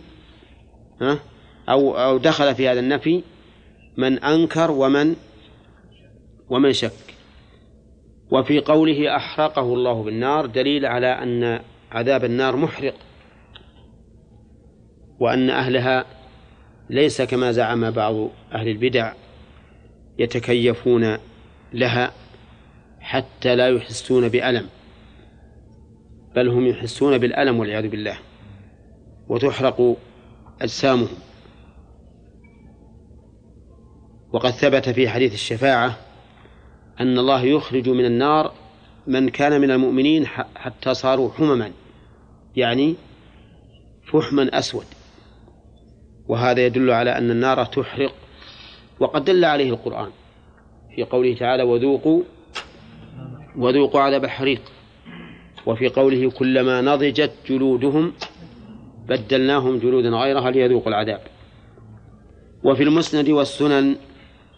أو 1.68 1.96
أو 1.96 2.18
دخل 2.18 2.54
في 2.54 2.68
هذا 2.68 2.80
النفي 2.80 3.22
من 3.96 4.18
أنكر 4.18 4.70
ومن 4.70 5.16
ومن 6.48 6.72
شك. 6.72 7.14
وفي 8.30 8.60
قوله 8.60 9.16
أحرقه 9.16 9.74
الله 9.74 10.02
بالنار 10.02 10.46
دليل 10.46 10.86
على 10.86 11.06
أن 11.06 11.60
عذاب 11.92 12.24
النار 12.24 12.56
محرق. 12.56 12.94
وأن 15.24 15.50
أهلها 15.50 16.04
ليس 16.90 17.22
كما 17.22 17.52
زعم 17.52 17.90
بعض 17.90 18.14
أهل 18.52 18.68
البدع 18.68 19.12
يتكيفون 20.18 21.18
لها 21.72 22.12
حتى 23.00 23.56
لا 23.56 23.68
يحسون 23.68 24.28
بألم 24.28 24.66
بل 26.34 26.48
هم 26.48 26.66
يحسون 26.66 27.18
بالألم 27.18 27.58
والعياذ 27.58 27.88
بالله 27.88 28.18
وتحرق 29.28 29.96
أجسامهم. 30.60 31.16
وقد 34.32 34.50
ثبت 34.50 34.88
في 34.88 35.08
حديث 35.08 35.34
الشفاعة 35.34 35.98
أن 37.00 37.18
الله 37.18 37.42
يخرج 37.42 37.88
من 37.88 38.04
النار 38.04 38.52
من 39.06 39.28
كان 39.28 39.60
من 39.60 39.70
المؤمنين 39.70 40.26
حتى 40.56 40.94
صاروا 40.94 41.30
حمما 41.32 41.72
يعني 42.56 42.94
فحما 44.12 44.58
أسود. 44.58 44.86
وهذا 46.28 46.66
يدل 46.66 46.90
على 46.90 47.18
أن 47.18 47.30
النار 47.30 47.64
تحرق 47.64 48.14
وقد 49.00 49.24
دل 49.24 49.44
عليه 49.44 49.70
القرآن 49.70 50.10
في 50.96 51.04
قوله 51.04 51.34
تعالى 51.34 51.62
وذوقوا 51.62 52.22
وذوقوا 53.56 54.00
عذاب 54.00 54.24
الحريق 54.24 54.60
وفي 55.66 55.88
قوله 55.88 56.30
كلما 56.30 56.80
نضجت 56.80 57.32
جلودهم 57.48 58.12
بدلناهم 59.08 59.78
جلودا 59.78 60.08
غيرها 60.08 60.50
ليذوقوا 60.50 60.88
العذاب. 60.88 61.20
وفي 62.64 62.82
المسند 62.82 63.28
والسنن 63.28 63.96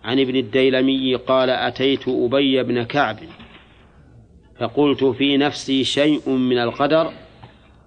عن 0.05 0.21
ابن 0.21 0.37
الديلمي 0.37 1.15
قال 1.15 1.51
أتيت 1.51 2.09
أبي 2.09 2.63
بن 2.63 2.83
كعب 2.83 3.17
فقلت 4.61 5.05
في 5.05 5.37
نفسي 5.37 5.85
شيء 5.85 6.31
من 6.31 6.59
القدر 6.59 7.13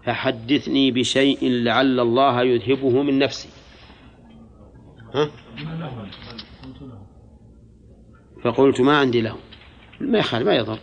فحدثني 0.03 0.91
بشيء 0.91 1.37
لعل 1.41 1.99
الله 1.99 2.43
يذهبه 2.43 3.03
من 3.03 3.19
نفسي. 3.19 3.49
ها؟ 5.13 5.29
فقلت 8.43 8.81
ما 8.81 8.97
عندي 8.97 9.21
له 9.21 9.35
ما 10.01 10.19
يخالف 10.19 10.47
ما 10.47 10.55
يضر. 10.55 10.79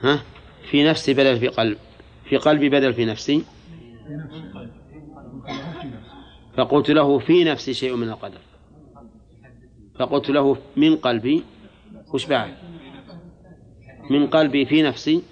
ها؟ 0.00 0.22
في 0.70 0.84
نفسي 0.84 1.14
بدل 1.14 1.38
في 1.40 1.48
قلب. 1.48 1.78
في 2.24 2.36
قلبي 2.36 2.68
بدل 2.68 2.94
في 2.94 3.04
نفسي. 3.04 3.44
فقلت 6.56 6.90
له 6.90 7.18
في 7.18 7.44
نفسي 7.44 7.74
شيء 7.74 7.96
من 7.96 8.08
القدر. 8.08 8.40
فقلت 9.98 10.30
له 10.30 10.56
من 10.76 10.96
قلبي. 10.96 11.44
وش 12.14 12.26
بعد؟ 12.26 12.54
من 14.10 14.26
قلبي 14.26 14.66
في 14.66 14.82
نفسي. 14.82 15.22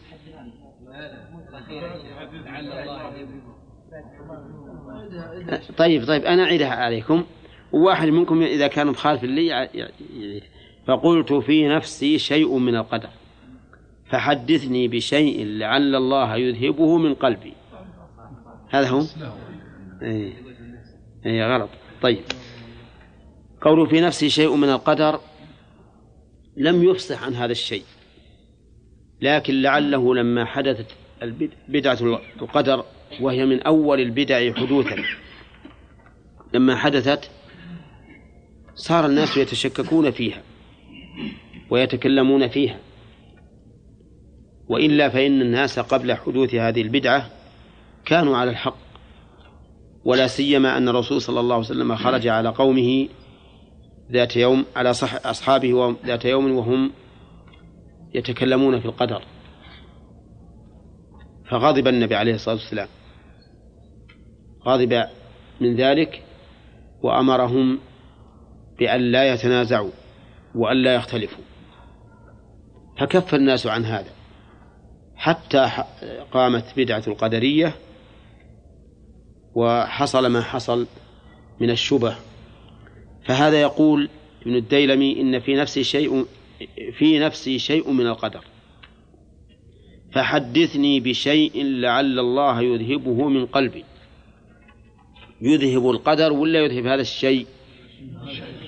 طيب 5.79 6.07
طيب 6.07 6.25
أنا 6.25 6.43
أعيدها 6.43 6.69
عليكم. 6.69 7.25
وواحد 7.73 8.09
منكم 8.09 8.43
إذا 8.43 8.67
كان 8.67 8.87
مخالف 8.87 9.25
لي 9.25 9.69
فقلت 10.87 11.33
في 11.33 11.69
نفسي 11.69 12.19
شيء 12.19 12.59
من 12.59 12.77
القدر. 12.77 13.09
فحدثني 14.11 14.89
بشيء 14.89 15.45
لعل 15.45 15.95
الله 15.95 16.37
يذهبه 16.37 16.99
من 16.99 17.15
قلبي. 17.15 17.53
هذا 18.71 18.89
هو؟ 18.89 19.03
اي 20.03 20.33
اي 21.27 21.45
غلط. 21.45 21.69
طيب. 22.03 22.21
قوله 23.61 23.87
في 23.87 24.01
نفسي 24.01 24.31
شيء 24.31 24.57
من 24.57 24.69
القدر 24.69 25.21
لم 26.57 26.85
يفصح 26.85 27.25
عن 27.25 27.35
هذا 27.35 27.53
الشيء. 27.53 27.85
لكن 29.21 29.63
لعله 29.63 30.15
لما 30.15 30.45
حدثت 30.45 30.87
بدعة 31.69 31.99
القدر 32.43 32.85
وهي 33.21 33.47
من 33.47 33.63
أول 33.63 34.01
البدع 34.01 34.53
حدوثا. 34.55 34.97
لما 36.55 36.77
حدثت 36.77 37.31
صار 38.75 39.07
الناس 39.07 39.37
يتشككون 39.37 40.11
فيها 40.11 40.43
ويتكلمون 41.71 42.49
فيها. 42.49 42.79
وإلا 44.69 45.09
فإن 45.09 45.43
الناس 45.43 45.79
قبل 45.79 46.15
حدوث 46.15 46.55
هذه 46.55 46.83
البدعة 46.83 47.31
كانوا 48.05 48.37
على 48.37 48.51
الحق. 48.51 48.77
ولا 50.05 50.27
سيما 50.27 50.77
أن 50.77 50.89
الرسول 50.89 51.23
صلى 51.23 51.41
الله 51.41 51.55
عليه 51.55 51.65
وسلم 51.65 51.97
خرج 51.97 52.29
على 52.29 52.49
قومه 52.49 53.09
ذات 54.13 54.37
يوم 54.37 54.65
على 54.77 54.95
صح 54.95 55.27
أصحابه 55.27 55.97
ذات 56.07 56.25
يوم 56.25 56.53
وهم 56.53 56.91
يتكلمون 58.15 58.81
في 58.81 58.87
القدر. 58.87 59.23
فغضب 61.51 61.89
النبي 61.89 62.15
عليه 62.15 62.35
الصلاة 62.35 62.55
والسلام. 62.55 62.89
غضب 64.67 65.05
من 65.61 65.77
ذلك 65.77 66.23
وأمرهم 67.03 67.79
بأن 68.79 69.01
لا 69.01 69.35
يتنازعوا 69.35 69.91
وأن 70.55 70.77
لا 70.77 70.95
يختلفوا. 70.95 71.45
فكف 72.99 73.35
الناس 73.35 73.67
عن 73.67 73.85
هذا. 73.85 74.11
حتى 75.17 75.71
قامت 76.33 76.65
بدعة 76.77 77.03
القدرية 77.07 77.75
وحصل 79.55 80.27
ما 80.27 80.43
حصل 80.43 80.87
من 81.61 81.71
الشبه. 81.71 82.17
فهذا 83.25 83.61
يقول 83.61 84.09
ابن 84.43 84.57
الديلمي 84.57 85.21
إن 85.21 85.41
في 85.41 85.55
نفسي 85.55 85.85
شيء 85.85 86.27
في 86.99 87.19
نفسي 87.19 87.59
شيء 87.59 87.91
من 87.91 88.07
القدر. 88.07 88.45
فحدثني 90.13 91.01
بشيء 91.01 91.65
لعل 91.65 92.19
الله 92.19 92.63
يذهبه 92.63 93.29
من 93.29 93.47
قلبي. 93.47 93.85
يذهب 95.43 95.91
القدر 95.91 96.33
ولا 96.33 96.65
يذهب 96.65 96.87
هذا 96.87 97.01
الشيء؟ 97.01 97.47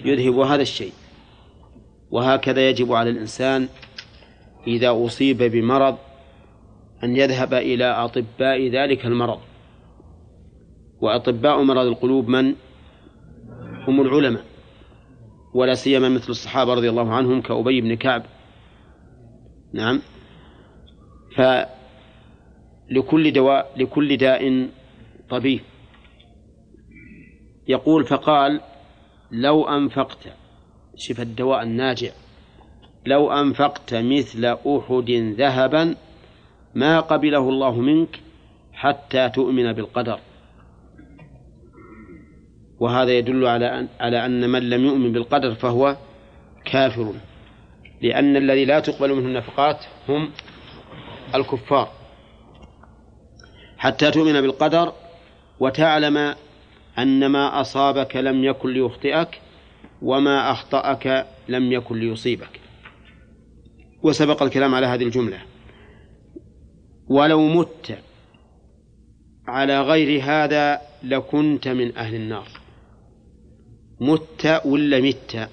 يذهب 0.04 0.38
هذا 0.38 0.62
الشيء. 0.62 0.92
وهكذا 2.10 2.68
يجب 2.68 2.92
على 2.92 3.10
الإنسان 3.10 3.68
إذا 4.66 5.04
أصيب 5.04 5.42
بمرض 5.42 5.96
أن 7.04 7.16
يذهب 7.16 7.54
إلى 7.54 7.84
أطباء 7.84 8.68
ذلك 8.68 9.06
المرض. 9.06 9.40
وأطباء 11.00 11.62
مرض 11.62 11.86
القلوب 11.86 12.28
من؟ 12.28 12.54
هم 13.88 14.00
العلماء. 14.00 14.44
ولا 15.54 15.74
سيما 15.74 16.08
مثل 16.08 16.30
الصحابة 16.30 16.74
رضي 16.74 16.90
الله 16.90 17.12
عنهم 17.12 17.42
كأبي 17.42 17.80
بن 17.80 17.94
كعب. 17.94 18.22
نعم. 19.72 20.00
فلكل 22.90 23.32
دواء 23.32 23.72
لكل 23.76 24.16
داء 24.16 24.68
طبيب. 25.30 25.60
يقول 27.68 28.04
فقال 28.04 28.60
لو 29.30 29.68
أنفقت 29.68 30.18
شف 30.96 31.20
الدواء 31.20 31.62
الناجع 31.62 32.10
لو 33.06 33.32
أنفقت 33.32 33.94
مثل 33.94 34.44
أحد 34.44 35.10
ذهبا 35.38 35.96
ما 36.74 37.00
قبله 37.00 37.48
الله 37.48 37.80
منك 37.80 38.20
حتى 38.72 39.28
تؤمن 39.28 39.72
بالقدر. 39.72 40.18
وهذا 42.80 43.18
يدل 43.18 43.46
على 43.46 43.78
أن 43.78 43.88
على 44.00 44.26
أن 44.26 44.50
من 44.50 44.70
لم 44.70 44.84
يؤمن 44.84 45.12
بالقدر 45.12 45.54
فهو 45.54 45.96
كافر 46.64 47.12
لأن 48.02 48.36
الذي 48.36 48.64
لا 48.64 48.80
تقبل 48.80 49.14
منه 49.14 49.26
النفقات 49.26 49.84
هم 50.08 50.30
الكفار. 51.34 51.92
حتى 53.78 54.10
تؤمن 54.10 54.40
بالقدر 54.40 54.92
وتعلم 55.60 56.34
أن 56.98 57.26
ما 57.26 57.60
أصابك 57.60 58.16
لم 58.16 58.44
يكن 58.44 58.70
ليخطئك 58.70 59.40
وما 60.02 60.50
أخطأك 60.50 61.26
لم 61.48 61.72
يكن 61.72 61.98
ليصيبك. 61.98 62.60
وسبق 64.02 64.42
الكلام 64.42 64.74
على 64.74 64.86
هذه 64.86 65.02
الجملة. 65.02 65.42
ولو 67.08 67.48
مت 67.48 67.98
على 69.46 69.80
غير 69.80 70.22
هذا 70.22 70.80
لكنت 71.02 71.68
من 71.68 71.96
أهل 71.96 72.14
النار. 72.14 72.48
مت 74.00 74.60
ولا 74.64 75.00
مت؟ 75.00 75.48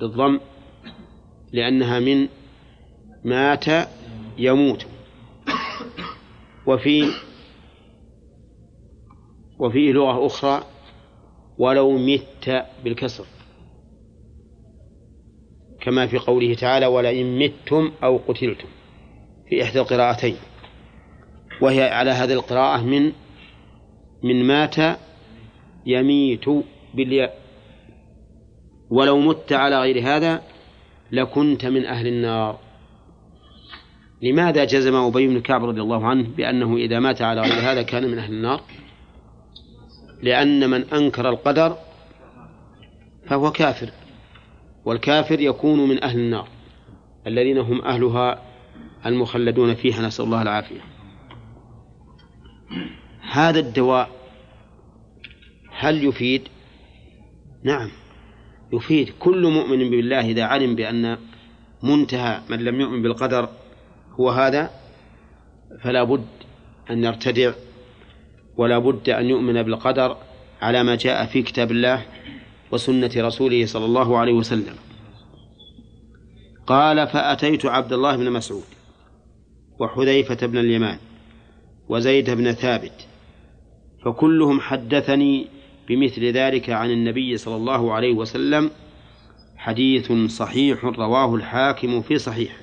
بالضم 0.00 0.40
لأنها 1.52 2.00
من 2.00 2.28
مات 3.24 3.88
يموت. 4.38 4.86
وفي 6.66 7.10
وفيه 9.62 9.92
لغة 9.92 10.26
أخرى 10.26 10.64
ولو 11.58 11.98
مت 11.98 12.66
بالكسر. 12.84 13.24
كما 15.80 16.06
في 16.06 16.18
قوله 16.18 16.54
تعالى 16.54 16.86
ولئن 16.86 17.38
متم 17.38 17.92
أو 18.02 18.16
قتلتم. 18.28 18.68
في 19.48 19.62
إحدى 19.62 19.80
القراءتين. 19.80 20.36
وهي 21.60 21.82
على 21.82 22.10
هذه 22.10 22.32
القراءة 22.32 22.82
من 22.82 23.12
من 24.22 24.44
مات 24.44 24.76
يميت 25.86 26.44
بالياء 26.94 27.38
ولو 28.90 29.18
مت 29.18 29.52
على 29.52 29.80
غير 29.80 30.02
هذا 30.02 30.42
لكنت 31.12 31.66
من 31.66 31.84
أهل 31.84 32.06
النار. 32.06 32.58
لماذا 34.22 34.64
جزم 34.64 34.94
أبي 34.94 35.26
بن 35.26 35.40
كعب 35.40 35.64
رضي 35.64 35.80
الله 35.80 36.06
عنه 36.06 36.28
بأنه 36.36 36.76
إذا 36.76 36.98
مات 36.98 37.22
على 37.22 37.40
غير 37.40 37.72
هذا 37.72 37.82
كان 37.82 38.10
من 38.10 38.18
أهل 38.18 38.32
النار؟ 38.32 38.60
لأن 40.22 40.70
من 40.70 40.84
أنكر 40.84 41.28
القدر 41.28 41.76
فهو 43.26 43.50
كافر 43.50 43.90
والكافر 44.84 45.40
يكون 45.40 45.88
من 45.88 46.04
أهل 46.04 46.18
النار 46.18 46.48
الذين 47.26 47.58
هم 47.58 47.82
أهلها 47.82 48.42
المخلدون 49.06 49.74
فيها 49.74 50.02
نسأل 50.02 50.24
الله 50.24 50.42
العافية 50.42 50.80
هذا 53.30 53.60
الدواء 53.60 54.10
هل 55.78 56.04
يفيد؟ 56.04 56.48
نعم 57.64 57.90
يفيد 58.72 59.12
كل 59.18 59.46
مؤمن 59.46 59.90
بالله 59.90 60.20
إذا 60.20 60.44
علم 60.44 60.74
بأن 60.74 61.18
منتهى 61.82 62.40
من 62.50 62.64
لم 62.64 62.80
يؤمن 62.80 63.02
بالقدر 63.02 63.48
هو 64.20 64.30
هذا 64.30 64.70
فلا 65.82 66.04
بد 66.04 66.26
أن 66.90 67.04
يرتدع 67.04 67.52
ولا 68.56 68.78
بد 68.78 69.10
أن 69.10 69.24
يؤمن 69.24 69.62
بالقدر 69.62 70.16
على 70.62 70.82
ما 70.82 70.96
جاء 70.96 71.26
في 71.26 71.42
كتاب 71.42 71.70
الله 71.70 72.06
وسنة 72.72 73.10
رسوله 73.16 73.66
صلى 73.66 73.84
الله 73.84 74.18
عليه 74.18 74.32
وسلم. 74.32 74.74
قال 76.66 77.06
فأتيت 77.06 77.66
عبد 77.66 77.92
الله 77.92 78.16
بن 78.16 78.30
مسعود 78.30 78.64
وحذيفة 79.78 80.46
بن 80.46 80.58
اليمان 80.58 80.98
وزيد 81.88 82.30
بن 82.30 82.52
ثابت 82.52 83.06
فكلهم 84.04 84.60
حدثني 84.60 85.46
بمثل 85.88 86.24
ذلك 86.24 86.70
عن 86.70 86.90
النبي 86.90 87.36
صلى 87.36 87.56
الله 87.56 87.92
عليه 87.92 88.12
وسلم 88.12 88.70
حديث 89.56 90.12
صحيح 90.12 90.84
رواه 90.84 91.34
الحاكم 91.34 92.02
في 92.02 92.18
صحيحه. 92.18 92.56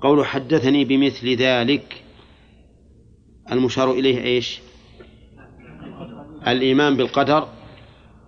قول 0.00 0.26
حدثني 0.26 0.84
بمثل 0.84 1.28
ذلك 1.36 2.02
المشار 3.52 3.92
إليه 3.92 4.22
إيش؟ 4.22 4.60
الإيمان 6.48 6.96
بالقدر 6.96 7.48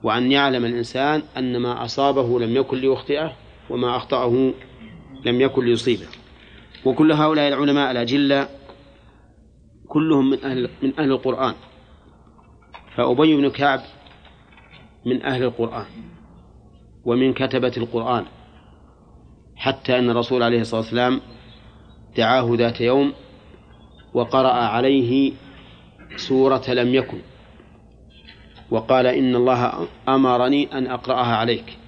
وأن 0.03 0.33
يعلم 0.33 0.65
الإنسان 0.65 1.23
أن 1.37 1.57
ما 1.57 1.85
أصابه 1.85 2.41
لم 2.41 2.57
يكن 2.57 2.79
ليخطئه 2.79 3.33
وما 3.71 3.97
أخطأه 3.97 4.53
لم 5.25 5.41
يكن 5.41 5.65
ليصيبه. 5.65 6.07
وكل 6.85 7.13
هؤلاء 7.13 7.49
العلماء 7.49 7.91
الأجلة 7.91 8.49
كلهم 9.89 10.31
من 10.31 10.45
أهل 10.45 10.71
من 10.83 10.93
أهل 11.01 11.13
القرآن. 11.13 11.55
فأبي 12.97 13.37
بن 13.37 13.51
كعب 13.51 13.81
من 15.07 15.23
أهل 15.23 15.43
القرآن 15.43 15.87
ومن 17.05 17.33
كتبة 17.33 17.73
القرآن. 17.77 18.25
حتى 19.57 19.99
أن 19.99 20.11
الرسول 20.11 20.43
عليه 20.43 20.61
الصلاة 20.61 20.81
والسلام 20.81 21.21
دعاه 22.17 22.49
ذات 22.53 22.81
يوم 22.81 23.13
وقرأ 24.15 24.53
عليه 24.53 25.33
سورة 26.17 26.65
لم 26.69 26.95
يكن. 26.95 27.19
وقال 28.71 29.07
إن 29.07 29.37
الله 29.37 29.89
أمرني 30.09 30.79
أن 30.79 30.87
أقرأها 30.87 31.37
عليك. 31.37 31.79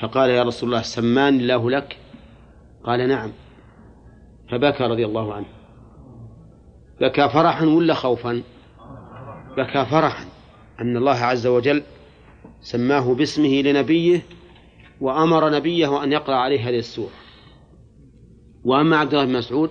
فقال 0.00 0.30
يا 0.30 0.42
رسول 0.42 0.68
الله 0.68 0.82
سمان 0.82 1.40
الله 1.40 1.70
لك؟ 1.70 1.96
قال 2.84 3.08
نعم. 3.08 3.32
فبكى 4.50 4.84
رضي 4.84 5.04
الله 5.04 5.34
عنه. 5.34 5.46
بكى 7.00 7.28
فرحا 7.28 7.66
ولا 7.66 7.94
خوفا؟ 7.94 8.42
بكى 9.56 9.84
فرحا 9.84 10.24
أن 10.80 10.96
الله 10.96 11.16
عز 11.16 11.46
وجل 11.46 11.82
سماه 12.60 13.14
باسمه 13.14 13.62
لنبيه 13.62 14.22
وأمر 15.00 15.50
نبيه 15.50 16.04
أن 16.04 16.12
يقرأ 16.12 16.34
عليه 16.36 16.68
هذه 16.68 16.78
السورة. 16.78 17.10
وأما 18.64 18.96
عبد 18.96 19.14
الله 19.14 19.24
بن 19.24 19.32
مسعود 19.32 19.70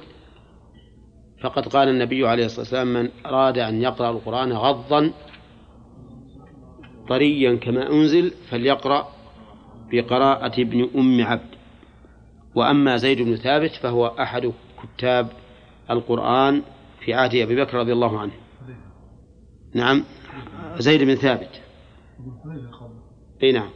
فقد 1.42 1.68
قال 1.68 1.88
النبي 1.90 2.28
عليه 2.28 2.46
الصلاة 2.46 2.60
والسلام 2.60 2.94
من 2.94 3.10
أراد 3.26 3.58
أن 3.58 3.82
يقرأ 3.82 4.10
القرآن 4.10 4.54
غضا 4.54 5.12
طريا 7.10 7.56
كما 7.56 7.92
أنزل 7.92 8.32
فليقرأ 8.50 9.08
بقراءة 9.92 10.62
ابن 10.62 10.90
أم 10.96 11.22
عبد. 11.26 11.58
وأما 12.56 12.98
زيد 12.98 13.22
بن 13.22 13.36
ثابت 13.36 13.72
فهو 13.72 14.08
أحد 14.08 14.54
كتاب 14.98 15.28
القرآن 15.90 16.62
في 17.00 17.14
عهد 17.14 17.36
أبي 17.36 17.56
بكر 17.56 17.78
رضي 17.78 17.94
الله 17.94 18.20
عنه. 18.20 18.32
نعم. 19.74 20.04
زيد 20.78 21.04
بن 21.04 21.16
ثابت. 21.16 21.62
إي 23.44 23.52
نعم. 23.52 23.70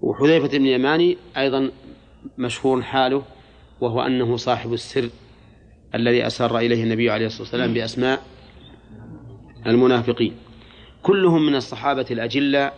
وحذيفة 0.00 0.58
بن 0.58 0.66
يماني 0.66 1.16
أيضا 1.36 1.70
مشهور 2.38 2.82
حاله 2.82 3.22
وهو 3.80 4.00
أنه 4.00 4.36
صاحب 4.36 4.72
السر 4.72 5.08
الذي 5.94 6.26
أسر 6.26 6.58
إليه 6.58 6.84
النبي 6.84 7.10
عليه 7.10 7.26
الصلاة 7.26 7.42
والسلام 7.42 7.74
بأسماء 7.74 8.22
المنافقين. 9.66 10.34
كلهم 11.02 11.46
من 11.46 11.54
الصحابة 11.54 12.06
الأجلة 12.10 12.72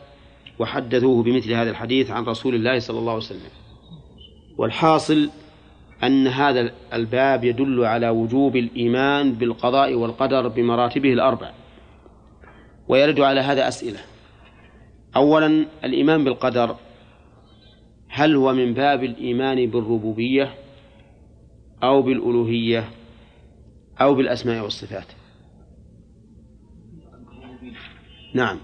وحدثوه 0.58 1.22
بمثل 1.22 1.52
هذا 1.52 1.70
الحديث 1.70 2.10
عن 2.10 2.24
رسول 2.24 2.54
الله 2.54 2.78
صلى 2.78 2.98
الله 2.98 3.12
عليه 3.12 3.22
وسلم. 3.22 3.50
والحاصل 4.58 5.30
أن 6.02 6.26
هذا 6.26 6.72
الباب 6.92 7.44
يدل 7.44 7.84
على 7.84 8.08
وجوب 8.08 8.56
الإيمان 8.56 9.32
بالقضاء 9.32 9.94
والقدر 9.94 10.48
بمراتبه 10.48 11.12
الأربع. 11.12 11.50
ويرد 12.88 13.20
على 13.20 13.40
هذا 13.40 13.68
أسئلة. 13.68 14.00
أولا 15.16 15.66
الإيمان 15.84 16.24
بالقدر. 16.24 16.76
هل 18.08 18.36
هو 18.36 18.52
من 18.52 18.74
باب 18.74 19.04
الإيمان 19.04 19.66
بالربوبية 19.70 20.54
أو 21.82 22.02
بالألوهية 22.02 22.90
أو 24.00 24.14
بالأسماء 24.14 24.62
والصفات؟ 24.62 25.06
نعم. 28.34 28.58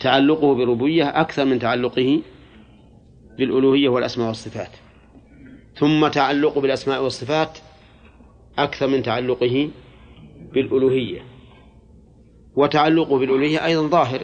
تعلقه 0.00 0.54
بالربوبية 0.54 1.04
أكثر 1.04 1.44
من 1.44 1.58
تعلقه 1.58 2.22
بالألوهية 3.38 3.88
والأسماء 3.88 4.28
والصفات. 4.28 4.70
ثم 5.74 6.08
تعلقه 6.08 6.60
بالأسماء 6.60 7.02
والصفات 7.02 7.58
أكثر 8.58 8.86
من 8.86 9.02
تعلقه 9.02 9.70
بالألوهية. 10.52 11.20
وتعلقه 12.56 13.18
بالألوهية 13.18 13.64
أيضا 13.64 13.88
ظاهر 13.88 14.20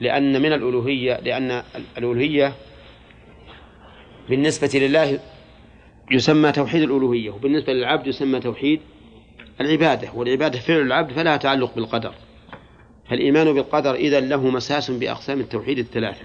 لأن 0.00 0.42
من 0.42 0.52
الألوهية 0.52 1.20
لأن 1.20 1.62
الألوهية 1.76 2.52
بالنسبة 4.28 4.70
لله 4.74 5.20
يسمى 6.10 6.52
توحيد 6.52 6.82
الألوهية 6.82 7.30
وبالنسبة 7.30 7.72
للعبد 7.72 8.06
يسمى 8.06 8.40
توحيد 8.40 8.80
العبادة 9.60 10.12
والعبادة 10.14 10.58
فعل 10.58 10.80
العبد 10.80 11.12
فلها 11.12 11.36
تعلق 11.36 11.74
بالقدر. 11.74 12.14
فالإيمان 13.10 13.52
بالقدر 13.52 13.94
إذا 13.94 14.20
له 14.20 14.50
مساس 14.50 14.90
بأقسام 14.90 15.40
التوحيد 15.40 15.78
الثلاثة. 15.78 16.24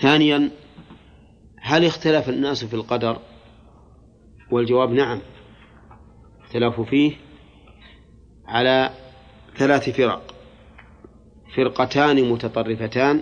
ثانيا 0.00 0.50
هل 1.60 1.84
اختلف 1.84 2.28
الناس 2.28 2.64
في 2.64 2.74
القدر؟ 2.74 3.18
والجواب 4.50 4.92
نعم. 4.92 5.20
اختلفوا 6.44 6.84
فيه 6.84 7.12
على 8.46 8.90
ثلاث 9.56 9.90
فرق. 9.90 10.34
فرقتان 11.56 12.30
متطرفتان 12.30 13.20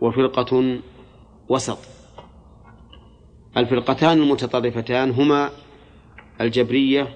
وفرقة 0.00 0.78
وسط. 1.48 1.78
الفرقتان 3.56 4.18
المتطرفتان 4.18 5.10
هما 5.10 5.50
الجبرية 6.40 7.14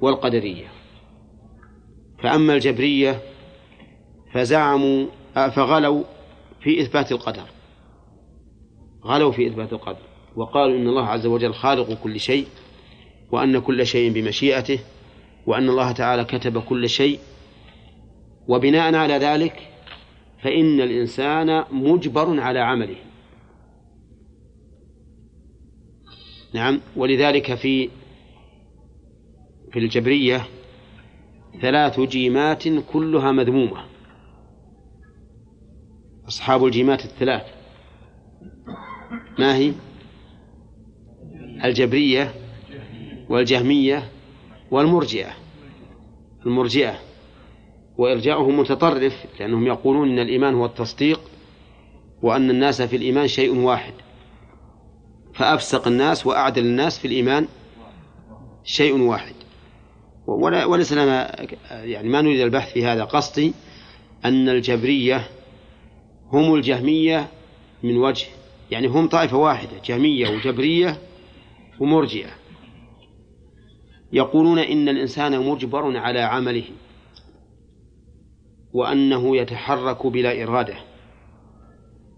والقدرية. 0.00 0.66
فأما 2.18 2.54
الجبرية 2.54 3.22
فزعموا 4.32 5.06
فغلوا 5.34 6.04
في 6.60 6.80
إثبات 6.80 7.12
القدر. 7.12 7.44
غلوا 9.04 9.32
في 9.32 9.46
إثبات 9.46 9.72
القدر. 9.72 10.02
وقالوا 10.36 10.76
إن 10.76 10.88
الله 10.88 11.06
عز 11.06 11.26
وجل 11.26 11.54
خالق 11.54 11.92
كل 12.02 12.20
شيء 12.20 12.46
وأن 13.32 13.58
كل 13.58 13.86
شيء 13.86 14.12
بمشيئته 14.12 14.78
وأن 15.46 15.68
الله 15.68 15.92
تعالى 15.92 16.24
كتب 16.24 16.58
كل 16.62 16.88
شيء. 16.88 17.18
وبناء 18.48 18.94
على 18.94 19.14
ذلك 19.14 19.68
فإن 20.42 20.80
الإنسان 20.80 21.64
مجبر 21.72 22.40
على 22.40 22.58
عمله. 22.58 22.96
نعم. 26.54 26.80
ولذلك 26.96 27.54
في 27.54 27.88
في 29.72 29.78
الجبرية 29.78 30.48
ثلاث 31.60 32.00
جيمات 32.00 32.64
كلها 32.92 33.32
مذمومة. 33.32 33.84
أصحاب 36.28 36.64
الجيمات 36.64 37.04
الثلاث. 37.04 37.42
ما 39.38 39.56
هي؟ 39.56 39.72
الجبرية 41.64 42.34
والجهمية 43.28 44.10
والمرجئة. 44.70 45.32
المرجئة. 46.46 46.98
وإرجاؤهم 47.98 48.58
متطرف 48.58 49.26
لأنهم 49.40 49.66
يقولون 49.66 50.10
إن 50.10 50.18
الإيمان 50.18 50.54
هو 50.54 50.66
التصديق 50.66 51.20
وأن 52.22 52.50
الناس 52.50 52.82
في 52.82 52.96
الإيمان 52.96 53.28
شيء 53.28 53.58
واحد. 53.58 53.94
فأفسق 55.34 55.88
الناس 55.88 56.26
وأعدل 56.26 56.66
الناس 56.66 56.98
في 56.98 57.08
الإيمان 57.08 57.48
شيء 58.64 59.00
واحد. 59.00 59.35
وليس 60.26 60.92
لنا 60.92 61.46
يعني 61.70 62.08
ما 62.08 62.20
نريد 62.20 62.40
البحث 62.40 62.72
في 62.72 62.86
هذا. 62.86 63.04
قصدي 63.04 63.52
أن 64.24 64.48
الجبرية 64.48 65.28
هم 66.32 66.54
الجهمية 66.54 67.28
من 67.82 67.96
وجه 67.96 68.26
يعني 68.70 68.86
هم 68.86 69.08
طائفة 69.08 69.36
واحدة 69.36 69.70
جهمية 69.84 70.28
وجبرية 70.28 70.98
ومرجئة. 71.80 72.30
يقولون 74.12 74.58
إن 74.58 74.88
الإنسان 74.88 75.40
مجبر 75.40 75.96
على 75.96 76.20
عمله 76.20 76.64
وأنه 78.72 79.36
يتحرك 79.36 80.06
بلا 80.06 80.42
إرادة 80.42 80.74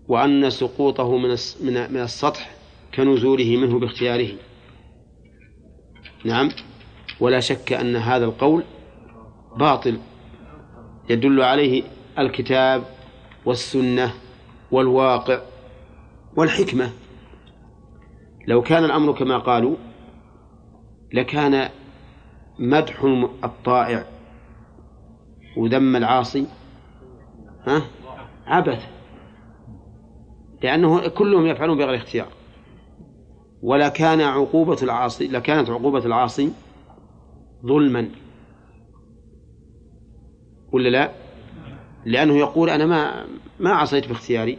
وأن 0.08 0.50
سقوطه 0.50 1.16
من 1.16 1.28
من 1.62 2.00
السطح 2.00 2.50
كنزوله 2.94 3.56
منه 3.56 3.78
باختياره. 3.78 4.32
نعم؟ 6.24 6.50
ولا 7.20 7.40
شك 7.40 7.72
أن 7.72 7.96
هذا 7.96 8.24
القول 8.24 8.64
باطل 9.56 9.98
يدل 11.10 11.42
عليه 11.42 11.82
الكتاب 12.18 12.84
والسنة 13.44 14.14
والواقع 14.70 15.40
والحكمة. 16.36 16.90
لو 18.46 18.62
كان 18.62 18.84
الأمر 18.84 19.12
كما 19.12 19.38
قالوا 19.38 19.76
لكان 21.12 21.68
مدح 22.58 23.04
الطائع 23.44 24.04
وذم 25.56 25.96
العاصي 25.96 26.46
ها؟ 27.66 27.82
عبث. 28.46 28.86
لأنه 30.62 31.08
كلهم 31.08 31.46
يفعلون 31.46 31.78
بغير 31.78 31.94
اختيار. 31.94 32.28
ولا 33.62 33.88
كان 33.88 34.20
عقوبة 34.20 34.76
العاصي 34.82 35.28
لكانت 35.28 35.70
عقوبة 35.70 36.06
العاصي 36.06 36.52
ظلما 37.66 38.10
ولا 40.72 40.88
لا؟ 40.88 41.10
لأنه 42.04 42.36
يقول 42.36 42.70
أنا 42.70 42.86
ما 42.86 43.26
ما 43.60 43.70
عصيت 43.70 44.08
باختياري 44.08 44.58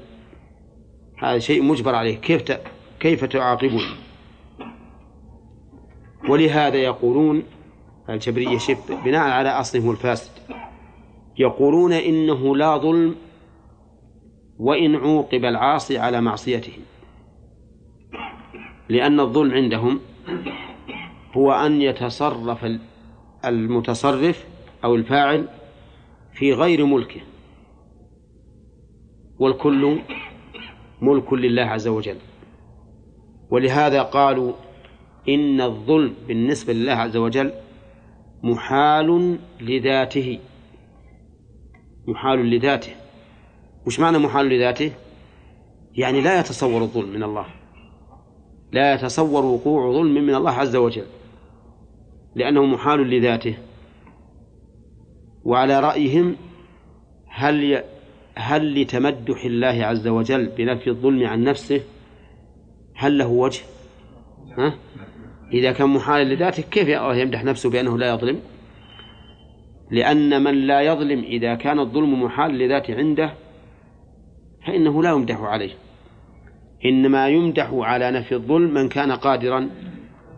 هذا 1.17 1.39
شيء 1.39 1.63
مجبر 1.63 1.95
عليه 1.95 2.17
كيف 2.17 2.41
ت... 2.41 2.61
كيف 2.99 3.25
تعاقبني؟ 3.25 3.81
ولهذا 6.29 6.77
يقولون 6.77 7.43
الجبرية 8.09 8.57
شف 8.57 8.91
بناء 9.05 9.29
على 9.29 9.49
أصلهم 9.49 9.91
الفاسد 9.91 10.31
يقولون 11.37 11.93
إنه 11.93 12.55
لا 12.55 12.77
ظلم 12.77 13.15
وإن 14.59 14.95
عوقب 14.95 15.45
العاصي 15.45 15.97
على 15.97 16.21
معصيته 16.21 16.73
لأن 18.89 19.19
الظلم 19.19 19.51
عندهم 19.51 19.99
هو 21.33 21.51
أن 21.51 21.81
يتصرف 21.81 22.65
المتصرف 23.45 24.47
أو 24.83 24.95
الفاعل 24.95 25.47
في 26.33 26.53
غير 26.53 26.85
ملكه 26.85 27.21
والكل 29.39 29.99
ملك 31.01 31.33
لله 31.33 31.61
عز 31.61 31.87
وجل. 31.87 32.17
ولهذا 33.49 34.01
قالوا 34.01 34.53
إن 35.29 35.61
الظلم 35.61 36.13
بالنسبة 36.27 36.73
لله 36.73 36.93
عز 36.93 37.17
وجل 37.17 37.51
محال 38.43 39.37
لذاته. 39.61 40.39
محال 42.07 42.49
لذاته. 42.49 42.91
وش 43.87 43.99
معنى 43.99 44.17
محال 44.17 44.49
لذاته؟ 44.49 44.91
يعني 45.95 46.21
لا 46.21 46.39
يتصور 46.39 46.81
الظلم 46.81 47.09
من 47.09 47.23
الله. 47.23 47.45
لا 48.71 48.93
يتصور 48.93 49.45
وقوع 49.45 49.91
ظلم 49.91 50.13
من 50.13 50.35
الله 50.35 50.51
عز 50.51 50.75
وجل. 50.75 51.05
لأنه 52.35 52.65
محال 52.65 53.09
لذاته 53.09 53.57
وعلى 55.45 55.79
رأيهم 55.79 56.35
هل. 57.27 57.83
هل 58.39 58.81
لتمدح 58.81 59.45
الله 59.45 59.85
عز 59.85 60.07
وجل 60.07 60.45
بنفي 60.57 60.89
الظلم 60.89 61.27
عن 61.27 61.43
نفسه 61.43 61.81
هل 62.95 63.17
له 63.17 63.27
وجه؟ 63.27 63.61
ها؟ 64.57 64.75
إذا 65.53 65.71
كان 65.71 65.89
محالا 65.89 66.33
لذاته 66.33 66.63
كيف 66.63 66.87
يمدح 66.87 67.43
نفسه 67.43 67.69
بأنه 67.69 67.97
لا 67.97 68.09
يظلم؟ 68.13 68.39
لأن 69.91 70.43
من 70.43 70.53
لا 70.53 70.81
يظلم 70.81 71.19
إذا 71.19 71.55
كان 71.55 71.79
الظلم 71.79 72.23
محال 72.23 72.57
لذاته 72.57 72.95
عنده 72.95 73.33
فإنه 74.67 75.03
لا 75.03 75.09
يمدح 75.09 75.41
عليه 75.41 75.71
إنما 76.85 77.29
يمدح 77.29 77.69
على 77.73 78.11
نفي 78.11 78.35
الظلم 78.35 78.73
من 78.73 78.89
كان 78.89 79.11
قادرا 79.11 79.69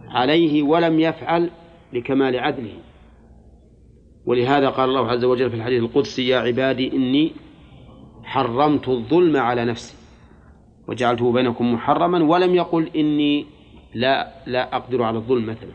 عليه 0.10 0.64
ولم 0.64 1.00
يفعل 1.00 1.50
لكمال 1.94 2.40
عدله. 2.40 2.74
ولهذا 4.26 4.70
قال 4.70 4.90
الله 4.90 5.08
عز 5.12 5.24
وجل 5.24 5.50
في 5.50 5.56
الحديث 5.56 5.84
القدسي 5.84 6.28
يا 6.28 6.38
عبادي 6.38 6.94
إني 6.94 7.32
حرمت 8.24 8.90
الظلم 8.90 9.38
على 9.38 9.66
نفسي 9.66 9.96
وجعلته 10.88 11.32
بينكم 11.32 11.74
محرما 11.74 12.24
ولم 12.24 12.56
يقل 12.56 12.90
إني 12.96 13.46
لا 13.94 14.32
لا 14.46 14.76
أقدر 14.76 15.04
على 15.04 15.18
الظلم 15.18 15.46
مثلا. 15.46 15.74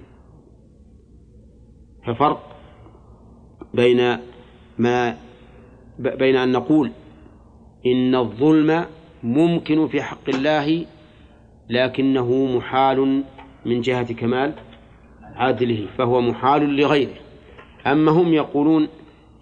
ففرق 2.07 2.57
بين 3.75 4.19
ما 4.79 5.17
بين 5.99 6.37
أن 6.37 6.53
نقول 6.53 6.91
إن 7.87 8.15
الظلم 8.15 8.85
ممكن 9.23 9.89
في 9.89 10.03
حق 10.03 10.29
الله 10.29 10.87
لكنه 11.71 12.57
محال 12.57 13.23
من 13.67 13.81
جهة 13.81 14.13
كمال 14.13 14.55
عدله 15.37 15.87
فهو 15.99 16.21
محال 16.21 16.77
لغيره. 16.77 17.15
أما 17.87 18.13
هم 18.13 18.35
يقولون 18.35 18.89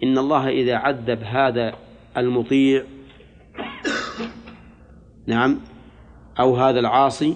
إن 0.03 0.17
الله 0.17 0.49
إذا 0.49 0.75
عذب 0.75 1.23
هذا 1.23 1.75
المطيع 2.17 2.83
نعم 5.27 5.59
أو 6.39 6.55
هذا 6.55 6.79
العاصي 6.79 7.35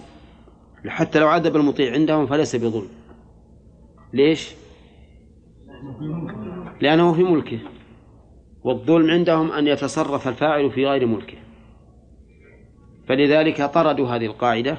حتى 0.88 1.20
لو 1.20 1.28
عذب 1.28 1.56
المطيع 1.56 1.94
عندهم 1.94 2.26
فليس 2.26 2.56
بظلم. 2.56 2.90
ليش؟ 4.14 4.54
لأنه 6.82 7.14
في 7.14 7.24
ملكه. 7.24 7.60
والظلم 8.64 9.12
عندهم 9.12 9.52
أن 9.52 9.68
يتصرف 9.68 10.28
الفاعل 10.28 10.72
في 10.72 10.88
غير 10.88 11.06
ملكه. 11.06 11.38
فلذلك 13.08 13.62
طردوا 13.62 14.08
هذه 14.08 14.26
القاعدة 14.26 14.78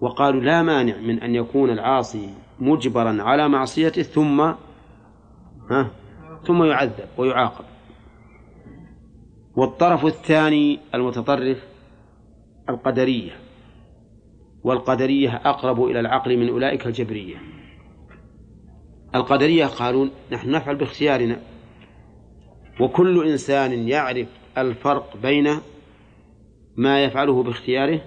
وقالوا 0.00 0.40
لا 0.40 0.62
مانع 0.62 0.96
من 0.96 1.20
أن 1.20 1.34
يكون 1.34 1.70
العاصي 1.70 2.30
مجبرا 2.60 3.22
على 3.22 3.48
معصيته 3.48 4.02
ثم 4.02 4.40
ها 5.70 5.90
ثم 6.46 6.64
يعذب 6.64 7.08
ويعاقب. 7.18 7.64
والطرف 9.56 10.06
الثاني 10.06 10.78
المتطرف 10.94 11.66
القدرية 12.68 13.32
والقدرية 14.64 15.36
أقرب 15.44 15.84
إلى 15.84 16.00
العقل 16.00 16.36
من 16.36 16.48
أولئك 16.48 16.86
الجبرية. 16.86 17.36
القدرية 19.14 19.66
قالون 19.66 20.10
نحن 20.32 20.50
نفعل 20.50 20.76
باختيارنا. 20.76 21.40
وكل 22.80 23.28
إنسان 23.30 23.88
يعرف 23.88 24.28
الفرق 24.58 25.16
بين 25.22 25.56
ما 26.76 27.04
يفعله 27.04 27.42
باختياره 27.42 28.00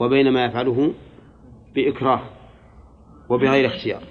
وبين 0.00 0.32
ما 0.32 0.44
يفعله 0.44 0.94
بإكراه. 1.74 2.37
وبغير 3.28 3.66
اختيار. 3.66 4.02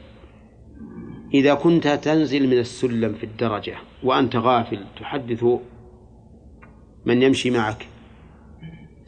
إذا 1.34 1.54
كنت 1.54 1.88
تنزل 1.88 2.48
من 2.48 2.58
السلم 2.58 3.14
في 3.14 3.24
الدرجة 3.24 3.78
وأنت 4.04 4.36
غافل 4.36 4.86
تحدث 5.00 5.46
من 7.06 7.22
يمشي 7.22 7.52
معك 7.52 7.88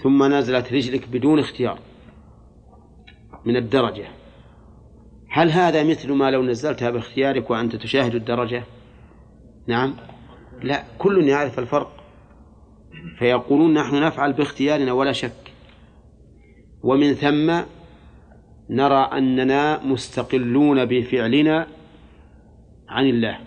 ثم 0.04 0.24
نزلت 0.34 0.74
رجلك 0.74 1.10
بدون 1.10 1.40
اختيار 1.40 1.80
من 3.46 3.56
الدرجة 3.56 4.08
هل 5.30 5.52
هذا 5.52 5.84
مثل 5.84 6.12
ما 6.12 6.32
لو 6.32 6.44
نزلتها 6.44 6.90
باختيارك 6.90 7.50
وأنت 7.50 7.76
تشاهد 7.76 8.16
الدرجة؟ 8.16 8.64
نعم. 9.68 9.96
لا 10.64 10.84
كل 10.98 11.28
يعرف 11.28 11.60
الفرق. 11.60 11.92
فيقولون 13.20 13.74
نحن 13.74 14.04
نفعل 14.04 14.34
باختيارنا 14.34 14.92
ولا 14.94 15.12
شك. 15.12 15.52
ومن 16.84 17.14
ثم 17.14 17.62
نرى 18.70 19.10
أننا 19.14 19.84
مستقلون 19.84 20.86
بفعلنا 20.86 21.68
عن 22.90 23.06
الله 23.06 23.40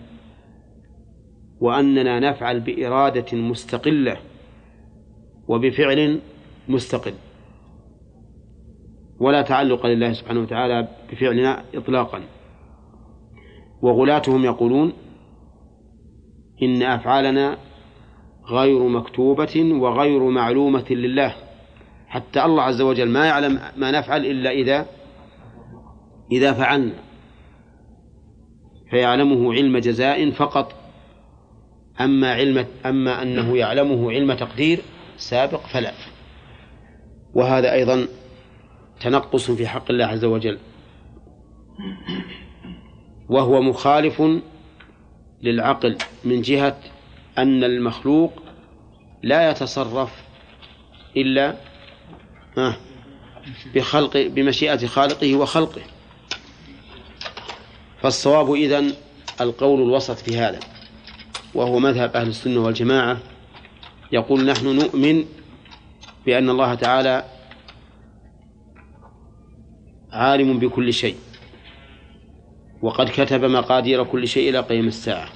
وأننا 1.59 2.19
نفعل 2.19 2.59
بإرادة 2.59 3.37
مستقلة 3.37 4.17
وبفعل 5.47 6.19
مستقل 6.67 7.13
ولا 9.19 9.41
تعلق 9.41 9.85
لله 9.85 10.13
سبحانه 10.13 10.39
وتعالى 10.39 10.87
بفعلنا 11.11 11.63
إطلاقا. 11.75 12.21
وغلاتهم 13.81 14.45
يقولون 14.45 14.93
إن 16.63 16.83
أفعالنا 16.83 17.57
غير 18.49 18.87
مكتوبة 18.87 19.73
وغير 19.73 20.23
معلومة 20.23 20.85
لله 20.89 21.35
حتى 22.07 22.45
الله 22.45 22.63
عز 22.63 22.81
وجل 22.81 23.09
ما 23.09 23.25
يعلم 23.25 23.59
ما 23.77 23.91
نفعل 23.91 24.25
إلا 24.25 24.51
إذا 24.51 24.85
إذا 26.31 26.53
فعلنا 26.53 26.93
فيعلمه 28.89 29.53
علم 29.53 29.77
جزاء 29.77 30.31
فقط. 30.31 30.75
أما 32.01 32.33
علم 32.33 32.65
أما 32.85 33.21
أنه 33.21 33.57
يعلمه 33.57 34.11
علم 34.11 34.33
تقدير 34.33 34.81
سابق 35.17 35.59
فلا. 35.59 35.93
وهذا 37.33 37.73
أيضا 37.73 38.07
تنقص 38.99 39.51
في 39.51 39.67
حق 39.67 39.91
الله 39.91 40.05
عز 40.05 40.25
وجل. 40.25 40.59
وهو 43.29 43.61
مخالف 43.61 44.23
للعقل 45.41 45.97
من 46.25 46.41
جهة 46.41 46.77
أن 47.37 47.63
المخلوق 47.63 48.43
لا 49.23 49.51
يتصرف 49.51 50.23
إلا 51.17 51.55
بخلق 53.75 54.17
بمشيئة 54.17 54.87
خالقه 54.87 55.35
وخلقه. 55.35 55.81
فالصواب 58.03 58.53
إذن 58.53 58.93
القول 59.41 59.81
الوسط 59.81 60.15
في 60.17 60.37
هذا 60.37 60.59
وهو 61.53 61.79
مذهب 61.79 62.15
أهل 62.15 62.27
السنة 62.27 62.59
والجماعة 62.59 63.17
يقول 64.11 64.45
نحن 64.45 64.75
نؤمن 64.75 65.25
بأن 66.25 66.49
الله 66.49 66.73
تعالى 66.73 67.25
عالم 70.11 70.59
بكل 70.59 70.93
شيء 70.93 71.15
وقد 72.81 73.09
كتب 73.09 73.45
مقادير 73.45 74.03
كل 74.03 74.27
شيء 74.27 74.49
إلى 74.49 74.59
قيم 74.59 74.87
الساعة 74.87 75.29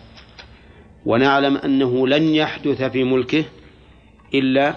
ونعلم 1.05 1.57
أنه 1.57 2.07
لن 2.07 2.23
يحدث 2.35 2.83
في 2.83 3.03
ملكه 3.03 3.45
إلا 4.33 4.75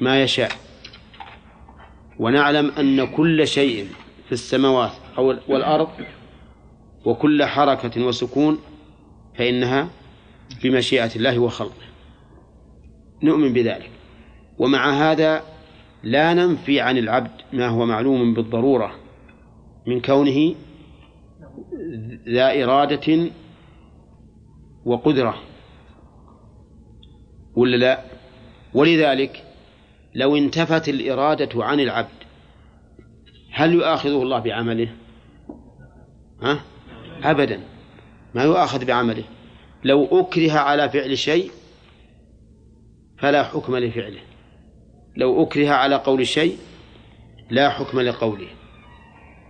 ما 0.00 0.22
يشاء 0.22 0.52
ونعلم 2.18 2.70
أن 2.78 3.06
كل 3.06 3.46
شيء 3.48 3.88
في 4.26 4.32
السماوات 4.32 4.92
أو 5.18 5.36
والأرض 5.48 5.88
وكل 7.06 7.44
حركة 7.44 8.04
وسكون 8.04 8.58
فإنها 9.34 9.88
بمشيئة 10.62 11.16
الله 11.16 11.38
وخلقه. 11.38 11.86
نؤمن 13.22 13.52
بذلك. 13.52 13.90
ومع 14.58 14.90
هذا 14.90 15.42
لا 16.02 16.34
ننفي 16.34 16.80
عن 16.80 16.98
العبد 16.98 17.30
ما 17.52 17.68
هو 17.68 17.86
معلوم 17.86 18.34
بالضرورة 18.34 18.94
من 19.86 20.00
كونه 20.00 20.54
ذا 22.28 22.64
إرادة 22.64 23.30
وقدرة. 24.84 25.34
ولا 27.56 27.76
لا؟ 27.76 28.04
ولذلك 28.74 29.44
لو 30.14 30.36
انتفت 30.36 30.88
الإرادة 30.88 31.64
عن 31.64 31.80
العبد 31.80 32.08
هل 33.52 33.74
يؤاخذه 33.74 34.22
الله 34.22 34.38
بعمله؟ 34.38 34.88
ها؟ 36.42 36.60
أبدا. 37.24 37.60
ما 38.34 38.42
يؤاخذ 38.42 38.84
بعمله. 38.84 39.24
لو 39.84 40.20
أكره 40.20 40.52
على 40.52 40.88
فعل 40.88 41.18
شيء 41.18 41.50
فلا 43.18 43.44
حكم 43.44 43.76
لفعله. 43.76 44.20
لو 45.16 45.42
أكره 45.42 45.68
على 45.68 45.96
قول 45.96 46.26
شيء 46.26 46.58
لا 47.50 47.70
حكم 47.70 48.00
لقوله 48.00 48.48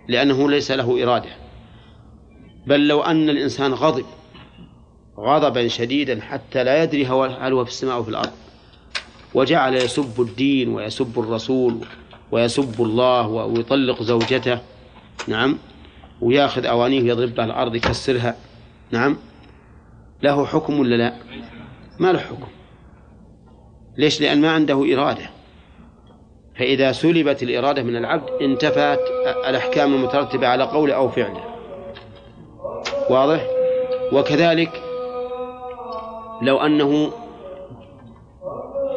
لأنه 0.08 0.50
ليس 0.50 0.70
له 0.70 1.02
إرادة. 1.02 1.30
بل 2.66 2.88
لو 2.88 3.02
أن 3.02 3.30
الإنسان 3.30 3.74
غضب 3.74 4.04
غضبا 5.18 5.68
شديدا 5.68 6.20
حتى 6.20 6.64
لا 6.64 6.82
يدري 6.82 7.06
هل 7.06 7.52
هو 7.52 7.64
في 7.64 7.70
السماء 7.70 7.94
أو 7.94 8.02
في 8.02 8.08
الأرض 8.08 8.32
وجعل 9.34 9.74
يسب 9.74 10.20
الدين 10.20 10.68
ويسب 10.68 11.18
الرسول 11.18 11.78
ويسب 12.32 12.82
الله 12.82 13.28
ويطلق 13.28 14.02
زوجته. 14.02 14.58
نعم. 15.28 15.58
وياخذ 16.20 16.66
أوانيه 16.66 17.02
يضرب 17.02 17.34
بها 17.34 17.44
الأرض 17.44 17.74
يكسرها. 17.74 18.36
نعم. 18.90 19.16
له 20.22 20.46
حكم 20.46 20.80
ولا 20.80 20.94
لا؟ 20.94 21.14
ما 21.98 22.12
له 22.12 22.18
حكم. 22.18 22.48
ليش؟ 23.96 24.20
لأن 24.20 24.40
ما 24.40 24.50
عنده 24.50 24.94
إرادة. 24.94 25.30
فإذا 26.58 26.92
سلبت 26.92 27.42
الإرادة 27.42 27.82
من 27.82 27.96
العبد 27.96 28.30
انتفت 28.42 29.00
الأحكام 29.48 29.94
المترتبة 29.94 30.46
على 30.46 30.64
قول 30.64 30.90
أو 30.90 31.08
فعله 31.08 31.44
واضح؟ 33.10 33.46
وكذلك 34.12 34.82
لو 36.42 36.58
أنه 36.58 37.12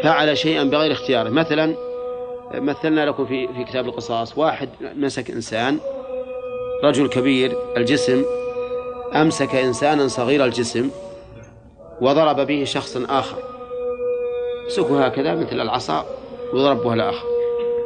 فعل 0.04 0.38
شيئا 0.38 0.64
بغير 0.64 0.92
اختياره. 0.92 1.30
مثلا 1.30 1.76
مثلنا 2.54 3.06
لكم 3.06 3.26
في 3.26 3.48
في 3.48 3.64
كتاب 3.64 3.86
القصاص. 3.86 4.38
واحد 4.38 4.70
مسك 4.82 5.32
إنسان 5.32 5.80
رجل 6.84 7.10
كبير 7.10 7.58
الجسم 7.78 8.26
أمسك 9.16 9.56
إنسانا 9.56 10.08
صغير 10.08 10.46
الجسم 10.46 10.90
وضرب 12.02 12.48
به 12.48 12.64
شخصا 12.64 13.06
آخر. 13.10 13.38
مسكه 14.68 15.06
هكذا 15.06 15.36
مثل 15.36 15.62
العصا 15.62 16.06
وضرب 16.54 16.84
بها 16.84 16.94
الآخر. 16.94 17.26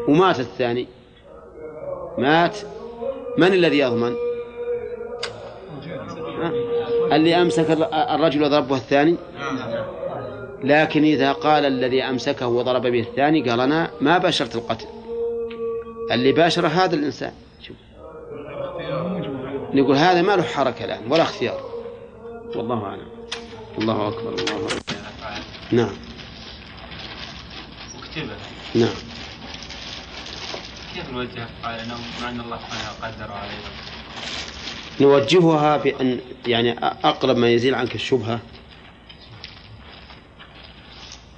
ومات 0.07 0.39
الثاني. 0.39 0.87
مات. 2.17 2.57
من 3.37 3.53
الذي 3.53 3.79
يضمن 3.79 4.15
اللي 7.11 7.35
أمسك 7.35 7.71
الرجل 7.93 8.43
وضربه 8.43 8.75
الثاني؟ 8.75 9.15
لكن 10.63 11.03
إذا 11.03 11.31
قال 11.31 11.65
الذي 11.65 12.03
أمسكه 12.03 12.47
وضرب 12.47 12.81
به 12.81 12.99
الثاني 12.99 13.49
قال 13.49 13.59
أنا 13.59 13.91
ما 14.01 14.17
باشرت 14.17 14.55
القتل. 14.55 14.85
اللي 16.11 16.31
باشر 16.31 16.67
هذا 16.67 16.95
الإنسان. 16.95 17.31
نقول 19.73 19.95
هذا 19.95 20.21
ما 20.21 20.35
له 20.35 20.43
حركة 20.43 20.85
الآن 20.85 21.11
ولا 21.11 21.23
اختيار. 21.23 21.61
والله 22.55 22.85
أعلم. 22.85 23.07
الله 23.77 24.07
أكبر 24.07 24.29
الله 24.29 24.65
أكبر. 24.67 24.81
نعم. 25.71 25.93
مكتبة. 27.97 28.35
نعم. 28.75 28.95
كيف 30.95 31.11
نوجه 31.11 31.47
قال 31.63 31.79
انه 31.79 31.95
مع 32.21 32.29
أن 32.29 32.39
الله 32.39 32.57
سبحانه 32.57 33.13
قدر 33.15 33.31
عليه 33.31 33.57
نوجهها 35.01 35.77
بأن 35.77 36.19
يعني 36.47 36.79
أقرب 36.79 37.37
ما 37.37 37.49
يزيل 37.49 37.75
عنك 37.75 37.95
الشبهة؟ 37.95 38.39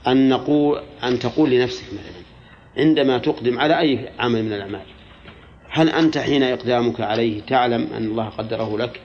أن 0.08 0.30
نقول 0.30 0.84
أن 1.04 1.20
تقول 1.20 1.50
لنفسك 1.50 1.84
مثلا 1.94 2.24
عندما 2.78 3.18
تقدم 3.18 3.60
على 3.60 3.80
أي 3.80 4.10
عمل 4.20 4.44
من 4.44 4.54
الأعمال 4.54 4.95
هل 5.76 5.90
أنت 5.90 6.18
حين 6.18 6.44
إقدامك 6.44 7.02
عليه 7.02 7.42
تعلم 7.42 7.88
أن 7.94 8.04
الله 8.04 8.30
قدره 8.30 8.78
لك؟ 8.78 9.02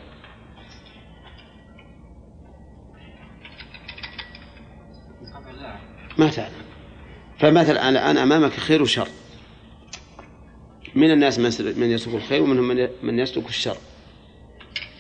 ما 6.19 6.31
تعلم. 6.31 6.53
فمثلا 7.39 7.89
الآن 7.89 8.17
أمامك 8.17 8.53
خير 8.53 8.83
وشر. 8.83 9.09
من 10.95 11.11
الناس 11.11 11.39
من 11.79 11.91
يسلك 11.91 12.15
الخير 12.15 12.43
ومنهم 12.43 12.89
من 13.03 13.19
يسلك 13.19 13.49
الشر. 13.49 13.77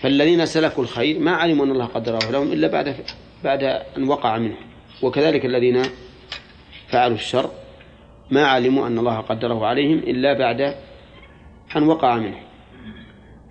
فالذين 0.02 0.46
سلكوا 0.46 0.84
الخير 0.84 1.18
ما 1.18 1.30
علموا 1.30 1.66
أن 1.66 1.70
الله 1.70 1.86
قدره 1.86 2.30
لهم 2.30 2.52
إلا 2.52 2.68
بعد 2.68 2.96
بعد 3.44 3.62
أن 3.96 4.08
وقع 4.08 4.38
منهم. 4.38 4.70
وكذلك 5.02 5.44
الذين 5.44 5.82
فعلوا 6.88 7.16
الشر 7.16 7.50
ما 8.30 8.46
علموا 8.46 8.86
أن 8.86 8.98
الله 8.98 9.20
قدره 9.20 9.66
عليهم 9.66 9.98
إلا 9.98 10.38
بعد 10.38 10.89
أن 11.76 11.82
وقع 11.82 12.16
منه. 12.16 12.40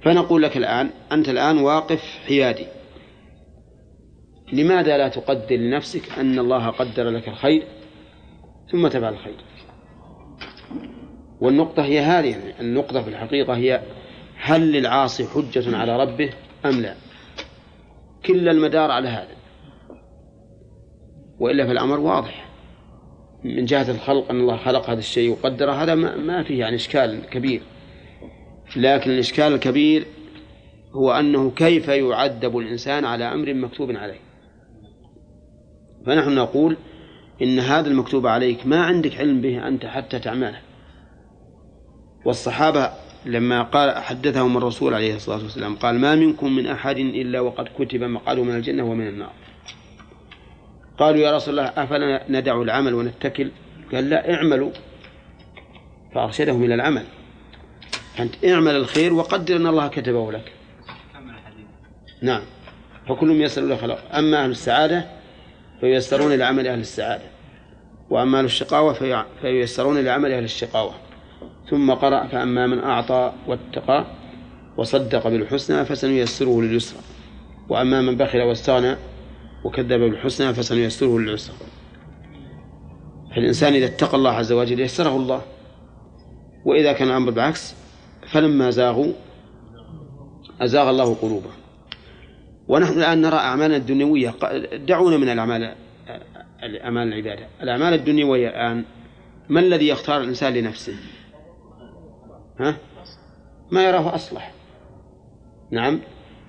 فنقول 0.01 0.43
لك 0.43 0.57
الآن 0.57 0.89
أنت 1.11 1.29
الآن 1.29 1.57
واقف 1.57 2.19
حيادي. 2.27 2.65
لماذا 4.53 4.97
لا 4.97 5.07
تقدر 5.07 5.55
لنفسك 5.55 6.19
أن 6.19 6.39
الله 6.39 6.67
قدر 6.67 7.09
لك 7.09 7.27
الخير 7.27 7.63
ثم 8.71 8.87
تفعل 8.87 9.13
الخير؟ 9.13 9.35
والنقطة 11.41 11.83
هي 11.83 11.99
هذه 11.99 12.35
النقطة 12.59 13.01
في 13.01 13.09
الحقيقة 13.09 13.55
هي 13.55 13.81
هل 14.35 14.71
للعاصي 14.71 15.27
حجة 15.27 15.77
على 15.77 15.97
ربه 15.97 16.29
أم 16.65 16.81
لا؟ 16.81 16.95
كل 18.25 18.49
المدار 18.49 18.91
على 18.91 19.07
هذا. 19.07 19.35
وإلا 21.39 21.67
فالأمر 21.67 21.99
واضح. 21.99 22.45
من 23.43 23.65
جهة 23.65 23.91
الخلق 23.91 24.29
أن 24.29 24.39
الله 24.39 24.57
خلق 24.57 24.89
هذا 24.89 24.99
الشيء 24.99 25.31
وقدره 25.31 25.71
هذا 25.71 25.95
ما 25.95 26.43
فيه 26.43 26.59
يعني 26.59 26.75
إشكال 26.75 27.29
كبير. 27.29 27.61
لكن 28.75 29.11
الإشكال 29.11 29.53
الكبير 29.53 30.05
هو 30.91 31.11
أنه 31.11 31.51
كيف 31.51 31.87
يعذب 31.87 32.57
الإنسان 32.57 33.05
على 33.05 33.33
أمر 33.33 33.53
مكتوب 33.53 33.91
عليه. 33.91 34.19
فنحن 36.05 36.35
نقول 36.35 36.77
إن 37.41 37.59
هذا 37.59 37.87
المكتوب 37.87 38.27
عليك 38.27 38.67
ما 38.67 38.85
عندك 38.85 39.17
علم 39.17 39.41
به 39.41 39.67
أنت 39.67 39.85
حتى 39.85 40.19
تعمله. 40.19 40.59
والصحابة 42.25 42.91
لما 43.25 43.63
قال 43.63 43.97
حدثهم 43.97 44.57
الرسول 44.57 44.93
عليه 44.93 45.15
الصلاة 45.15 45.43
والسلام 45.43 45.75
قال 45.75 45.99
ما 45.99 46.15
منكم 46.15 46.55
من 46.55 46.67
أحد 46.67 46.97
إلا 46.97 47.39
وقد 47.39 47.67
كتب 47.79 48.03
مقعده 48.03 48.43
من 48.43 48.55
الجنة 48.55 48.83
ومن 48.83 49.07
النار. 49.07 49.31
قالوا 50.97 51.19
يا 51.19 51.35
رسول 51.35 51.59
الله 51.59 51.71
أفلا 51.83 52.25
ندع 52.29 52.61
العمل 52.61 52.93
ونتكل؟ 52.93 53.51
قال 53.93 54.09
لا 54.09 54.33
اعملوا. 54.33 54.71
فأرشدهم 56.15 56.63
إلى 56.63 56.73
العمل. 56.73 57.03
أنت 58.19 58.45
اعمل 58.45 58.75
الخير 58.75 59.13
وقدر 59.13 59.55
أن 59.55 59.67
الله 59.67 59.87
كتبه 59.87 60.31
لك. 60.31 60.53
نعم. 62.21 62.41
فكل 63.09 63.27
ميسر 63.27 63.61
له 63.61 63.75
خلق 63.75 64.15
أما 64.15 64.43
أهل 64.43 64.51
السعادة 64.51 65.05
فييسرون 65.79 66.33
إلى 66.33 66.43
عمل 66.43 66.67
أهل 66.67 66.79
السعادة. 66.79 67.23
وأما 68.09 68.39
أهل 68.39 68.45
الشقاوة 68.45 69.23
فييسرون 69.41 69.97
إلى 69.97 70.09
عمل 70.09 70.31
أهل 70.31 70.43
الشقاوة. 70.43 70.93
ثم 71.69 71.91
قرأ 71.91 72.27
فأما 72.27 72.67
من 72.67 72.79
أعطى 72.79 73.33
واتقى 73.47 74.05
وصدق 74.77 75.27
بالحسنى 75.27 75.85
فسنيسره 75.85 76.61
لليسرى. 76.61 76.99
وأما 77.69 78.01
من 78.01 78.17
بخل 78.17 78.41
واستغنى 78.41 78.95
وكذب 79.63 79.99
بالحسنى 79.99 80.53
فسنيسره 80.53 81.19
للعسرى. 81.19 81.55
فالإنسان 83.35 83.73
إذا 83.73 83.85
اتقى 83.85 84.17
الله 84.17 84.31
عز 84.31 84.51
وجل 84.51 84.79
يسره 84.79 85.15
الله. 85.15 85.41
وإذا 86.65 86.93
كان 86.93 87.07
الأمر 87.07 87.31
بالعكس 87.31 87.75
فلما 88.31 88.69
زاغوا 88.69 89.13
أزاغ 90.61 90.89
الله 90.89 91.15
قلوبهم. 91.15 91.59
ونحن 92.67 92.99
الآن 92.99 93.21
نرى 93.21 93.35
أعمالنا 93.35 93.77
الدنيوية 93.77 94.33
دعونا 94.87 95.17
من 95.17 95.29
الأعمال 95.29 95.75
أعمال 96.83 97.07
العبادة. 97.07 97.47
الأعمال 97.61 97.93
الدنيوية 97.93 98.49
الآن 98.49 98.83
ما 99.49 99.59
الذي 99.59 99.87
يختار 99.87 100.21
الإنسان 100.21 100.53
لنفسه؟ 100.53 100.95
ها؟ 102.59 102.77
ما 103.71 103.83
يراه 103.83 104.15
أصلح. 104.15 104.51
نعم 105.71 105.99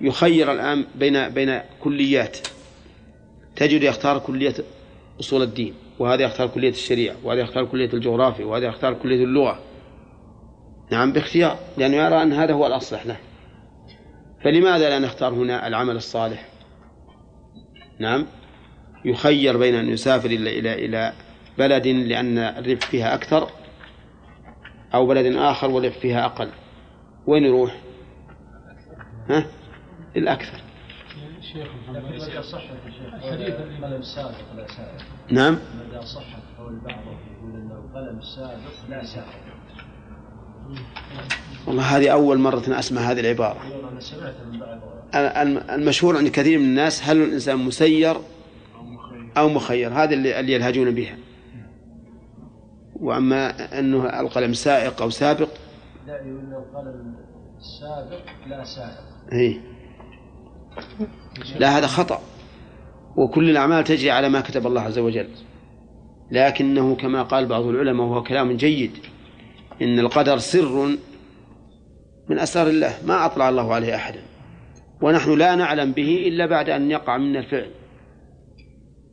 يخير 0.01 0.51
الآن 0.51 0.85
بين 0.95 1.29
بين 1.29 1.61
كليات. 1.83 2.37
تجد 3.55 3.83
يختار 3.83 4.19
كلية 4.19 4.53
أصول 5.19 5.41
الدين 5.41 5.73
وهذا 5.99 6.23
يختار 6.23 6.47
كلية 6.47 6.69
الشريعة 6.69 7.15
وهذا 7.23 7.41
يختار 7.41 7.65
كلية 7.65 7.89
الجغرافيا 7.93 8.45
وهذا 8.45 8.65
يختار 8.65 8.93
كلية 8.93 9.23
اللغة. 9.23 9.59
نعم 10.91 11.13
باختيار 11.13 11.57
لأنه 11.77 11.95
يرى 11.95 12.23
أن 12.23 12.33
هذا 12.33 12.53
هو 12.53 12.67
الأصلح 12.67 13.05
له. 13.05 13.17
فلماذا 14.43 14.89
لا 14.89 14.99
نختار 14.99 15.33
هنا 15.33 15.67
العمل 15.67 15.95
الصالح؟ 15.95 16.45
نعم 17.99 18.25
يخير 19.05 19.57
بين 19.57 19.75
أن 19.75 19.89
يسافر 19.89 20.29
إلى 20.29 20.59
إلى 20.59 20.85
إلى 20.85 21.13
بلد 21.57 21.87
لأن 21.87 22.37
الربح 22.37 22.85
فيها 22.85 23.15
أكثر 23.15 23.49
أو 24.93 25.07
بلد 25.07 25.35
آخر 25.35 25.69
والربح 25.69 25.97
فيها 25.97 26.25
أقل. 26.25 26.49
وين 27.27 27.43
يروح؟ 27.43 27.75
ها؟ 29.29 29.45
الأكثر. 30.15 30.61
شيخ 31.41 31.67
السابق 33.99 34.35
لا 34.55 34.67
نعم. 35.31 35.53
مدى 35.53 36.05
صحة 36.05 36.39
قول 36.57 36.79
بعضهم 36.79 37.17
يقول 37.31 37.55
أن 37.55 37.71
القلم 37.71 38.19
السابق 38.19 38.89
لا 38.89 39.03
سابق. 39.03 39.60
والله 41.67 41.83
هذه 41.83 42.09
أول 42.09 42.39
مرة 42.39 42.63
أسمع 42.67 43.01
هذه 43.01 43.19
العبارة. 43.19 43.57
المشهور 45.75 46.17
عند 46.17 46.27
كثير 46.27 46.59
من 46.59 46.65
الناس 46.65 47.03
هل 47.03 47.21
الإنسان 47.21 47.57
مسير 47.57 48.17
أو 49.37 49.49
مخير؟ 49.49 49.93
هذا 49.93 50.13
اللي 50.13 50.39
اللي 50.39 50.53
يلهجون 50.53 50.91
بها. 50.91 51.17
وأما 52.95 53.79
أنه 53.79 54.19
القلم 54.19 54.53
سائق 54.53 55.01
أو 55.01 55.09
سابق 55.09 55.49
لا 56.07 56.15
يقول 56.15 56.53
القلم 56.53 57.15
السابق 57.57 58.21
لا 58.47 58.63
سائق 58.63 58.97
هي. 59.31 59.59
لا 61.59 61.77
هذا 61.77 61.87
خطأ. 61.87 62.21
وكل 63.17 63.49
الأعمال 63.49 63.83
تجري 63.83 64.11
على 64.11 64.29
ما 64.29 64.41
كتب 64.41 64.67
الله 64.67 64.81
عز 64.81 64.99
وجل. 64.99 65.29
لكنه 66.31 66.95
كما 66.95 67.23
قال 67.23 67.45
بعض 67.45 67.63
العلماء 67.63 68.07
وهو 68.07 68.23
كلام 68.23 68.57
جيد. 68.57 68.91
إن 69.81 69.99
القدر 69.99 70.37
سر 70.37 70.97
من 72.29 72.39
أسرار 72.39 72.67
الله 72.67 72.93
ما 73.05 73.25
أطلع 73.25 73.49
الله 73.49 73.73
عليه 73.73 73.95
أحدا. 73.95 74.21
ونحن 75.01 75.37
لا 75.37 75.55
نعلم 75.55 75.91
به 75.91 76.27
إلا 76.27 76.45
بعد 76.45 76.69
أن 76.69 76.91
يقع 76.91 77.17
منا 77.17 77.39
الفعل. 77.39 77.71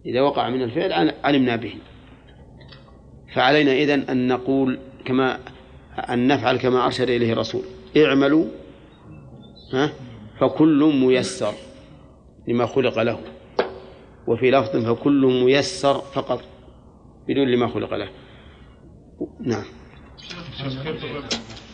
إذا 0.06 0.20
وقع 0.20 0.50
من 0.50 0.62
الفعل 0.62 1.14
علمنا 1.24 1.56
به. 1.56 1.74
فعلينا 3.34 3.72
إذن 3.72 4.00
أن 4.00 4.28
نقول 4.28 4.78
كما 5.04 5.38
أن 6.10 6.26
نفعل 6.26 6.56
كما 6.56 6.86
أرشد 6.86 7.10
إليه 7.10 7.32
الرسول. 7.32 7.62
اعملوا 7.96 8.44
ها 9.72 9.90
فكل 10.40 10.92
ميسر 10.94 11.52
لما 12.48 12.66
خلق 12.66 12.98
له. 12.98 13.18
وفي 14.26 14.50
لفظ 14.50 14.76
فكل 14.76 15.42
ميسر 15.44 15.94
فقط 15.94 16.40
بدون 17.28 17.48
لما 17.48 17.68
خلق 17.68 17.94
له. 17.94 18.08
نعم. 19.40 19.64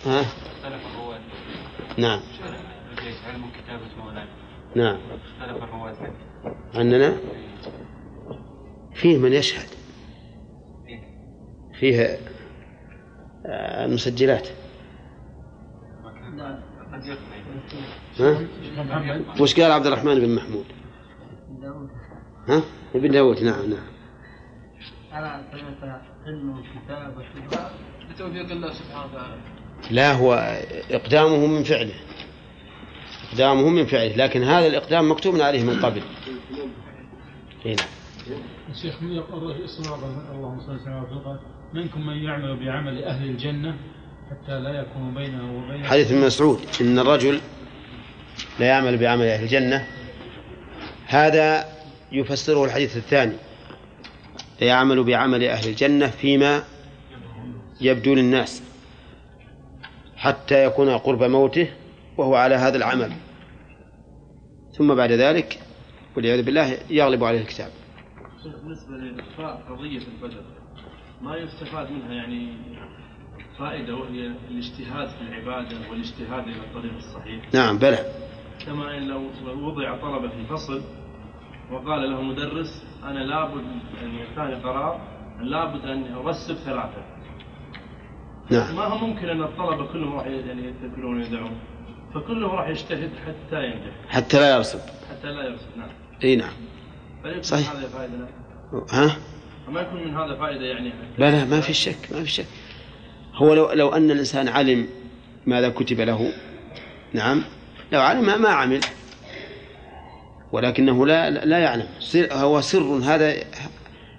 ها؟ 0.06 0.24
نعم. 1.98 2.20
علم 3.26 3.50
كتابة 3.50 3.96
مولانا 3.98 4.28
نعم. 4.76 4.98
اختلف 5.40 5.62
الرواة 5.62 5.96
عندنا؟ 6.74 7.16
فيه 8.94 9.18
من 9.18 9.32
يشهد. 9.32 9.68
فيه. 11.80 12.18
آه، 13.46 13.84
المسجلات 13.84 14.48
يخفي 17.04 18.20
ها؟ 18.20 18.46
وش 19.40 19.60
قال 19.60 19.72
عبد 19.72 19.86
الرحمن 19.86 20.14
بن 20.14 20.34
محمود؟ 20.34 20.64
ها؟ 22.48 22.62
ابن 22.94 23.10
داود 23.10 23.42
نعم 23.42 23.70
نعم. 23.70 23.93
سمعت 25.14 26.02
علم 26.26 26.58
الكتاب 26.58 27.14
بتوفيق 28.10 28.50
الله 28.50 28.72
سبحانه 28.72 29.04
وتعالى. 29.04 29.36
لا 29.90 30.12
هو 30.12 30.58
إقدامه 30.90 31.46
من 31.46 31.64
فعله. 31.64 31.94
إقدامه 33.30 33.68
من 33.68 33.86
فعله 33.86 34.16
لكن 34.16 34.42
هذا 34.42 34.66
الإقدام 34.66 35.10
مكتوب 35.10 35.40
عليه 35.40 35.62
من 35.62 35.80
قبل. 35.80 36.02
هنا. 37.64 37.76
الشيخ 38.70 38.94
اللهم 39.02 40.60
صل 40.60 40.74
وسلم 40.74 40.92
على 40.92 41.38
منكم 41.74 42.06
من 42.06 42.16
يعمل 42.16 42.56
بعمل 42.56 43.04
أهل 43.04 43.24
الجنة 43.24 43.76
حتى 44.30 44.60
لا 44.60 44.80
يكون 44.80 45.14
بينه 45.14 45.56
وبين 45.58 45.84
حديث 45.84 46.12
ابن 46.12 46.26
مسعود 46.26 46.60
إن 46.80 46.98
الرجل 46.98 47.40
لا 48.60 48.66
يعمل 48.66 48.96
بعمل 48.96 49.26
أهل 49.26 49.42
الجنة 49.42 49.86
هذا 51.06 51.64
يفسره 52.12 52.64
الحديث 52.64 52.96
الثاني. 52.96 53.36
لا 54.64 54.68
يعمل 54.68 55.04
بعمل 55.04 55.44
أهل 55.44 55.68
الجنة 55.68 56.06
فيما 56.06 56.64
يبدو 57.80 58.14
للناس 58.14 58.62
حتى 60.16 60.64
يكون 60.64 60.98
قرب 60.98 61.22
موته 61.22 61.70
وهو 62.16 62.34
على 62.34 62.54
هذا 62.54 62.76
العمل. 62.76 63.12
ثم 64.78 64.94
بعد 64.94 65.12
ذلك 65.12 65.60
والعياذ 66.16 66.42
بالله 66.42 66.78
يغلب 66.90 67.24
عليه 67.24 67.40
الكتاب. 67.40 67.70
بالنسبة 68.44 68.96
لإخفاء 68.96 69.62
قضية 69.68 70.02
البدر 70.06 70.42
ما 71.22 71.36
يستفاد 71.36 71.90
منها 71.90 72.12
يعني 72.12 72.56
فائدة 73.58 73.94
وهي 73.94 74.32
الاجتهاد 74.50 75.08
في 75.08 75.20
العبادة 75.20 75.90
والاجتهاد 75.90 76.48
إلى 76.48 76.60
الطريق 76.60 76.94
الصحيح؟ 76.94 77.54
نعم 77.54 77.78
بلى. 77.78 77.98
كما 78.66 78.98
إن 78.98 79.08
لو 79.08 79.22
وضع 79.46 79.96
طلبة 79.96 80.28
في 80.28 80.46
فصل 80.46 80.82
وقال 81.72 82.10
له 82.10 82.22
مدرس 82.22 82.84
أنا 83.04 83.18
لابد 83.18 83.64
أن 84.02 84.14
يعطاني 84.14 84.54
قرار 84.54 85.00
أن 85.40 85.44
لابد 85.46 85.84
أن 85.84 86.14
أرسب 86.14 86.54
ثلاثة. 86.54 87.04
نعم. 88.50 88.76
ما 88.76 88.84
هو 88.84 89.06
ممكن 89.06 89.28
أن 89.28 89.42
الطلبة 89.42 89.86
كلهم 89.92 90.14
راح 90.14 90.26
يعني 90.26 90.68
يتذكرون 90.68 91.20
ويدعون؟ 91.22 91.56
فكلهم 92.14 92.50
راح 92.50 92.68
يجتهد 92.68 93.10
حتى 93.26 93.64
ينجح. 93.64 93.92
حتى 94.08 94.40
لا 94.40 94.56
يرسب. 94.56 94.80
حتى 95.10 95.26
لا 95.26 95.42
يرسب 95.48 95.66
نعم. 95.76 95.88
إي 96.24 96.36
نعم. 96.36 96.52
صحيح. 97.40 97.70
هذا 97.72 97.88
فائدة. 97.88 98.28
ها؟ 98.92 99.16
وما 99.68 99.80
يكون 99.80 100.04
من 100.04 100.16
هذا 100.16 100.34
فائدة 100.38 100.64
يعني 100.64 100.92
لا 101.18 101.30
لا 101.30 101.44
ما 101.44 101.60
في 101.60 101.72
شك 101.72 102.12
ما 102.12 102.22
في 102.24 102.30
شك. 102.30 102.46
هو 103.34 103.54
لو 103.54 103.72
لو 103.72 103.88
أن 103.88 104.10
الإنسان 104.10 104.48
علم 104.48 104.86
ماذا 105.46 105.68
كتب 105.68 106.00
له 106.00 106.32
نعم 107.12 107.42
لو 107.92 108.00
علم 108.00 108.26
ما- 108.26 108.36
ما 108.36 108.48
عمل 108.48 108.80
ولكنه 110.54 111.06
لا 111.06 111.30
لا 111.30 111.58
يعلم. 111.58 111.88
سر 112.00 112.32
هو 112.32 112.60
سر 112.60 112.82
هذا 112.82 113.44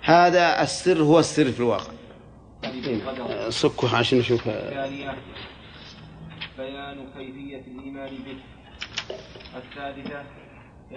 هذا 0.02 0.62
السر 0.62 1.02
هو 1.02 1.20
السر 1.20 1.52
في 1.52 1.60
الواقع. 1.60 1.92
صكوا 3.50 3.90
عشان 3.90 4.20
نشوف. 4.20 4.48
بيان 6.58 7.08
كيفية 7.18 7.64
الإيمان 7.68 8.14
به. 8.26 8.38
الثالثة 9.56 10.24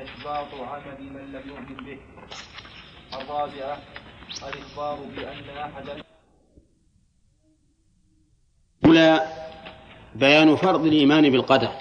إحباط 0.05 0.55
عمل 0.55 1.03
من 1.15 1.33
لم 1.33 1.43
يؤمن 1.49 1.77
به. 1.87 1.99
الرابعة 3.21 3.79
الإخبار 4.49 4.99
بأن 5.17 5.59
أحدا 5.59 6.03
أولى 8.85 9.27
بيان 10.15 10.57
فرض 10.57 10.87
الإيمان 10.87 11.31
بالقدر. 11.31 11.73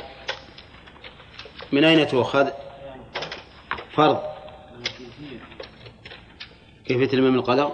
من 1.71 1.83
أين 1.83 2.07
تؤخذ؟ 2.07 2.66
فرض. 3.97 4.21
كيفية 6.85 7.05
الإيمان 7.05 7.33
بالقدر 7.33 7.71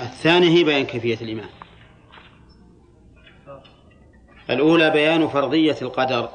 الثانية 0.00 0.48
هي 0.48 0.64
بيان 0.64 0.86
كيفية 0.86 1.14
الإيمان 1.14 1.48
الأولى 4.50 4.90
بيان 4.90 5.28
فرضية 5.28 5.76
القدر. 5.82 6.28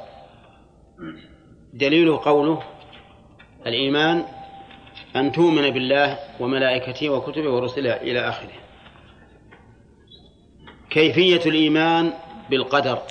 دليله 1.73 2.21
قوله 2.23 2.63
الإيمان 3.67 4.25
أن 5.15 5.31
تؤمن 5.31 5.69
بالله 5.69 6.19
وملائكته 6.39 7.09
وكتبه 7.09 7.49
ورسله 7.49 7.93
إلى 7.93 8.19
آخره. 8.29 8.59
كيفية 10.89 11.49
الإيمان 11.49 12.13
بالقدر؟ 12.49 13.01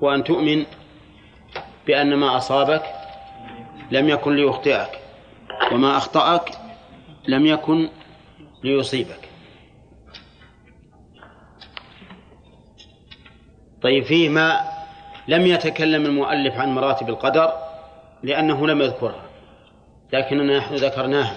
وأن 0.00 0.24
تؤمن 0.24 0.64
بأن 1.86 2.14
ما 2.14 2.36
أصابك 2.36 2.82
لم 3.90 4.08
يكن 4.08 4.36
ليخطئك 4.36 4.98
وما 5.72 5.96
أخطأك 5.96 6.50
لم 7.28 7.46
يكن 7.46 7.88
ليصيبك. 8.64 9.28
طيب 13.82 14.04
فيه 14.04 14.28
ما 14.28 14.60
لم 15.28 15.46
يتكلم 15.46 16.06
المؤلف 16.06 16.54
عن 16.54 16.74
مراتب 16.74 17.08
القدر 17.08 17.52
لأنه 18.22 18.66
لم 18.66 18.82
يذكرها 18.82 19.22
لكننا 20.12 20.58
نحن 20.58 20.74
ذكرناها 20.74 21.36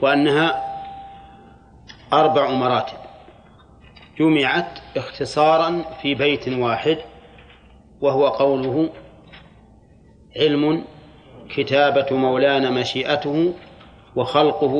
وأنها 0.00 0.64
أربع 2.12 2.50
مراتب 2.50 2.96
جمعت 4.18 4.78
اختصارا 4.96 5.84
في 6.02 6.14
بيت 6.14 6.48
واحد 6.48 6.98
وهو 8.00 8.28
قوله 8.28 8.90
علم 10.36 10.84
كتابة 11.56 12.16
مولانا 12.16 12.70
مشيئته 12.70 13.54
وخلقه 14.16 14.74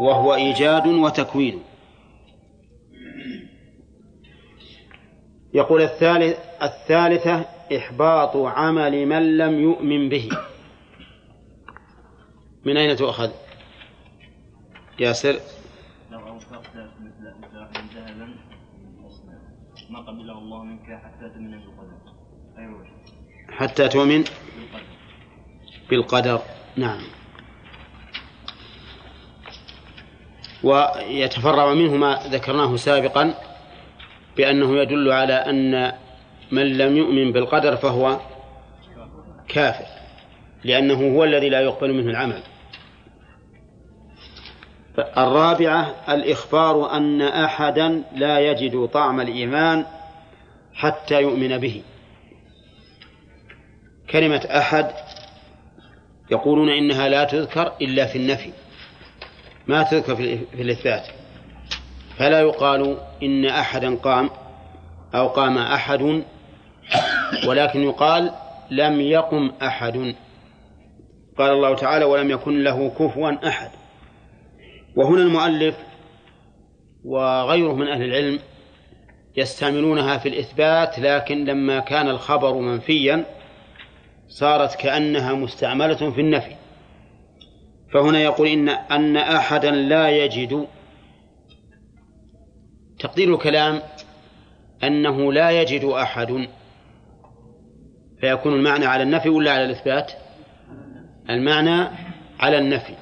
وهو 0.00 0.34
إيجاد 0.34 0.86
وتكوين. 0.86 1.62
يقول 5.54 5.82
الثالث 5.82 6.38
الثالثة 6.62 7.44
إحباط 7.76 8.36
عمل 8.36 9.06
من 9.06 9.38
لم 9.38 9.60
يؤمن 9.60 10.08
به. 10.08 10.28
من 12.64 12.76
أين 12.76 12.96
تؤخذ؟ 12.96 13.30
ياسر. 15.00 15.40
لو 16.10 16.18
أوفقت 16.28 16.76
مثل 16.76 17.24
ذهبا 17.54 18.34
ما 19.90 20.00
قبله 20.00 20.38
الله 20.38 20.64
منك 20.64 21.00
حتى 21.04 21.24
غير 21.24 21.68
وجه 21.78 22.17
حتى 23.50 23.88
تؤمن 23.88 24.24
بالقدر. 25.90 26.42
نعم. 26.76 27.00
ويتفرع 30.62 31.74
منه 31.74 31.96
ما 31.96 32.18
ذكرناه 32.26 32.76
سابقا 32.76 33.34
بأنه 34.36 34.76
يدل 34.76 35.12
على 35.12 35.32
أن 35.32 35.92
من 36.52 36.78
لم 36.78 36.96
يؤمن 36.96 37.32
بالقدر 37.32 37.76
فهو 37.76 38.20
كافر 39.48 39.86
لأنه 40.64 41.16
هو 41.16 41.24
الذي 41.24 41.48
لا 41.48 41.60
يقبل 41.60 41.92
منه 41.92 42.10
العمل. 42.10 42.42
الرابعة 44.98 45.94
الإخبار 46.08 46.92
أن 46.92 47.22
أحدا 47.22 48.02
لا 48.14 48.38
يجد 48.38 48.86
طعم 48.86 49.20
الإيمان 49.20 49.86
حتى 50.74 51.22
يؤمن 51.22 51.58
به. 51.58 51.82
كلمة 54.10 54.48
أحد 54.50 54.90
يقولون 56.30 56.68
إنها 56.68 57.08
لا 57.08 57.24
تذكر 57.24 57.72
إلا 57.82 58.06
في 58.06 58.18
النفي. 58.18 58.52
ما 59.66 59.82
تذكر 59.82 60.16
في 60.16 60.44
الإثبات. 60.54 61.06
فلا 62.16 62.40
يقال 62.40 62.96
إن 63.22 63.44
أحدا 63.44 63.94
قام 63.94 64.30
أو 65.14 65.28
قام 65.28 65.58
أحد 65.58 66.22
ولكن 67.46 67.82
يقال 67.82 68.32
لم 68.70 69.00
يقم 69.00 69.52
أحد. 69.62 70.14
قال 71.38 71.50
الله 71.50 71.74
تعالى 71.74 72.04
ولم 72.04 72.30
يكن 72.30 72.64
له 72.64 72.88
كفوا 72.88 73.48
أحد. 73.48 73.70
وهنا 74.96 75.22
المؤلف 75.22 75.76
وغيره 77.04 77.74
من 77.74 77.88
أهل 77.88 78.02
العلم 78.02 78.38
يستعملونها 79.36 80.18
في 80.18 80.28
الإثبات 80.28 80.98
لكن 80.98 81.44
لما 81.44 81.80
كان 81.80 82.08
الخبر 82.08 82.54
منفيا 82.54 83.24
صارت 84.28 84.74
كأنها 84.74 85.32
مستعملة 85.32 86.10
في 86.10 86.20
النفي. 86.20 86.54
فهنا 87.92 88.20
يقول 88.20 88.48
إن 88.48 88.68
أن 88.68 89.16
أحدا 89.16 89.70
لا 89.70 90.08
يجد. 90.08 90.66
تقدير 92.98 93.34
الكلام 93.34 93.82
أنه 94.84 95.32
لا 95.32 95.50
يجد 95.50 95.84
أحد. 95.84 96.48
فيكون 98.20 98.52
المعنى 98.54 98.86
على 98.86 99.02
النفي 99.02 99.28
ولا 99.28 99.52
على 99.52 99.64
الإثبات؟ 99.64 100.12
المعنى 101.30 101.88
على 102.40 102.58
النفي. 102.58 102.94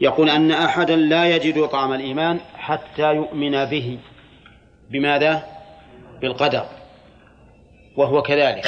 يقول 0.00 0.30
أن 0.30 0.50
أحدا 0.50 0.96
لا 0.96 1.36
يجد 1.36 1.66
طعم 1.66 1.92
الإيمان 1.92 2.40
حتى 2.56 3.14
يؤمن 3.14 3.64
به. 3.64 3.98
بماذا؟ 4.90 5.42
بالقدر. 6.20 6.66
وهو 7.96 8.22
كذلك. 8.22 8.66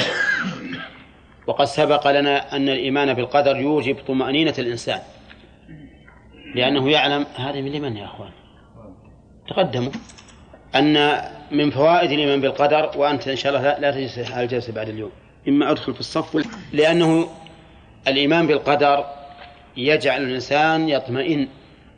وقد 1.47 1.65
سبق 1.65 2.07
لنا 2.07 2.55
أن 2.55 2.69
الإيمان 2.69 3.13
بالقدر 3.13 3.57
يوجب 3.57 3.97
طمأنينة 4.07 4.53
الإنسان. 4.59 4.99
لأنه 6.55 6.91
يعلم 6.91 7.25
هذا 7.35 7.61
من 7.61 7.71
لمن 7.71 7.97
يا 7.97 8.05
أخوان؟ 8.05 8.31
تقدموا. 9.47 9.91
أن 10.75 11.21
من 11.51 11.71
فوائد 11.71 12.11
الإيمان 12.11 12.41
بالقدر 12.41 12.91
وأنت 12.95 13.27
إن 13.27 13.35
شاء 13.35 13.55
الله 13.55 13.79
لا 13.79 13.91
تجلس 13.91 14.17
الجلسة 14.17 14.73
بعد 14.73 14.89
اليوم. 14.89 15.11
إما 15.47 15.71
أدخل 15.71 15.93
في 15.93 15.99
الصف 15.99 16.47
لأنه 16.73 17.29
الإيمان 18.07 18.47
بالقدر 18.47 19.05
يجعل 19.77 20.23
الإنسان 20.23 20.89
يطمئن 20.89 21.47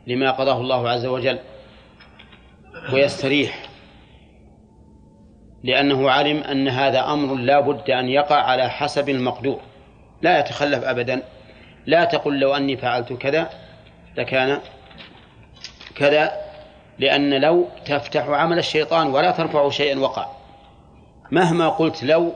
لما 0.06 0.30
قضاه 0.30 0.60
الله 0.60 0.88
عز 0.88 1.06
وجل 1.06 1.38
ويستريح. 2.92 3.69
لأنه 5.64 6.10
علم 6.10 6.42
أن 6.42 6.68
هذا 6.68 7.04
أمر 7.04 7.34
لا 7.34 7.60
بد 7.60 7.90
أن 7.90 8.08
يقع 8.08 8.36
على 8.36 8.70
حسب 8.70 9.08
المقدور. 9.08 9.60
لا 10.22 10.38
يتخلف 10.38 10.84
أبدا. 10.84 11.22
لا 11.86 12.04
تقل 12.04 12.40
لو 12.40 12.54
أني 12.54 12.76
فعلت 12.76 13.12
كذا 13.12 13.50
لكان 14.16 14.60
كذا 15.94 16.32
لأن 16.98 17.40
لو 17.40 17.68
تفتح 17.86 18.28
عمل 18.28 18.58
الشيطان 18.58 19.06
ولا 19.06 19.30
ترفع 19.30 19.70
شيئا 19.70 19.98
وقع. 19.98 20.26
مهما 21.30 21.68
قلت 21.68 22.04
لو 22.04 22.32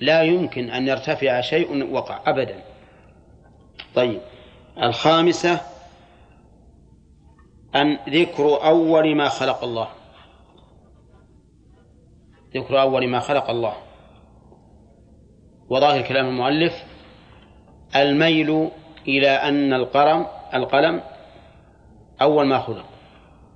لا 0.00 0.22
يمكن 0.22 0.70
أن 0.70 0.88
يرتفع 0.88 1.40
شيء 1.40 1.92
وقع 1.92 2.20
أبدا. 2.26 2.62
طيب 3.94 4.20
الخامسة 4.82 5.60
أن 7.74 7.98
ذكر 8.08 8.64
أول 8.64 9.16
ما 9.16 9.28
خلق 9.28 9.64
الله. 9.64 9.88
ذكر 12.54 12.80
أول 12.80 13.08
ما 13.08 13.20
خلق 13.20 13.50
الله. 13.50 13.74
وظاهر 15.68 16.02
كلام 16.02 16.28
المؤلف 16.28 16.84
الميل 17.96 18.68
إلى 19.08 19.30
أن 19.30 19.72
القلم 19.72 20.26
القلم 20.54 21.02
أول 22.22 22.46
ما 22.46 22.58
خلق 22.58 22.84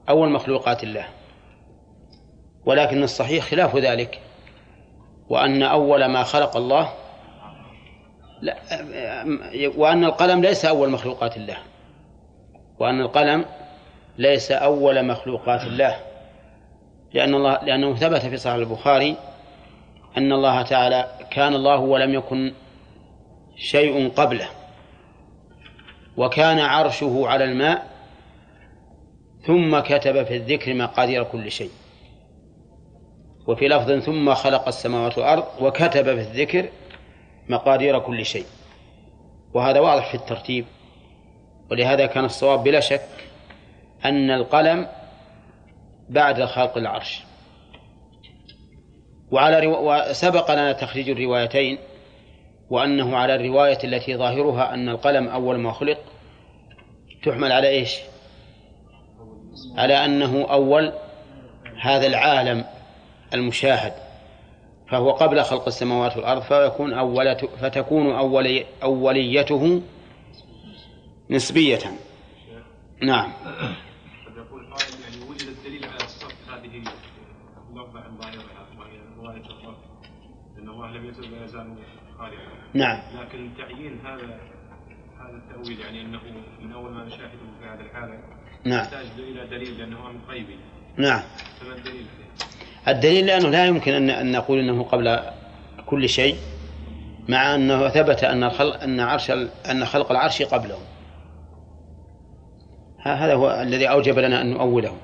أول 0.09 0.31
مخلوقات 0.31 0.83
الله. 0.83 1.05
ولكن 2.67 3.03
الصحيح 3.03 3.45
خلاف 3.45 3.77
ذلك 3.77 4.21
وأن 5.29 5.63
أول 5.63 6.05
ما 6.05 6.23
خلق 6.23 6.57
الله 6.57 6.93
لا 8.43 8.57
وأن 9.77 10.05
القلم 10.05 10.41
ليس 10.41 10.65
أول 10.65 10.91
مخلوقات 10.91 11.37
الله. 11.37 11.59
وأن 12.79 13.01
القلم 13.01 13.45
ليس 14.19 14.53
أول 14.53 15.07
مخلوقات 15.07 15.63
الله. 15.63 16.12
لأن 17.15 17.35
الله 17.35 17.65
لأنه 17.65 17.95
ثبت 17.95 18.21
في 18.21 18.37
صحيح 18.37 18.55
البخاري 18.57 19.17
أن 20.17 20.33
الله 20.33 20.63
تعالى 20.63 21.09
كان 21.31 21.55
الله 21.55 21.79
ولم 21.81 22.15
يكن 22.15 22.53
شيء 23.57 24.09
قبله 24.09 24.49
وكان 26.17 26.59
عرشه 26.59 27.23
على 27.27 27.45
الماء 27.45 27.87
ثم 29.47 29.79
كتب 29.79 30.25
في 30.25 30.37
الذكر 30.37 30.75
مقادير 30.75 31.25
كل 31.25 31.51
شيء. 31.51 31.71
وفي 33.47 33.69
لفظ 33.69 33.93
ثم 33.93 34.35
خلق 34.35 34.69
السماوات 34.69 35.19
والأرض 35.19 35.45
وكتب 35.61 36.05
في 36.05 36.21
الذكر 36.21 36.69
مقادير 37.49 37.99
كل 37.99 38.27
شيء. 38.27 38.47
وهذا 39.55 39.81
واضح 39.81 40.09
في 40.09 40.15
الترتيب 40.15 40.65
ولهذا 41.71 42.07
كان 42.07 42.25
الصواب 42.25 42.65
بلا 42.65 42.81
شك 42.81 43.09
أن 44.05 44.31
القلم 44.31 44.89
بعد 46.13 46.45
خلق 46.45 46.79
العرش. 46.79 47.23
وعلى 49.31 49.67
رو... 49.67 49.93
وسبق 49.93 50.51
لنا 50.51 50.73
تخريج 50.73 51.11
الروايتين 51.11 51.79
وأنه 52.71 53.17
على 53.17 53.35
الرواية 53.35 53.79
التي 53.85 54.17
ظاهرها 54.17 54.75
أن 54.75 54.89
القلم 54.89 55.29
أول 55.29 55.59
ما 55.59 55.73
خلق 55.73 55.99
تحمل 57.25 57.53
على 57.53 57.69
إيش؟ 57.69 57.99
على 59.77 60.05
أنه 60.05 60.47
أول 60.51 60.93
هذا 61.81 62.07
العالم 62.07 62.65
المشاهد 63.35 63.93
فهو 64.91 65.11
قبل 65.11 65.43
خلق 65.43 65.67
السماوات 65.67 66.17
والأرض 66.17 66.43
فيكون 66.43 66.93
أولة 66.93 67.35
فتكون 67.61 68.13
أولي 68.13 68.67
أوليته 68.83 69.83
نسبية. 71.31 71.79
نعم 73.03 73.33
قد 74.27 74.37
يقول 74.37 74.67
قائل 74.67 74.95
يعني 75.03 75.31
وجد 75.31 75.49
الدليل 75.49 75.85
على 75.85 76.09
صرف 76.09 76.51
هذه 76.51 76.83
عن 77.97 78.19
ظاهرها 78.21 78.67
وهي 78.79 78.99
رواية 79.17 79.45
الرب 79.47 79.77
يزل 80.91 81.33
ولا 81.33 81.45
يزال 81.45 81.75
خالقا 82.19 82.37
نعم. 82.75 82.99
لكن 83.21 83.51
تعيين 83.59 83.99
هذا 84.05 84.41
هذا 85.21 85.37
التأويل 85.37 85.81
يعني 85.81 86.03
أنه 86.03 86.21
من 86.63 86.73
أول 86.73 86.91
ما 86.93 87.05
نشاهده 87.05 87.39
في 87.61 87.69
هذا 87.69 87.81
الحالة 87.81 88.19
نعم. 88.65 88.85
يحتاج 88.85 89.07
إلى 89.19 89.47
دليل 89.47 89.79
لأنه 89.79 90.13
من 90.13 90.21
غيبي 90.29 90.57
نعم. 90.97 91.23
فما 91.61 91.75
الدليل؟ 91.75 92.07
الدليل 92.89 93.27
لأنه 93.27 93.49
لا 93.49 93.67
يمكن 93.67 93.93
أن 93.93 94.11
أن 94.11 94.33
نقول 94.33 94.59
أنه 94.59 94.83
قبل 94.83 95.21
كل 95.87 96.09
شيء 96.09 96.37
مع 97.29 97.55
أنه 97.55 97.89
ثبت 97.89 98.25
أن 98.25 98.45
الخلق 98.45 98.83
أن 98.83 99.01
عرش 99.01 99.31
أن 99.71 99.85
خلق 99.85 100.11
العرش 100.11 100.43
قبله 100.43 100.79
هذا 102.99 103.35
هو 103.35 103.61
الذي 103.63 103.89
أوجب 103.89 104.19
لنا 104.19 104.41
أن 104.41 104.51
نؤوله. 104.51 104.97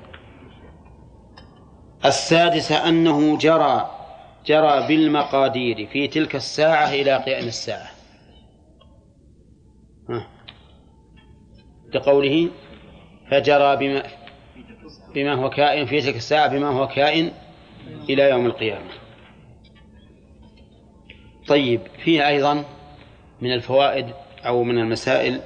السادسة 2.05 2.89
أنه 2.89 3.37
جرى 3.37 3.98
جرى 4.49 4.87
بالمقادير 4.87 5.87
في 5.87 6.07
تلك 6.07 6.35
الساعة 6.35 6.89
إلى 6.89 7.17
قيام 7.17 7.47
الساعة. 7.47 7.91
لقوله 11.93 12.49
فجرى 13.31 13.75
بما 13.75 14.03
بما 15.15 15.33
هو 15.33 15.49
كائن 15.49 15.85
في 15.85 16.01
تلك 16.01 16.15
الساعة 16.15 16.47
بما 16.47 16.67
هو 16.67 16.87
كائن 16.87 17.31
إلى 18.09 18.29
يوم 18.29 18.45
القيامة. 18.45 18.91
طيب 21.47 21.81
فيه 22.03 22.27
أيضا 22.27 22.65
من 23.41 23.53
الفوائد 23.53 24.05
أو 24.45 24.63
من 24.63 24.77
المسائل 24.77 25.41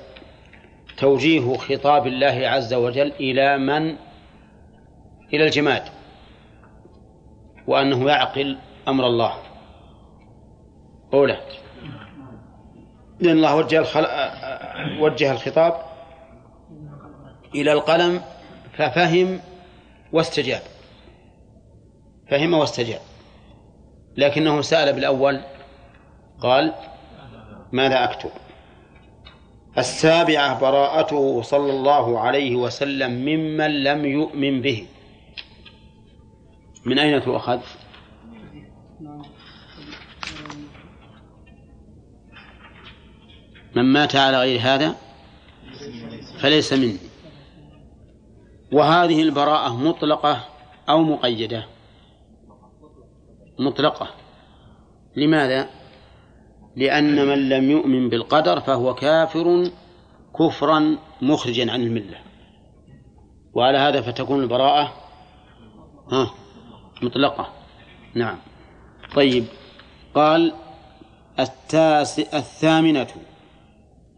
توجيه 0.98 1.54
خطاب 1.58 2.08
الله 2.08 2.48
عز 2.48 2.74
وجل 2.74 3.12
إلى 3.20 3.58
من؟ 3.58 3.96
إلى 5.34 5.46
الجماد 5.46 5.84
وأنه 7.68 8.08
يعقل 8.10 8.58
أمر 8.88 9.08
الله. 9.08 9.34
أولى. 11.14 11.38
لأن 13.20 13.38
الله 13.38 13.56
وجه, 13.56 13.80
الخل... 13.80 14.06
وجه 15.00 15.32
الخطاب 15.32 15.82
إلى 17.56 17.72
القلم 17.72 18.22
ففهم 18.78 19.40
واستجاب. 20.14 20.62
فهم 22.30 22.54
واستجاب. 22.54 23.02
لكنه 24.18 24.62
سأل 24.62 24.94
بالأول 24.94 25.42
قال 26.40 26.74
ماذا 27.72 28.04
أكتب؟ 28.04 28.30
السابعة 29.78 30.60
براءته 30.60 31.42
صلى 31.42 31.72
الله 31.72 32.20
عليه 32.20 32.56
وسلم 32.56 33.12
ممن 33.12 33.84
لم 33.84 34.06
يؤمن 34.06 34.62
به. 34.62 34.88
من 36.86 37.00
أين 37.00 37.22
تؤخذ؟ 37.22 37.60
من 43.76 43.84
مات 43.84 44.16
على 44.16 44.40
غير 44.40 44.60
هذا 44.62 44.96
فليس 46.40 46.74
مني. 46.74 46.98
وهذه 48.72 49.22
البراءة 49.22 49.76
مطلقة 49.76 50.46
أو 50.90 51.04
مقيدة؟ 51.04 51.66
مطلقة. 53.60 54.10
لماذا؟ 55.16 55.70
لأن 56.76 57.28
من 57.28 57.50
لم 57.50 57.72
يؤمن 57.72 58.10
بالقدر 58.10 58.60
فهو 58.60 58.94
كافر 58.94 59.72
كفرا 60.40 60.98
مخرجا 61.22 61.72
عن 61.72 61.82
الملة. 61.82 62.18
وعلى 63.54 63.78
هذا 63.78 64.02
فتكون 64.02 64.44
البراءة 64.44 64.94
ها 66.12 66.34
مطلقة. 67.02 67.48
نعم. 68.14 68.38
طيب. 69.16 69.46
قال 70.16 70.54
التاس 71.40 72.20
الثامنة. 72.20 73.08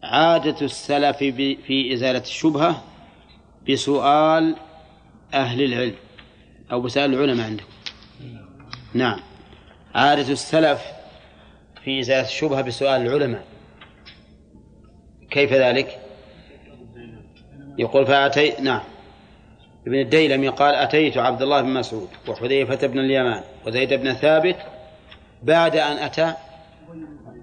عادة 0.06 0.56
السلف 0.62 1.16
في 1.16 1.94
إزالة 1.94 2.18
الشبهة 2.18 2.82
بسؤال 3.68 4.56
أهل 5.34 5.62
العلم 5.62 5.94
أو 6.72 6.80
بسؤال 6.80 7.14
العلماء 7.14 7.46
عندكم. 7.46 7.68
نعم. 8.94 9.20
عادة 9.94 10.32
السلف 10.32 10.82
في 11.84 12.00
إزالة 12.00 12.26
الشبهة 12.26 12.62
بسؤال 12.62 13.06
العلماء. 13.06 13.44
كيف 15.30 15.52
ذلك؟ 15.52 16.00
يقول 17.78 18.06
فأتي 18.06 18.54
نعم. 18.60 18.82
ابن 19.86 19.94
الديلمي 19.94 20.48
قال 20.48 20.74
أتيت 20.74 21.18
عبد 21.18 21.42
الله 21.42 21.62
بن 21.62 21.68
مسعود 21.68 22.08
وحذيفة 22.28 22.86
بن 22.86 22.98
اليمان 22.98 23.42
وزيد 23.66 23.94
بن 23.94 24.12
ثابت 24.12 24.56
بعد 25.42 25.76
أن 25.76 25.96
أتى 25.96 26.34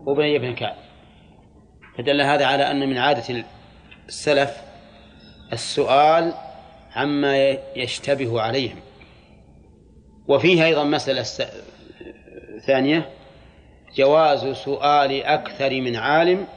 أبي 0.08 0.40
بن 0.40 0.56
كعب. 0.56 0.83
فدل 1.98 2.22
هذا 2.22 2.46
على 2.46 2.72
أن 2.72 2.90
من 2.90 2.98
عادة 2.98 3.44
السلف 4.08 4.62
السؤال 5.54 6.34
عما 6.96 7.58
يشتبه 7.76 8.42
عليهم. 8.42 8.80
وفيه 10.28 10.66
أيضا 10.66 10.84
مسألة 10.84 11.24
ثانية. 12.66 13.10
جواز 13.96 14.46
سؤال 14.58 15.24
أكثر 15.24 15.82
من 15.82 15.96
عالم 15.96 16.48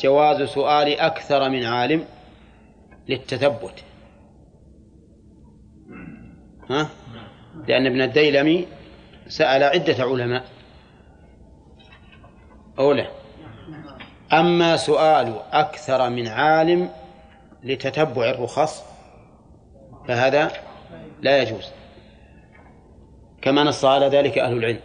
جواز 0.00 0.42
سؤال 0.42 1.00
أكثر 1.00 1.48
من 1.48 1.64
عالم 1.64 2.04
للتثبت. 3.08 3.84
ها؟ 6.70 6.88
لأن 7.68 7.86
ابن 7.86 8.00
الديلمي 8.00 8.66
سأل 9.28 9.62
عدة 9.62 10.04
علماء. 10.04 10.44
أولى 12.78 13.08
أما 14.32 14.76
سؤال 14.76 15.34
أكثر 15.52 16.10
من 16.10 16.28
عالم 16.28 16.90
لتتبع 17.64 18.30
الرخص 18.30 18.84
فهذا 20.08 20.52
لا 21.20 21.42
يجوز. 21.42 21.70
كما 23.42 23.64
نص 23.64 23.84
على 23.84 24.06
ذلك 24.06 24.38
أهل 24.38 24.52
العلم. 24.52 24.80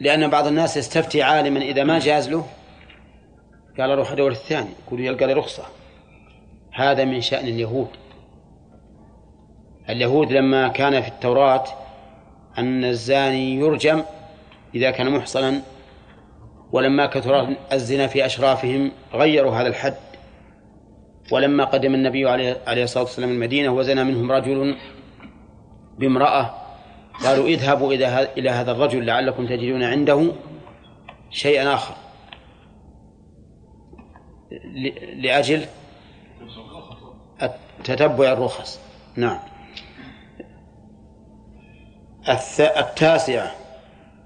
لأن 0.00 0.30
بعض 0.30 0.46
الناس 0.46 0.76
يستفتي 0.76 1.22
عالما 1.22 1.60
إذا 1.60 1.84
ما 1.84 1.98
جاز 1.98 2.30
له 2.30 2.46
قال 3.78 3.90
أروح 3.90 4.12
أدور 4.12 4.30
الثاني 4.30 4.68
يقول 4.86 5.00
يلقى 5.00 5.26
لي 5.26 5.32
رخصة. 5.32 5.62
هذا 6.72 7.04
من 7.04 7.20
شأن 7.20 7.46
اليهود. 7.46 7.88
اليهود 9.88 10.32
لما 10.32 10.68
كان 10.68 11.02
في 11.02 11.08
التوراة 11.08 11.64
أن 12.58 12.84
الزاني 12.84 13.54
يرجم 13.54 14.02
إذا 14.74 14.90
كان 14.90 15.10
محصنا 15.10 15.62
ولما 16.72 17.06
كثر 17.06 17.56
الزنا 17.72 18.06
في 18.06 18.26
أشرافهم 18.26 18.92
غيروا 19.14 19.52
هذا 19.52 19.68
الحد. 19.68 19.94
ولما 21.32 21.64
قدم 21.64 21.94
النبي 21.94 22.28
عليه 22.28 22.84
الصلاة 22.84 23.04
والسلام 23.04 23.30
المدينة 23.30 23.72
وزنى 23.72 24.04
منهم 24.04 24.32
رجل 24.32 24.76
بامرأة 25.98 26.54
قالوا 27.24 27.46
اذهبوا 27.46 27.92
إلى 28.38 28.50
هذا 28.50 28.72
الرجل 28.72 29.06
لعلكم 29.06 29.46
تجدون 29.46 29.82
عنده 29.82 30.32
شيئا 31.30 31.74
آخر. 31.74 31.94
لأجل 35.16 35.64
تتبع 37.84 38.32
الرخص. 38.32 38.80
نعم. 39.16 39.38
التاسعة. 42.60 43.61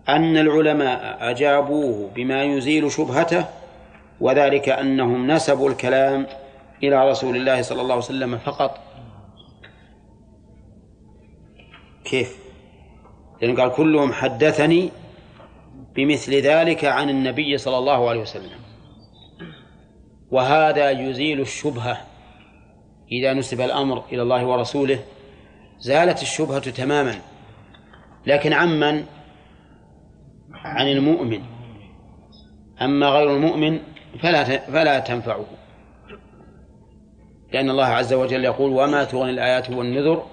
أن 0.08 0.36
العلماء 0.36 1.30
أجابوه 1.30 2.10
بما 2.14 2.42
يزيل 2.44 2.92
شبهته 2.92 3.44
وذلك 4.20 4.68
أنهم 4.68 5.30
نسبوا 5.30 5.70
الكلام 5.70 6.26
إلى 6.82 7.10
رسول 7.10 7.36
الله 7.36 7.62
صلى 7.62 7.80
الله 7.80 7.94
عليه 7.94 8.04
وسلم 8.04 8.38
فقط. 8.38 8.78
كيف؟ 12.04 12.38
لأن 13.42 13.60
قال 13.60 13.72
كلهم 13.72 14.12
حدثني 14.12 14.90
بمثل 15.94 16.34
ذلك 16.34 16.84
عن 16.84 17.10
النبي 17.10 17.58
صلى 17.58 17.78
الله 17.78 18.08
عليه 18.08 18.20
وسلم. 18.20 18.58
وهذا 20.30 20.90
يزيل 20.90 21.40
الشبهة. 21.40 22.00
إذا 23.12 23.34
نسب 23.34 23.60
الأمر 23.60 24.04
إلى 24.12 24.22
الله 24.22 24.46
ورسوله 24.46 24.98
زالت 25.78 26.22
الشبهة 26.22 26.70
تماما. 26.70 27.18
لكن 28.26 28.52
عمن 28.52 29.04
عن 30.66 30.88
المؤمن. 30.88 31.42
أما 32.82 33.06
غير 33.08 33.36
المؤمن 33.36 33.80
فلا 34.22 34.44
فلا 34.44 34.98
تنفعه. 34.98 35.46
لأن 37.52 37.70
الله 37.70 37.86
عز 37.86 38.12
وجل 38.12 38.44
يقول 38.44 38.72
وما 38.72 39.04
تغني 39.04 39.30
الآيات 39.30 39.70
والنذر 39.70 40.26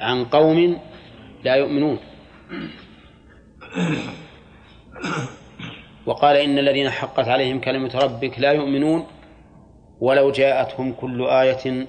عن 0.00 0.24
قوم 0.24 0.78
لا 1.44 1.54
يؤمنون. 1.54 1.98
وقال 6.06 6.36
إن 6.36 6.58
الذين 6.58 6.90
حقت 6.90 7.28
عليهم 7.28 7.60
كلمة 7.60 7.94
ربك 7.94 8.38
لا 8.38 8.52
يؤمنون 8.52 9.06
ولو 10.00 10.30
جاءتهم 10.30 10.92
كل 10.92 11.26
آية 11.26 11.86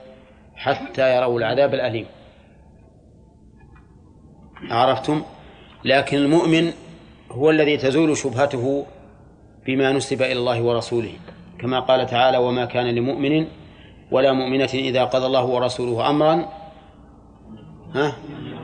حتى 0.55 1.15
يروا 1.15 1.39
العذاب 1.39 1.73
الأليم. 1.73 2.05
عرفتم؟ 4.69 5.23
لكن 5.85 6.17
المؤمن 6.17 6.73
هو 7.35 7.49
الذي 7.49 7.77
تزول 7.77 8.17
شبهته 8.17 8.85
بما 9.65 9.91
نسب 9.91 10.21
إلى 10.21 10.33
الله 10.39 10.61
ورسوله 10.61 11.13
كما 11.59 11.79
قال 11.79 12.05
تعالى 12.05 12.37
وما 12.37 12.65
كان 12.65 12.85
لمؤمن 12.85 13.47
ولا 14.11 14.31
مؤمنة 14.31 14.69
إذا 14.73 15.03
قضى 15.03 15.25
الله 15.25 15.45
ورسوله 15.45 16.09
أمرا 16.09 16.49
ها 17.93 18.15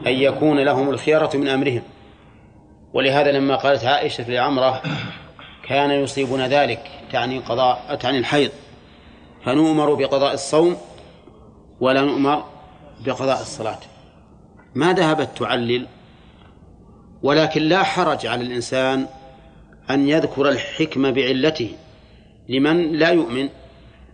أن 0.08 0.14
يكون 0.14 0.60
لهم 0.60 0.90
الخيرة 0.90 1.30
من 1.34 1.48
أمرهم. 1.48 1.82
ولهذا 2.94 3.32
لما 3.32 3.56
قالت 3.56 3.86
عائشة 3.86 4.30
لعمرة 4.30 4.82
كان 5.68 5.92
يصيبنا 5.92 6.48
ذلك 6.48 6.92
تعني 7.12 7.40
قضاء 7.40 7.96
تعني 7.96 8.18
الحيض 8.18 8.52
فنؤمر 9.46 9.94
بقضاء 9.94 10.34
الصوم 10.34 10.78
ولا 11.80 12.02
نؤمر 12.02 12.44
بقضاء 13.06 13.42
الصلاة. 13.42 13.80
ما 14.76 14.94
ذهبت 14.94 15.30
تعلل 15.38 15.88
ولكن 17.24 17.62
لا 17.62 17.84
حرج 17.84 18.26
على 18.26 18.42
الإنسان 18.44 19.08
أن 19.90 20.10
يذكر 20.10 20.50
الحكمة 20.50 21.12
بعلته 21.12 21.72
لمن 22.50 22.92
لا 22.92 23.10
يؤمن 23.10 23.50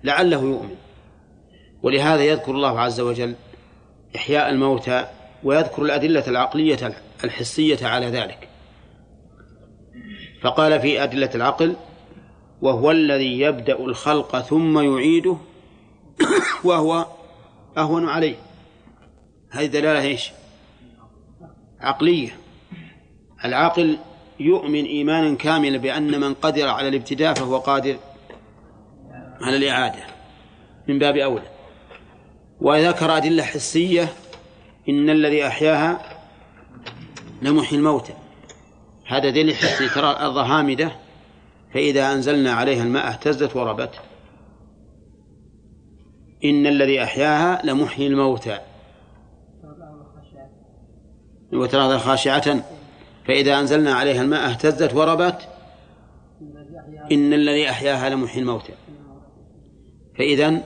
لعله 0.03 0.41
يؤمن. 0.41 0.75
ولهذا 1.84 2.23
يذكر 2.23 2.51
الله 2.51 2.79
عز 2.79 2.99
وجل 2.99 3.35
إحياء 4.15 4.49
الموتى 4.49 5.07
ويذكر 5.43 5.81
الأدلة 5.81 6.27
العقلية 6.27 6.93
الحسية 7.23 7.88
على 7.88 8.05
ذلك. 8.05 8.49
فقال 10.41 10.81
في 10.81 11.03
أدلة 11.03 11.29
العقل 11.35 11.75
وهو 12.61 12.91
الذي 12.91 13.39
يبدأ 13.39 13.79
الخلق 13.79 14.39
ثم 14.39 14.79
يعيده 14.79 15.38
وهو 16.63 17.05
أهون 17.77 18.09
عليه. 18.09 18.35
هذه 19.49 19.65
دلالة 19.65 20.01
إيش؟ 20.01 20.31
عقلية. 21.79 22.47
العاقل 23.45 23.97
يؤمن 24.39 24.85
إيمانا 24.85 25.35
كاملا 25.35 25.77
بأن 25.77 26.19
من 26.19 26.34
قدر 26.34 26.68
على 26.68 26.88
الابتداء 26.88 27.34
فهو 27.34 27.57
قادر 27.57 27.97
على 29.41 29.57
الإعادة 29.57 30.03
من 30.88 30.99
باب 30.99 31.18
أولى. 31.18 31.47
وذكر 32.61 33.18
أدلة 33.18 33.43
حسية 33.43 34.14
إن 34.89 35.09
الذي 35.09 35.47
أحياها 35.47 36.18
لمحيي 37.41 37.77
الموتى. 37.77 38.14
هذا 39.07 39.30
دليل 39.30 39.55
حسي 39.55 39.89
ترى 39.89 40.11
الأرض 40.11 40.38
هامدة 40.38 40.91
فإذا 41.73 42.14
أنزلنا 42.14 42.53
عليها 42.53 42.84
الماء 42.84 43.07
اهتزت 43.07 43.55
وربت. 43.55 43.99
إن 46.43 46.68
الذي 46.68 47.03
أحياها 47.03 47.61
لمحيي 47.64 48.07
الموتى. 48.07 48.59
وترى 51.53 51.99
خاشعة. 51.99 52.77
فإذا 53.28 53.60
أنزلنا 53.60 53.94
عليها 53.94 54.22
الماء 54.22 54.49
اهتزت 54.49 54.94
وربت 54.94 55.48
إن 57.12 57.34
الذي 57.34 57.70
أحياها 57.70 58.10
لمحيي 58.10 58.41
الموتى. 58.41 58.74
فإذا 60.18 60.64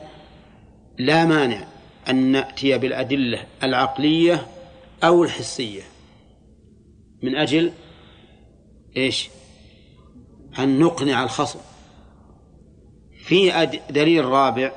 لا 0.99 1.25
مانع 1.25 1.67
أن 2.09 2.15
نأتي 2.15 2.77
بالأدلة 2.77 3.45
العقلية 3.63 4.47
أو 5.03 5.23
الحسية. 5.23 5.81
من 7.23 7.35
أجل 7.35 7.71
إيش؟ 8.97 9.29
أن 10.59 10.79
نقنع 10.79 11.23
الخصم. 11.23 11.59
في 13.25 13.67
دليل 13.89 14.25
رابع 14.25 14.71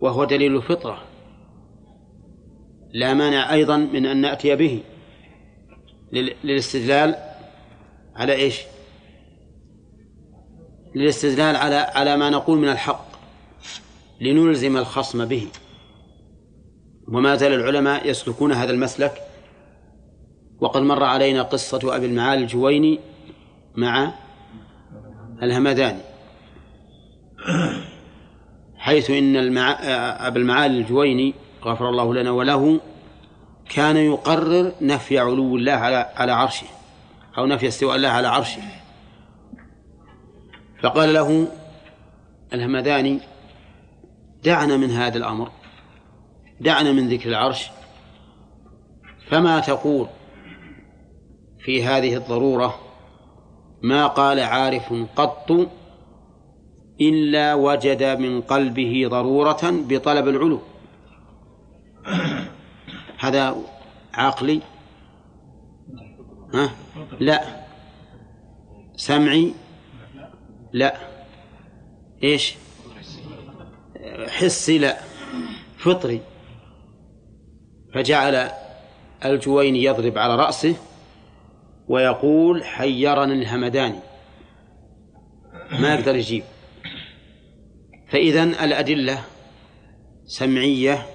وهو 0.00 0.24
دليل 0.24 0.56
الفطرة. 0.56 1.02
لا 2.92 3.14
مانع 3.14 3.52
أيضا 3.52 3.76
من 3.76 4.06
أن 4.06 4.16
نأتي 4.16 4.56
به. 4.56 4.80
للاستدلال 6.14 7.14
على 8.16 8.32
إيش؟ 8.32 8.60
للاستدلال 10.94 11.56
على 11.56 11.76
على 11.76 12.16
ما 12.16 12.30
نقول 12.30 12.58
من 12.58 12.68
الحق 12.68 13.06
لنلزم 14.20 14.76
الخصم 14.76 15.24
به. 15.24 15.48
وما 17.08 17.36
زال 17.36 17.52
العلماء 17.52 18.08
يسلكون 18.10 18.52
هذا 18.52 18.72
المسلك 18.72 19.12
وقد 20.60 20.82
مر 20.82 21.04
علينا 21.04 21.42
قصة 21.42 21.96
أبي 21.96 22.06
المعالي 22.06 22.42
الجويني 22.42 23.00
مع 23.76 24.12
الهمداني. 25.42 26.00
حيث 28.76 29.10
إن 29.10 29.36
المع... 29.36 29.78
المعالي 30.28 30.78
الجويني 30.78 31.34
غفر 31.64 31.88
الله 31.88 32.14
لنا 32.14 32.30
وله 32.30 32.80
كان 33.68 33.96
يقرر 33.96 34.72
نفي 34.80 35.18
علو 35.18 35.56
الله 35.56 35.72
على 35.72 36.12
على 36.16 36.32
عرشه 36.32 36.66
أو 37.38 37.46
نفي 37.46 37.68
استواء 37.68 37.96
الله 37.96 38.08
على 38.08 38.28
عرشه. 38.28 38.62
فقال 40.82 41.14
له 41.14 41.48
الهمداني 42.52 43.20
دعنا 44.44 44.76
من 44.76 44.90
هذا 44.90 45.18
الأمر 45.18 45.50
دعنا 46.60 46.92
من 46.92 47.08
ذكر 47.08 47.28
العرش 47.28 47.70
فما 49.28 49.60
تقول 49.60 50.08
في 51.58 51.84
هذه 51.84 52.16
الضرورة 52.16 52.80
ما 53.82 54.06
قال 54.06 54.40
عارف 54.40 54.92
قط 55.16 55.70
إلا 57.00 57.54
وجد 57.54 58.02
من 58.02 58.40
قلبه 58.40 59.06
ضرورة 59.08 59.60
بطلب 59.62 60.28
العلو؟ 60.28 60.60
هذا 63.24 63.56
عقلي 64.14 64.60
ها؟ 66.54 66.70
لا. 67.20 67.64
سمعي؟ 68.96 69.54
لا. 70.72 70.96
إيش؟ 72.22 72.54
حسي 74.28 74.78
لا. 74.78 74.98
فطري. 75.78 76.20
فجعل 77.94 78.50
الجويني 79.24 79.84
يضرب 79.84 80.18
على 80.18 80.36
رأسه 80.36 80.76
ويقول 81.88 82.64
حيرني 82.64 83.32
الهمداني. 83.32 83.98
ما 85.70 85.94
يقدر 85.94 86.16
يجيب. 86.16 86.44
فإذا 88.08 88.42
الأدلة 88.42 89.24
سمعية. 90.26 91.06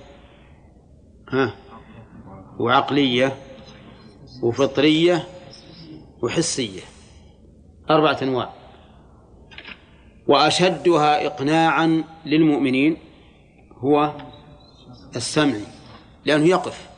ها؟ 1.30 1.69
وعقلية 2.60 3.36
وفطرية 4.44 5.28
وحسية. 6.22 6.82
أربعة 7.90 8.18
أنواع. 8.22 8.50
وأشدها 10.28 11.26
إقناعا 11.26 12.04
للمؤمنين 12.26 12.98
هو 13.78 14.14
السمع 15.16 15.58
لأنه 16.26 16.46
يقف 16.46 16.90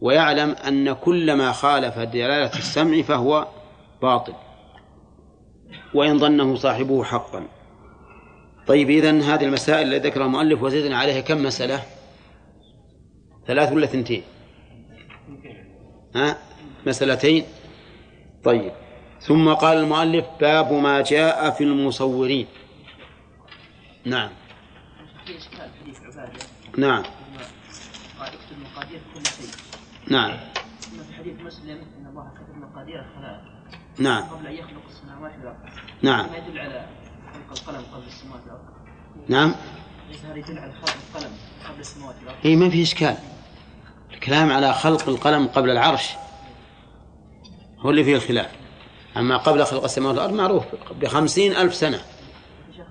ويعلم 0.00 0.50
أن 0.50 0.92
كل 0.92 1.32
ما 1.32 1.52
خالف 1.52 1.98
دلالة 1.98 2.58
السمع 2.58 3.02
فهو 3.02 3.46
باطل 4.02 4.34
وإن 5.94 6.18
ظنه 6.18 6.56
صاحبه 6.56 7.04
حقا. 7.04 7.46
طيب 8.66 8.90
إذن 8.90 9.22
هذه 9.22 9.44
المسائل 9.44 9.94
التي 9.94 10.08
ذكرها 10.08 10.26
المؤلف 10.26 10.62
وزدنا 10.62 10.96
عليها 10.96 11.20
كم 11.20 11.42
مسألة؟ 11.42 11.82
ثلاث 13.46 13.72
ولا 13.72 13.86
ثنتين؟ 13.86 14.22
ها؟ 16.14 16.38
مسألتين؟ 16.86 17.44
طيب. 18.44 18.72
ثم 19.20 19.52
قال 19.54 19.78
المؤلف 19.78 20.26
باب 20.40 20.72
ما 20.72 21.00
جاء 21.00 21.50
في 21.50 21.64
المصورين. 21.64 22.46
نعم. 24.04 24.30
نعم. 26.78 27.02
مقادير 28.74 29.00
كل 29.14 29.26
شيء 29.26 29.50
نعم. 30.08 30.30
ثم 30.80 31.02
في 31.02 31.14
حديث 31.14 31.40
مسلم 31.40 31.78
ان 31.98 32.06
الله 32.06 32.30
كتب 32.34 32.56
مقادير 32.56 33.00
الخلائق 33.00 33.40
نعم. 33.98 34.22
قبل 34.22 34.46
ان 34.46 34.52
يخلق 34.52 34.82
السماوات 34.88 35.32
والارض 35.38 35.56
نعم. 36.02 36.30
ما 36.30 36.36
يدل 36.36 36.58
على 36.58 36.86
خلق 37.32 37.58
القلم 37.58 37.84
قبل 37.94 38.06
السماوات 38.06 38.42
والارض 38.42 38.62
نعم. 39.28 39.54
هذا 40.24 40.36
يدل 40.36 40.58
على 40.58 40.72
خلق 40.72 40.96
القلم 41.08 41.32
قبل 41.68 41.80
السماوات 41.80 42.14
والأرض. 42.20 42.36
اي 42.44 42.56
ما 42.56 42.70
في 42.70 42.82
إشكال. 42.82 43.16
الكلام 44.22 44.52
على 44.52 44.72
خلق 44.72 45.08
القلم 45.08 45.46
قبل 45.46 45.70
العرش. 45.70 46.10
هو 47.78 47.90
اللي 47.90 48.04
فيه 48.04 48.16
الخلاف. 48.16 48.50
أما 49.16 49.36
قبل 49.36 49.64
خلق 49.64 49.84
السماوات 49.84 50.16
والأرض 50.16 50.34
معروف 50.34 50.64
بخمسين 51.00 51.52
ألف 51.52 51.74
سنة. 51.74 51.98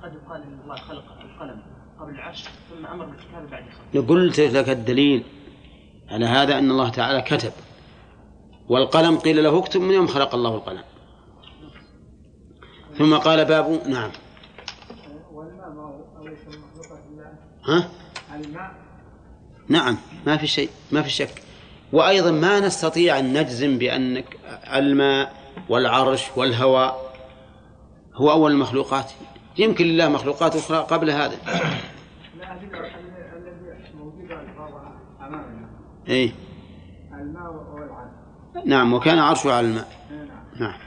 قد 0.03 0.13
يقال 0.13 0.43
إن 0.43 0.59
الله 0.63 0.75
خلق 0.75 1.03
القلم 1.21 1.63
قبل 1.99 2.11
العرش 2.15 2.43
ثم 2.43 2.85
أمر 2.85 3.05
بالكتابة 3.05 3.49
بعد 3.49 3.63
خلق. 3.93 4.09
قلت 4.09 4.39
لك 4.39 4.69
الدليل 4.69 5.23
على 6.09 6.25
هذا 6.25 6.59
أن 6.59 6.71
الله 6.71 6.89
تعالى 6.89 7.21
كتب. 7.21 7.51
والقلم 8.69 9.17
قيل 9.17 9.43
له 9.43 9.59
اكتب 9.59 9.81
من 9.81 9.93
يوم 9.93 10.07
خلق 10.07 10.35
الله 10.35 10.55
القلم؟ 10.55 10.83
ثم 12.97 13.17
قال 13.17 13.45
باب 13.45 13.87
نعم. 13.87 14.11
ها؟ 17.65 17.89
الماء. 18.35 18.71
نعم. 19.67 19.97
ما 20.27 20.37
في 20.37 20.47
شيء 20.47 20.69
ما 20.91 21.01
في 21.01 21.09
شك. 21.09 21.41
وأيضا 21.93 22.31
ما 22.31 22.59
نستطيع 22.59 23.19
أن 23.19 23.37
نجزم 23.37 23.77
بأن 23.77 24.23
الماء 24.73 25.33
والعرش 25.69 26.23
والهواء 26.35 27.13
هو 28.15 28.31
أول 28.31 28.51
المخلوقات. 28.51 29.11
يمكن 29.57 29.85
لله 29.85 30.09
مخلوقات 30.09 30.55
أخرى 30.55 30.77
قبل 30.77 31.09
هذا. 31.09 31.35
إيه. 36.07 36.31
نعم 38.65 38.93
وكان 38.93 39.19
عرشه 39.19 39.53
على 39.53 39.67
الماء. 39.67 39.87
نعم. 40.59 40.77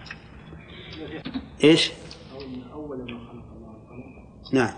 إيش؟ 1.65 1.93
نعم. 4.53 4.75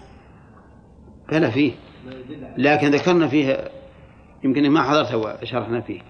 بلى 1.28 1.51
فيه. 1.51 1.73
لكن 2.57 2.91
ذكرنا 2.91 3.28
فيه 3.28 3.70
يمكن 4.47 4.70
ما 4.70 4.82
حضرته 4.82 5.16
وشرحنا 5.16 5.81
فيه. 5.81 6.01